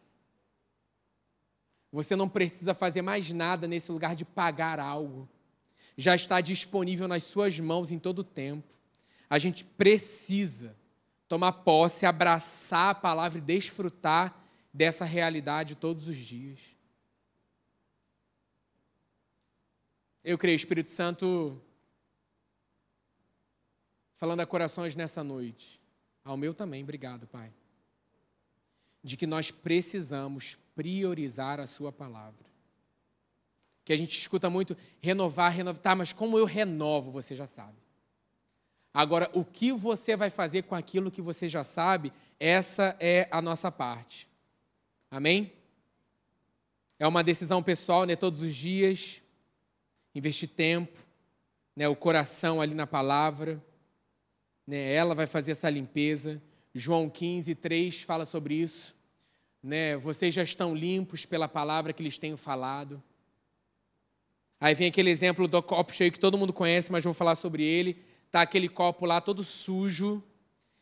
Você 1.91 2.15
não 2.15 2.29
precisa 2.29 2.75
fazer 2.75 3.01
mais 3.01 3.31
nada 3.31 3.67
nesse 3.67 3.91
lugar 3.91 4.15
de 4.15 4.27
pagar 4.27 4.79
algo. 4.79 5.27
Já 5.97 6.15
está 6.15 6.41
disponível 6.43 7.09
nas 7.09 7.25
suas 7.25 7.59
mãos 7.59 7.91
em 7.91 7.99
todo 7.99 8.19
o 8.19 8.25
tempo. 8.25 8.75
A 9.31 9.39
gente 9.39 9.65
precisa 9.65 10.77
tomar 11.29 11.53
posse, 11.53 12.07
abraçar 12.07 12.91
a 12.91 12.95
palavra 12.95 13.39
e 13.39 13.43
desfrutar 13.43 14.35
dessa 14.73 15.05
realidade 15.05 15.77
todos 15.77 16.09
os 16.09 16.17
dias. 16.17 16.59
Eu 20.25 20.39
creio, 20.39 20.57
Espírito 20.57 20.91
Santo, 20.91 21.61
falando 24.17 24.41
a 24.41 24.47
corações 24.47 24.97
nessa 24.97 25.23
noite, 25.23 25.81
ao 26.25 26.37
meu 26.37 26.53
também, 26.53 26.83
obrigado, 26.83 27.27
Pai, 27.27 27.53
de 29.03 29.17
que 29.17 29.27
nós 29.27 29.51
precisamos 29.51 30.57
priorizar 30.75 31.61
a 31.61 31.67
Sua 31.67 31.93
palavra. 31.93 32.47
Que 33.85 33.93
a 33.93 33.97
gente 33.97 34.19
escuta 34.19 34.51
muito 34.51 34.77
renovar, 35.01 35.51
renovar. 35.51 35.81
Tá, 35.81 35.95
mas 35.95 36.13
como 36.13 36.39
eu 36.39 36.45
renovo, 36.45 37.11
você 37.11 37.35
já 37.35 37.47
sabe. 37.47 37.88
Agora, 38.93 39.31
o 39.33 39.45
que 39.45 39.73
você 39.73 40.17
vai 40.17 40.31
fazer 40.31 40.63
com 40.63 40.75
aquilo 40.75 41.11
que 41.11 41.23
você 41.23 41.49
já 41.49 41.63
sabe, 41.63 42.13
essa 42.39 42.97
é 42.99 43.29
a 43.31 43.41
nossa 43.41 43.71
parte. 43.71 44.29
Amém? 45.11 45.53
É 46.99 47.07
uma 47.07 47.23
decisão 47.23 47.63
pessoal, 47.63 48.05
né? 48.05 48.17
Todos 48.17 48.41
os 48.41 48.55
dias, 48.55 49.23
investir 50.15 50.49
tempo, 50.49 50.99
né? 51.77 51.89
O 51.89 51.97
coração 51.97 52.61
ali 52.61 52.75
na 52.75 52.87
palavra, 52.87 53.63
né? 54.67 54.93
Ela 54.93 55.15
vai 55.15 55.27
fazer 55.27 55.53
essa 55.53 55.71
limpeza. 55.71 56.43
João 56.75 57.09
15, 57.09 57.55
3 57.55 58.03
fala 58.03 58.25
sobre 58.27 58.55
isso 58.55 58.99
né? 59.63 59.97
Vocês 59.97 60.33
já 60.33 60.43
estão 60.43 60.75
limpos 60.75 61.27
pela 61.27 61.49
palavra 61.49 61.93
que 61.93 62.03
lhes 62.03 62.19
tenho 62.19 62.37
falado. 62.37 63.03
Aí 64.61 64.75
vem 64.75 64.89
aquele 64.89 65.11
exemplo 65.11 65.47
do 65.47 65.63
copo 65.63 65.93
cheio 65.93 66.13
que 66.13 66.19
todo 66.19 66.39
mundo 66.39 66.53
conhece, 66.53 66.91
mas 66.91 67.05
vou 67.05 67.15
falar 67.15 67.37
sobre 67.37 67.63
ele. 67.63 68.03
Tá 68.31 68.43
aquele 68.43 68.69
copo 68.69 69.07
lá 69.07 69.21
todo 69.21 69.43
sujo. 69.43 70.23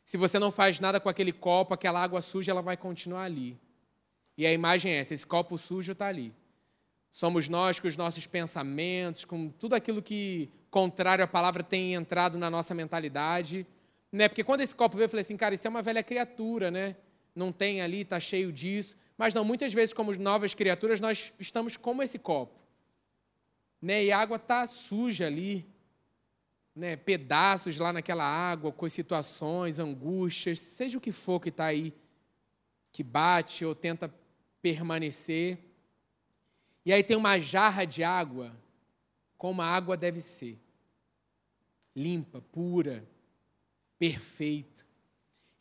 Se 0.05 0.17
você 0.17 0.39
não 0.39 0.51
faz 0.51 0.81
nada 0.81 1.01
com 1.01 1.09
aquele 1.09 1.33
copo, 1.33 1.75
aquela 1.75 2.03
água 2.03 2.21
suja 2.21 2.53
ela 2.53 2.63
vai 2.63 2.77
continuar 2.77 3.25
ali. 3.25 3.59
E 4.37 4.47
a 4.47 4.53
imagem 4.53 4.93
é 4.93 4.97
essa: 4.97 5.15
esse 5.15 5.27
copo 5.27 5.57
sujo 5.57 5.93
está 5.93 6.07
ali. 6.07 6.33
Somos 7.11 7.49
nós 7.49 7.81
com 7.81 7.89
os 7.89 7.97
nossos 7.97 8.27
pensamentos, 8.27 9.25
com 9.25 9.49
tudo 9.49 9.75
aquilo 9.75 10.03
que 10.03 10.51
contrário 10.71 11.25
à 11.25 11.29
palavra 11.29 11.63
tem 11.63 11.95
entrado 11.95 12.37
na 12.37 12.51
nossa 12.51 12.75
mentalidade. 12.75 13.67
Né? 14.13 14.29
Porque 14.29 14.45
quando 14.45 14.61
esse 14.61 14.75
copo 14.75 14.97
veio, 14.97 15.07
eu 15.07 15.09
falei 15.09 15.23
assim, 15.23 15.37
cara, 15.37 15.55
isso 15.55 15.67
é 15.67 15.71
uma 15.71 15.83
velha 15.83 16.03
criatura, 16.03 16.71
né? 16.71 16.97
não 17.37 17.53
tem 17.53 17.83
ali, 17.83 18.01
está 18.01 18.19
cheio 18.19 18.51
disso. 18.51 18.97
Mas 19.17 19.35
não, 19.35 19.45
muitas 19.45 19.73
vezes, 19.73 19.93
como 19.93 20.13
novas 20.15 20.55
criaturas, 20.55 21.01
nós 21.01 21.33
estamos 21.39 21.77
como 21.77 22.03
esse 22.03 22.19
copo. 22.19 22.59
Né? 23.81 24.07
E 24.07 24.13
a 24.13 24.19
água 24.19 24.37
está 24.37 24.67
suja 24.67 25.27
ali. 25.27 25.67
Né? 26.77 26.95
Pedaços 26.95 27.79
lá 27.79 27.91
naquela 27.91 28.25
água, 28.25 28.71
com 28.71 28.87
situações, 28.87 29.79
angústias, 29.79 30.61
seja 30.61 30.99
o 30.99 31.01
que 31.01 31.11
for 31.11 31.41
que 31.41 31.49
está 31.49 31.65
aí, 31.65 31.95
que 32.93 33.03
bate 33.03 33.65
ou 33.65 33.75
tenta 33.75 34.15
permanecer. 34.61 35.59
E 36.85 36.93
aí 36.93 37.03
tem 37.03 37.17
uma 37.17 37.39
jarra 37.39 37.87
de 37.87 38.05
água, 38.05 38.55
como 39.39 39.63
a 39.63 39.67
água 39.67 39.97
deve 39.97 40.21
ser. 40.21 40.61
Limpa, 41.95 42.43
pura, 42.53 43.03
perfeita. 43.99 44.85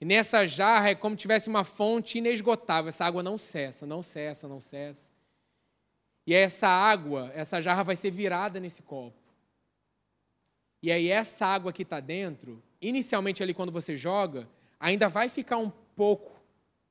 E 0.01 0.05
nessa 0.05 0.45
jarra 0.45 0.89
é 0.89 0.95
como 0.95 1.15
se 1.15 1.21
tivesse 1.21 1.47
uma 1.47 1.63
fonte 1.63 2.17
inesgotável. 2.17 2.89
Essa 2.89 3.05
água 3.05 3.23
não 3.23 3.37
cessa, 3.37 3.85
não 3.85 4.03
cessa, 4.03 4.49
não 4.49 4.59
cessa. 4.59 5.09
E 6.27 6.33
essa 6.33 6.67
água, 6.67 7.31
essa 7.33 7.61
jarra 7.61 7.83
vai 7.83 7.95
ser 7.95 8.11
virada 8.11 8.59
nesse 8.59 8.81
copo. 8.81 9.24
E 10.85 10.91
aí 10.91 11.09
essa 11.09 11.47
água 11.47 11.73
que 11.73 11.81
está 11.81 11.99
dentro, 11.99 12.61
inicialmente 12.79 13.41
ali 13.41 13.55
quando 13.55 13.71
você 13.71 13.97
joga, 13.97 14.47
ainda 14.79 15.09
vai 15.09 15.29
ficar 15.29 15.57
um 15.57 15.71
pouco 15.95 16.39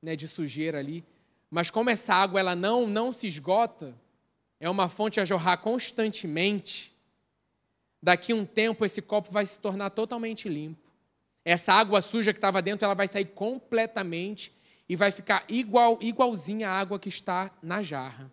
né, 0.01 0.17
de 0.17 0.27
sujeira 0.27 0.79
ali. 0.79 1.01
Mas 1.49 1.71
como 1.71 1.89
essa 1.89 2.13
água 2.13 2.41
ela 2.41 2.53
não, 2.57 2.87
não 2.87 3.13
se 3.13 3.25
esgota, 3.25 3.95
é 4.59 4.69
uma 4.69 4.89
fonte 4.89 5.21
a 5.21 5.23
jorrar 5.23 5.59
constantemente, 5.59 6.93
daqui 8.03 8.33
um 8.33 8.45
tempo 8.45 8.83
esse 8.83 9.01
copo 9.01 9.31
vai 9.31 9.45
se 9.45 9.57
tornar 9.61 9.89
totalmente 9.91 10.49
limpo. 10.49 10.91
Essa 11.45 11.71
água 11.71 12.01
suja 12.01 12.33
que 12.33 12.37
estava 12.37 12.61
dentro, 12.61 12.83
ela 12.83 12.95
vai 12.95 13.07
sair 13.07 13.23
completamente 13.23 14.51
e 14.89 14.95
vai 14.97 15.09
ficar 15.09 15.45
igual, 15.47 15.97
igualzinha 16.01 16.69
à 16.69 16.73
água 16.73 16.99
que 16.99 17.07
está 17.07 17.49
na 17.61 17.81
jarra. 17.81 18.29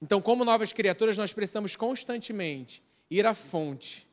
Então, 0.00 0.22
como 0.22 0.44
novas 0.44 0.72
criaturas, 0.72 1.18
nós 1.18 1.32
precisamos 1.32 1.74
constantemente 1.74 2.80
ir 3.10 3.26
à 3.26 3.34
fonte 3.34 4.05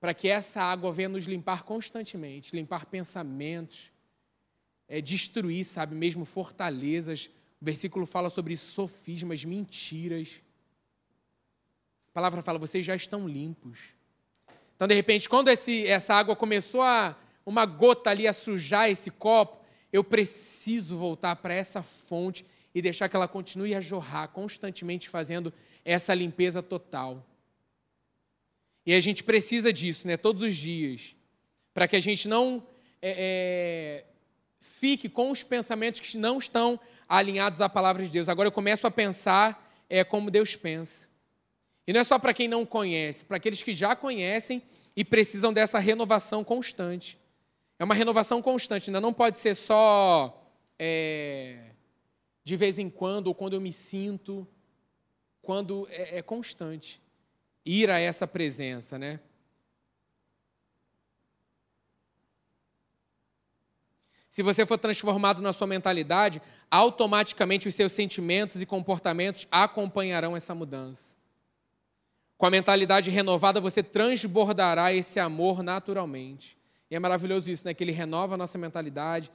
para 0.00 0.12
que 0.12 0.28
essa 0.28 0.62
água 0.62 0.92
venha 0.92 1.08
nos 1.08 1.24
limpar 1.24 1.62
constantemente, 1.62 2.54
limpar 2.54 2.86
pensamentos, 2.86 3.90
é, 4.88 5.00
destruir, 5.00 5.64
sabe, 5.64 5.94
mesmo 5.94 6.24
fortalezas. 6.24 7.30
O 7.60 7.64
versículo 7.64 8.06
fala 8.06 8.28
sobre 8.30 8.56
sofismas, 8.56 9.44
mentiras. 9.44 10.42
A 12.08 12.12
palavra 12.12 12.42
fala: 12.42 12.58
vocês 12.58 12.84
já 12.84 12.94
estão 12.94 13.26
limpos. 13.26 13.94
Então, 14.74 14.86
de 14.86 14.94
repente, 14.94 15.28
quando 15.28 15.48
esse, 15.48 15.86
essa 15.86 16.14
água 16.14 16.36
começou 16.36 16.82
a, 16.82 17.16
uma 17.44 17.64
gota 17.64 18.10
ali 18.10 18.28
a 18.28 18.32
sujar 18.32 18.90
esse 18.90 19.10
copo, 19.10 19.64
eu 19.90 20.04
preciso 20.04 20.98
voltar 20.98 21.36
para 21.36 21.54
essa 21.54 21.82
fonte 21.82 22.44
e 22.74 22.82
deixar 22.82 23.08
que 23.08 23.16
ela 23.16 23.26
continue 23.26 23.74
a 23.74 23.80
jorrar 23.80 24.28
constantemente, 24.28 25.08
fazendo 25.08 25.50
essa 25.82 26.12
limpeza 26.12 26.62
total. 26.62 27.24
E 28.86 28.94
a 28.94 29.00
gente 29.00 29.24
precisa 29.24 29.72
disso, 29.72 30.06
né, 30.06 30.16
todos 30.16 30.42
os 30.42 30.54
dias, 30.54 31.16
para 31.74 31.88
que 31.88 31.96
a 31.96 32.00
gente 32.00 32.28
não 32.28 32.64
é, 33.02 33.14
é, 33.18 34.04
fique 34.60 35.08
com 35.08 35.30
os 35.32 35.42
pensamentos 35.42 36.00
que 36.00 36.16
não 36.16 36.38
estão 36.38 36.78
alinhados 37.08 37.60
à 37.60 37.68
palavra 37.68 38.04
de 38.04 38.10
Deus. 38.10 38.28
Agora 38.28 38.46
eu 38.46 38.52
começo 38.52 38.86
a 38.86 38.90
pensar 38.90 39.84
é, 39.90 40.04
como 40.04 40.30
Deus 40.30 40.54
pensa. 40.54 41.08
E 41.86 41.92
não 41.92 42.00
é 42.00 42.04
só 42.04 42.18
para 42.18 42.32
quem 42.32 42.48
não 42.48 42.64
conhece, 42.64 43.24
para 43.24 43.36
aqueles 43.36 43.62
que 43.62 43.74
já 43.74 43.94
conhecem 43.94 44.62
e 44.96 45.04
precisam 45.04 45.52
dessa 45.52 45.78
renovação 45.78 46.42
constante. 46.42 47.18
É 47.78 47.84
uma 47.84 47.94
renovação 47.94 48.40
constante, 48.40 48.88
ainda 48.88 49.00
não 49.00 49.12
pode 49.12 49.38
ser 49.38 49.54
só 49.54 50.48
é, 50.78 51.70
de 52.44 52.56
vez 52.56 52.78
em 52.78 52.88
quando, 52.88 53.26
ou 53.26 53.34
quando 53.34 53.54
eu 53.54 53.60
me 53.60 53.72
sinto, 53.72 54.46
quando 55.42 55.86
é, 55.90 56.18
é 56.18 56.22
constante. 56.22 57.00
Ir 57.66 57.90
a 57.90 57.98
essa 57.98 58.26
presença, 58.26 58.98
né? 58.98 59.20
Se 64.30 64.42
você 64.42 64.66
for 64.66 64.76
transformado 64.76 65.40
na 65.40 65.52
sua 65.52 65.66
mentalidade, 65.66 66.42
automaticamente 66.70 67.66
os 67.66 67.74
seus 67.74 67.92
sentimentos 67.92 68.60
e 68.60 68.66
comportamentos 68.66 69.48
acompanharão 69.50 70.36
essa 70.36 70.54
mudança. 70.54 71.16
Com 72.36 72.44
a 72.44 72.50
mentalidade 72.50 73.10
renovada, 73.10 73.62
você 73.62 73.82
transbordará 73.82 74.92
esse 74.92 75.18
amor 75.18 75.62
naturalmente. 75.62 76.56
E 76.90 76.94
é 76.94 76.98
maravilhoso 76.98 77.50
isso, 77.50 77.64
né? 77.64 77.72
Que 77.72 77.82
ele 77.82 77.92
renova 77.92 78.34
a 78.34 78.36
nossa 78.36 78.58
mentalidade, 78.58 79.32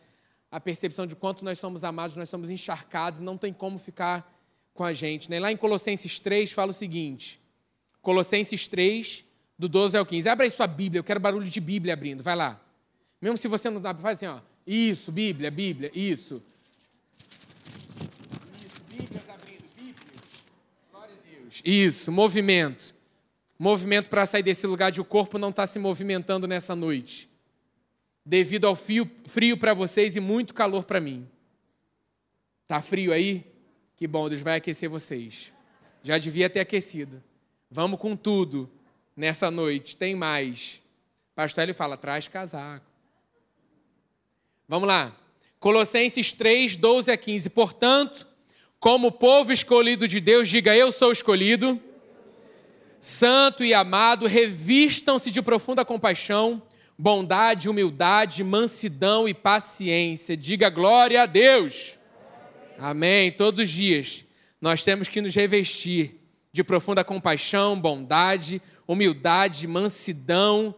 a 0.51 0.59
percepção 0.59 1.07
de 1.07 1.15
quanto 1.15 1.43
nós 1.43 1.57
somos 1.57 1.83
amados, 1.83 2.15
nós 2.15 2.29
somos 2.29 2.51
encharcados, 2.51 3.19
não 3.19 3.39
tem 3.39 3.51
como 3.51 3.79
ficar 3.79 4.31
com 4.71 4.83
a 4.83 4.93
gente. 4.93 5.31
Né? 5.31 5.39
Lá 5.39 5.51
em 5.51 5.57
Colossenses 5.57 6.19
3 6.19 6.51
fala 6.51 6.69
o 6.69 6.75
seguinte: 6.75 7.40
Colossenses 8.01 8.67
3, 8.67 9.23
do 9.57 9.69
12 9.69 9.97
ao 9.97 10.05
15. 10.05 10.27
Abra 10.27 10.45
aí 10.45 10.51
sua 10.51 10.67
Bíblia, 10.67 10.99
eu 10.99 11.03
quero 11.03 11.19
barulho 11.19 11.47
de 11.47 11.59
Bíblia 11.59 11.93
abrindo, 11.93 12.23
vai 12.23 12.35
lá. 12.35 12.59
Mesmo 13.21 13.37
se 13.37 13.47
você 13.47 13.69
não 13.69 13.79
dá, 13.79 13.93
faz 13.93 14.17
assim, 14.17 14.25
ó. 14.25 14.39
Isso, 14.65 15.11
Bíblia, 15.11 15.51
Bíblia, 15.51 15.91
isso. 15.93 16.41
Isso, 21.63 22.11
movimento. 22.11 22.95
Movimento 23.59 24.09
para 24.09 24.25
sair 24.25 24.41
desse 24.41 24.65
lugar 24.65 24.91
de 24.91 24.99
o 24.99 25.05
corpo 25.05 25.37
não 25.37 25.49
está 25.49 25.67
se 25.67 25.77
movimentando 25.77 26.47
nessa 26.47 26.75
noite. 26.75 27.29
Devido 28.25 28.65
ao 28.65 28.75
frio 28.75 29.57
para 29.59 29.73
vocês 29.73 30.15
e 30.15 30.19
muito 30.19 30.53
calor 30.53 30.83
para 30.85 30.99
mim. 30.99 31.27
Tá 32.67 32.81
frio 32.81 33.13
aí? 33.13 33.45
Que 33.95 34.07
bom, 34.07 34.27
Deus 34.29 34.41
vai 34.41 34.57
aquecer 34.57 34.89
vocês. 34.89 35.53
Já 36.01 36.17
devia 36.17 36.49
ter 36.49 36.61
aquecido. 36.61 37.21
Vamos 37.71 38.01
com 38.01 38.17
tudo 38.17 38.69
nessa 39.15 39.49
noite. 39.49 39.95
Tem 39.95 40.13
mais. 40.13 40.81
Pastor 41.33 41.63
ele 41.63 41.73
fala: 41.73 41.95
traz 41.95 42.27
casaco. 42.27 42.85
Vamos 44.67 44.89
lá. 44.89 45.15
Colossenses 45.57 46.33
3, 46.33 46.75
12 46.75 47.11
a 47.11 47.17
15. 47.17 47.49
Portanto, 47.51 48.27
como 48.77 49.11
povo 49.11 49.53
escolhido 49.53 50.05
de 50.05 50.19
Deus, 50.19 50.49
diga: 50.49 50.75
Eu 50.75 50.91
sou 50.91 51.13
escolhido. 51.13 51.81
Santo 52.99 53.63
e 53.63 53.73
amado, 53.73 54.27
revistam-se 54.27 55.31
de 55.31 55.41
profunda 55.41 55.83
compaixão, 55.83 56.61
bondade, 56.95 57.67
humildade, 57.67 58.43
mansidão 58.43 59.27
e 59.27 59.33
paciência. 59.33 60.37
Diga 60.37 60.69
glória 60.69 61.23
a 61.23 61.25
Deus. 61.25 61.93
Amém. 62.77 63.31
Todos 63.31 63.61
os 63.61 63.69
dias 63.69 64.25
nós 64.59 64.83
temos 64.83 65.07
que 65.07 65.21
nos 65.21 65.33
revestir 65.33 66.20
de 66.51 66.63
profunda 66.63 67.03
compaixão, 67.03 67.79
bondade, 67.79 68.61
humildade, 68.87 69.67
mansidão 69.67 70.75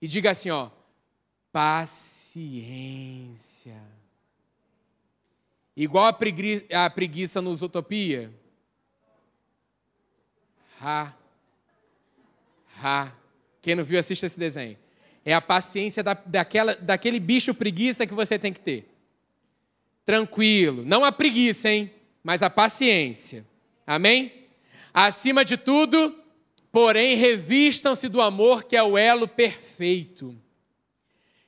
e 0.00 0.08
diga 0.08 0.30
assim, 0.32 0.50
ó, 0.50 0.70
paciência. 1.52 2.46
Igual 5.76 6.06
a, 6.06 6.12
pregui 6.12 6.66
a 6.72 6.88
preguiça 6.90 7.40
nos 7.42 7.62
Utopia. 7.62 8.32
Ha. 10.80 11.14
Ha. 12.82 13.12
Quem 13.62 13.74
não 13.74 13.84
viu, 13.84 13.98
assista 13.98 14.26
esse 14.26 14.38
desenho. 14.38 14.78
É 15.24 15.34
a 15.34 15.40
paciência 15.40 16.02
da, 16.02 16.14
daquela, 16.14 16.74
daquele 16.76 17.18
bicho 17.20 17.52
preguiça 17.54 18.06
que 18.06 18.14
você 18.14 18.38
tem 18.38 18.52
que 18.52 18.60
ter. 18.60 18.88
Tranquilo. 20.04 20.84
Não 20.84 21.04
a 21.04 21.10
preguiça, 21.10 21.68
hein? 21.68 21.92
Mas 22.22 22.42
a 22.42 22.50
paciência. 22.50 23.44
Amém? 23.86 24.45
Acima 24.98 25.44
de 25.44 25.58
tudo, 25.58 26.18
porém, 26.72 27.16
revistam-se 27.16 28.08
do 28.08 28.18
amor 28.18 28.64
que 28.64 28.74
é 28.74 28.82
o 28.82 28.96
elo 28.96 29.28
perfeito. 29.28 30.34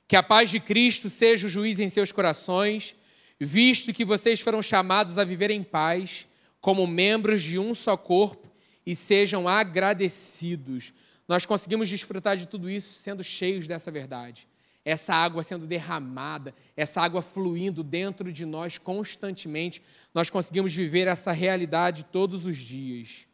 Que 0.07 0.15
a 0.15 0.21
paz 0.21 0.51
de 0.51 0.59
Cristo 0.59 1.09
seja 1.09 1.47
o 1.47 1.49
juiz 1.49 1.79
em 1.79 1.89
seus 1.89 2.11
corações 2.11 2.95
visto 3.39 3.91
que 3.91 4.05
vocês 4.05 4.39
foram 4.39 4.61
chamados 4.61 5.17
a 5.17 5.23
viver 5.23 5.49
em 5.49 5.63
paz, 5.63 6.27
como 6.61 6.85
membros 6.85 7.41
de 7.41 7.57
um 7.57 7.73
só 7.73 7.95
corpo, 7.97 8.47
e 8.85 8.95
sejam 8.95 9.47
agradecidos. 9.47 10.93
Nós 11.27 11.43
conseguimos 11.43 11.89
desfrutar 11.89 12.37
de 12.37 12.45
tudo 12.45 12.69
isso 12.69 12.99
sendo 12.99 13.23
cheios 13.23 13.67
dessa 13.67 13.89
verdade. 13.89 14.47
Essa 14.85 15.15
água 15.15 15.41
sendo 15.41 15.65
derramada, 15.65 16.53
essa 16.77 17.01
água 17.01 17.23
fluindo 17.23 17.83
dentro 17.83 18.31
de 18.31 18.45
nós 18.45 18.77
constantemente, 18.77 19.81
nós 20.13 20.29
conseguimos 20.29 20.71
viver 20.71 21.07
essa 21.07 21.31
realidade 21.31 22.05
todos 22.05 22.45
os 22.45 22.57
dias. 22.57 23.28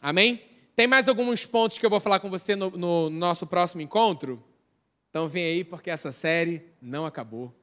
Amém? 0.00 0.42
Tem 0.74 0.86
mais 0.86 1.08
alguns 1.08 1.44
pontos 1.44 1.78
que 1.78 1.84
eu 1.84 1.90
vou 1.90 2.00
falar 2.00 2.20
com 2.20 2.30
você 2.30 2.56
no, 2.56 2.70
no 2.70 3.10
nosso 3.10 3.46
próximo 3.46 3.82
encontro? 3.82 4.42
Então 5.10 5.28
vem 5.28 5.44
aí, 5.44 5.64
porque 5.64 5.90
essa 5.90 6.10
série 6.10 6.62
não 6.80 7.04
acabou. 7.04 7.54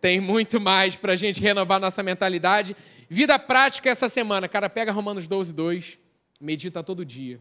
Tem 0.00 0.20
muito 0.20 0.60
mais 0.60 0.96
para 0.96 1.12
a 1.12 1.16
gente 1.16 1.40
renovar 1.40 1.78
nossa 1.78 2.02
mentalidade. 2.02 2.76
Vida 3.08 3.38
prática 3.38 3.88
essa 3.88 4.08
semana, 4.08 4.48
cara, 4.48 4.68
pega 4.68 4.90
Romanos 4.90 5.28
12, 5.28 5.52
2, 5.52 5.98
medita 6.40 6.82
todo 6.82 7.04
dia. 7.04 7.40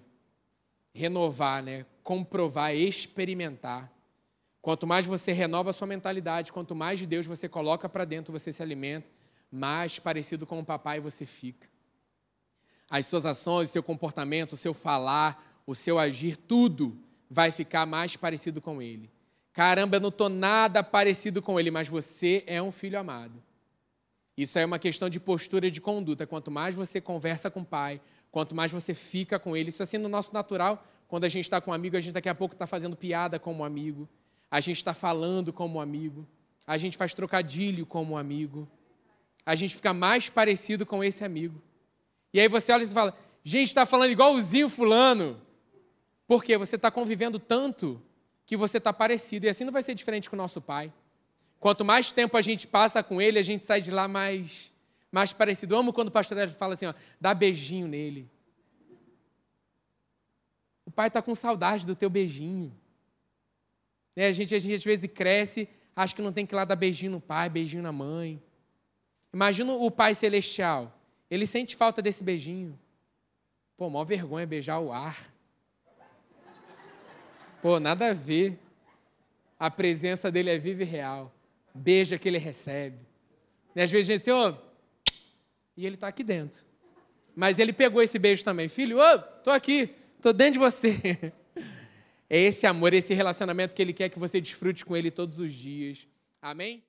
Renovar, 0.93 1.63
né? 1.63 1.85
Comprovar, 2.03 2.75
experimentar. 2.75 3.91
Quanto 4.61 4.85
mais 4.85 5.05
você 5.05 5.31
renova 5.31 5.71
a 5.71 5.73
sua 5.73 5.87
mentalidade, 5.87 6.53
quanto 6.53 6.75
mais 6.75 6.99
de 6.99 7.07
Deus 7.07 7.25
você 7.25 7.49
coloca 7.49 7.89
para 7.89 8.05
dentro, 8.05 8.31
você 8.31 8.53
se 8.53 8.61
alimenta, 8.61 9.09
mais 9.51 9.97
parecido 9.97 10.45
com 10.45 10.59
o 10.59 10.65
papai 10.65 10.99
você 10.99 11.25
fica. 11.25 11.72
As 12.89 13.05
suas 13.05 13.25
ações, 13.25 13.69
seu 13.69 13.81
comportamento, 13.81 14.53
o 14.53 14.57
seu 14.57 14.73
falar, 14.73 15.61
o 15.65 15.73
seu 15.73 15.97
agir, 15.97 16.37
tudo 16.37 16.97
vai 17.29 17.51
ficar 17.51 17.85
mais 17.85 18.15
parecido 18.15 18.61
com 18.61 18.81
ele. 18.81 19.09
Caramba, 19.51 19.97
eu 19.97 20.01
não 20.01 20.09
estou 20.09 20.29
nada 20.29 20.83
parecido 20.83 21.41
com 21.41 21.59
ele, 21.59 21.71
mas 21.71 21.87
você 21.87 22.43
é 22.47 22.61
um 22.61 22.71
filho 22.71 22.99
amado. 22.99 23.41
Isso 24.35 24.57
é 24.57 24.65
uma 24.65 24.79
questão 24.79 25.09
de 25.09 25.19
postura 25.19 25.69
de 25.69 25.79
conduta. 25.79 26.25
Quanto 26.25 26.49
mais 26.49 26.73
você 26.73 26.99
conversa 26.99 27.51
com 27.51 27.61
o 27.61 27.65
pai, 27.65 28.01
quanto 28.31 28.55
mais 28.55 28.71
você 28.71 28.93
fica 28.93 29.37
com 29.37 29.55
ele, 29.55 29.69
isso 29.69 29.83
assim 29.83 29.99
no 29.99 30.09
nosso 30.09 30.33
natural, 30.33 30.83
quando 31.07 31.25
a 31.25 31.29
gente 31.29 31.45
está 31.45 31.61
com 31.61 31.69
um 31.69 31.73
amigo, 31.73 31.95
a 31.95 32.01
gente 32.01 32.13
daqui 32.13 32.29
a 32.29 32.33
pouco 32.33 32.55
está 32.55 32.65
fazendo 32.65 32.97
piada 32.97 33.37
como 33.37 33.61
um 33.61 33.65
amigo, 33.65 34.09
a 34.49 34.59
gente 34.59 34.77
está 34.77 34.93
falando 34.93 35.53
como 35.53 35.77
um 35.77 35.81
amigo, 35.81 36.27
a 36.65 36.77
gente 36.77 36.97
faz 36.97 37.13
trocadilho 37.13 37.85
como 37.85 38.13
um 38.13 38.17
amigo, 38.17 38.67
a 39.45 39.53
gente 39.53 39.75
fica 39.75 39.93
mais 39.93 40.29
parecido 40.29 40.83
com 40.83 41.03
esse 41.03 41.23
amigo. 41.23 41.61
E 42.33 42.39
aí 42.39 42.47
você 42.47 42.71
olha 42.71 42.83
e 42.83 42.87
fala, 42.87 43.15
gente, 43.43 43.67
está 43.67 43.85
falando 43.85 44.11
igualzinho 44.11 44.67
fulano. 44.67 45.39
Por 46.27 46.43
quê? 46.43 46.57
Você 46.57 46.75
está 46.75 46.89
convivendo 46.89 47.37
tanto 47.37 48.01
que 48.45 48.57
você 48.57 48.77
está 48.79 48.91
parecido. 48.91 49.45
E 49.45 49.49
assim 49.49 49.63
não 49.63 49.71
vai 49.71 49.83
ser 49.83 49.93
diferente 49.93 50.29
com 50.29 50.35
o 50.35 50.37
nosso 50.37 50.59
Pai. 50.59 50.91
Quanto 51.59 51.85
mais 51.85 52.11
tempo 52.11 52.35
a 52.35 52.41
gente 52.41 52.67
passa 52.67 53.03
com 53.03 53.21
Ele, 53.21 53.39
a 53.39 53.43
gente 53.43 53.65
sai 53.65 53.79
de 53.79 53.91
lá 53.91 54.07
mais, 54.07 54.71
mais 55.11 55.31
parecido. 55.31 55.75
Eu 55.75 55.79
amo 55.79 55.93
quando 55.93 56.09
o 56.09 56.11
pastor 56.11 56.49
fala 56.49 56.73
assim, 56.73 56.87
ó, 56.87 56.93
dá 57.21 57.33
beijinho 57.33 57.87
nele. 57.87 58.29
O 60.85 60.91
pai 60.91 61.07
está 61.07 61.21
com 61.21 61.33
saudade 61.33 61.85
do 61.85 61.95
teu 61.95 62.09
beijinho. 62.09 62.75
Né? 64.15 64.27
A, 64.27 64.31
gente, 64.31 64.53
a 64.53 64.59
gente 64.59 64.75
às 64.75 64.83
vezes 64.83 65.09
cresce, 65.09 65.69
acha 65.95 66.13
que 66.13 66.21
não 66.21 66.33
tem 66.33 66.45
que 66.45 66.53
ir 66.53 66.57
lá 66.57 66.65
dar 66.65 66.75
beijinho 66.75 67.13
no 67.13 67.21
pai, 67.21 67.49
beijinho 67.49 67.81
na 67.81 67.91
mãe. 67.91 68.41
Imagina 69.33 69.73
o 69.73 69.89
pai 69.89 70.13
celestial. 70.13 70.93
Ele 71.29 71.45
sente 71.47 71.75
falta 71.75 72.01
desse 72.01 72.23
beijinho. 72.23 72.77
Pô, 73.77 73.89
maior 73.89 74.05
vergonha 74.05 74.45
beijar 74.45 74.79
o 74.79 74.91
ar. 74.91 75.33
Pô, 77.61 77.79
nada 77.79 78.09
a 78.09 78.13
ver. 78.13 78.59
A 79.59 79.71
presença 79.71 80.31
dele 80.31 80.49
é 80.49 80.57
viva 80.57 80.83
e 80.83 80.85
real. 80.85 81.33
Beija 81.73 82.19
que 82.19 82.27
ele 82.27 82.37
recebe. 82.37 82.97
E 83.75 83.81
às 83.81 83.89
vezes 83.89 84.09
a 84.09 84.13
gente 84.13 84.29
assim, 84.29 84.57
e 85.75 85.85
ele 85.85 85.95
está 85.95 86.07
aqui 86.07 86.23
dentro. 86.23 86.65
Mas 87.35 87.57
ele 87.57 87.73
pegou 87.73 88.01
esse 88.01 88.19
beijo 88.19 88.43
também. 88.43 88.67
Filho, 88.67 88.99
ô, 88.99 89.19
tô 89.43 89.49
aqui, 89.49 89.95
tô 90.21 90.31
dentro 90.33 90.53
de 90.53 90.59
você. 90.59 91.33
É 92.29 92.39
esse 92.39 92.65
amor, 92.65 92.95
esse 92.95 93.13
relacionamento 93.13 93.75
que 93.75 93.81
ele 93.81 93.93
quer 93.93 94.09
que 94.09 94.17
você 94.17 94.41
desfrute 94.41 94.83
com 94.83 94.97
ele 94.97 95.11
todos 95.11 95.37
os 95.37 95.53
dias. 95.53 96.07
Amém? 96.41 96.83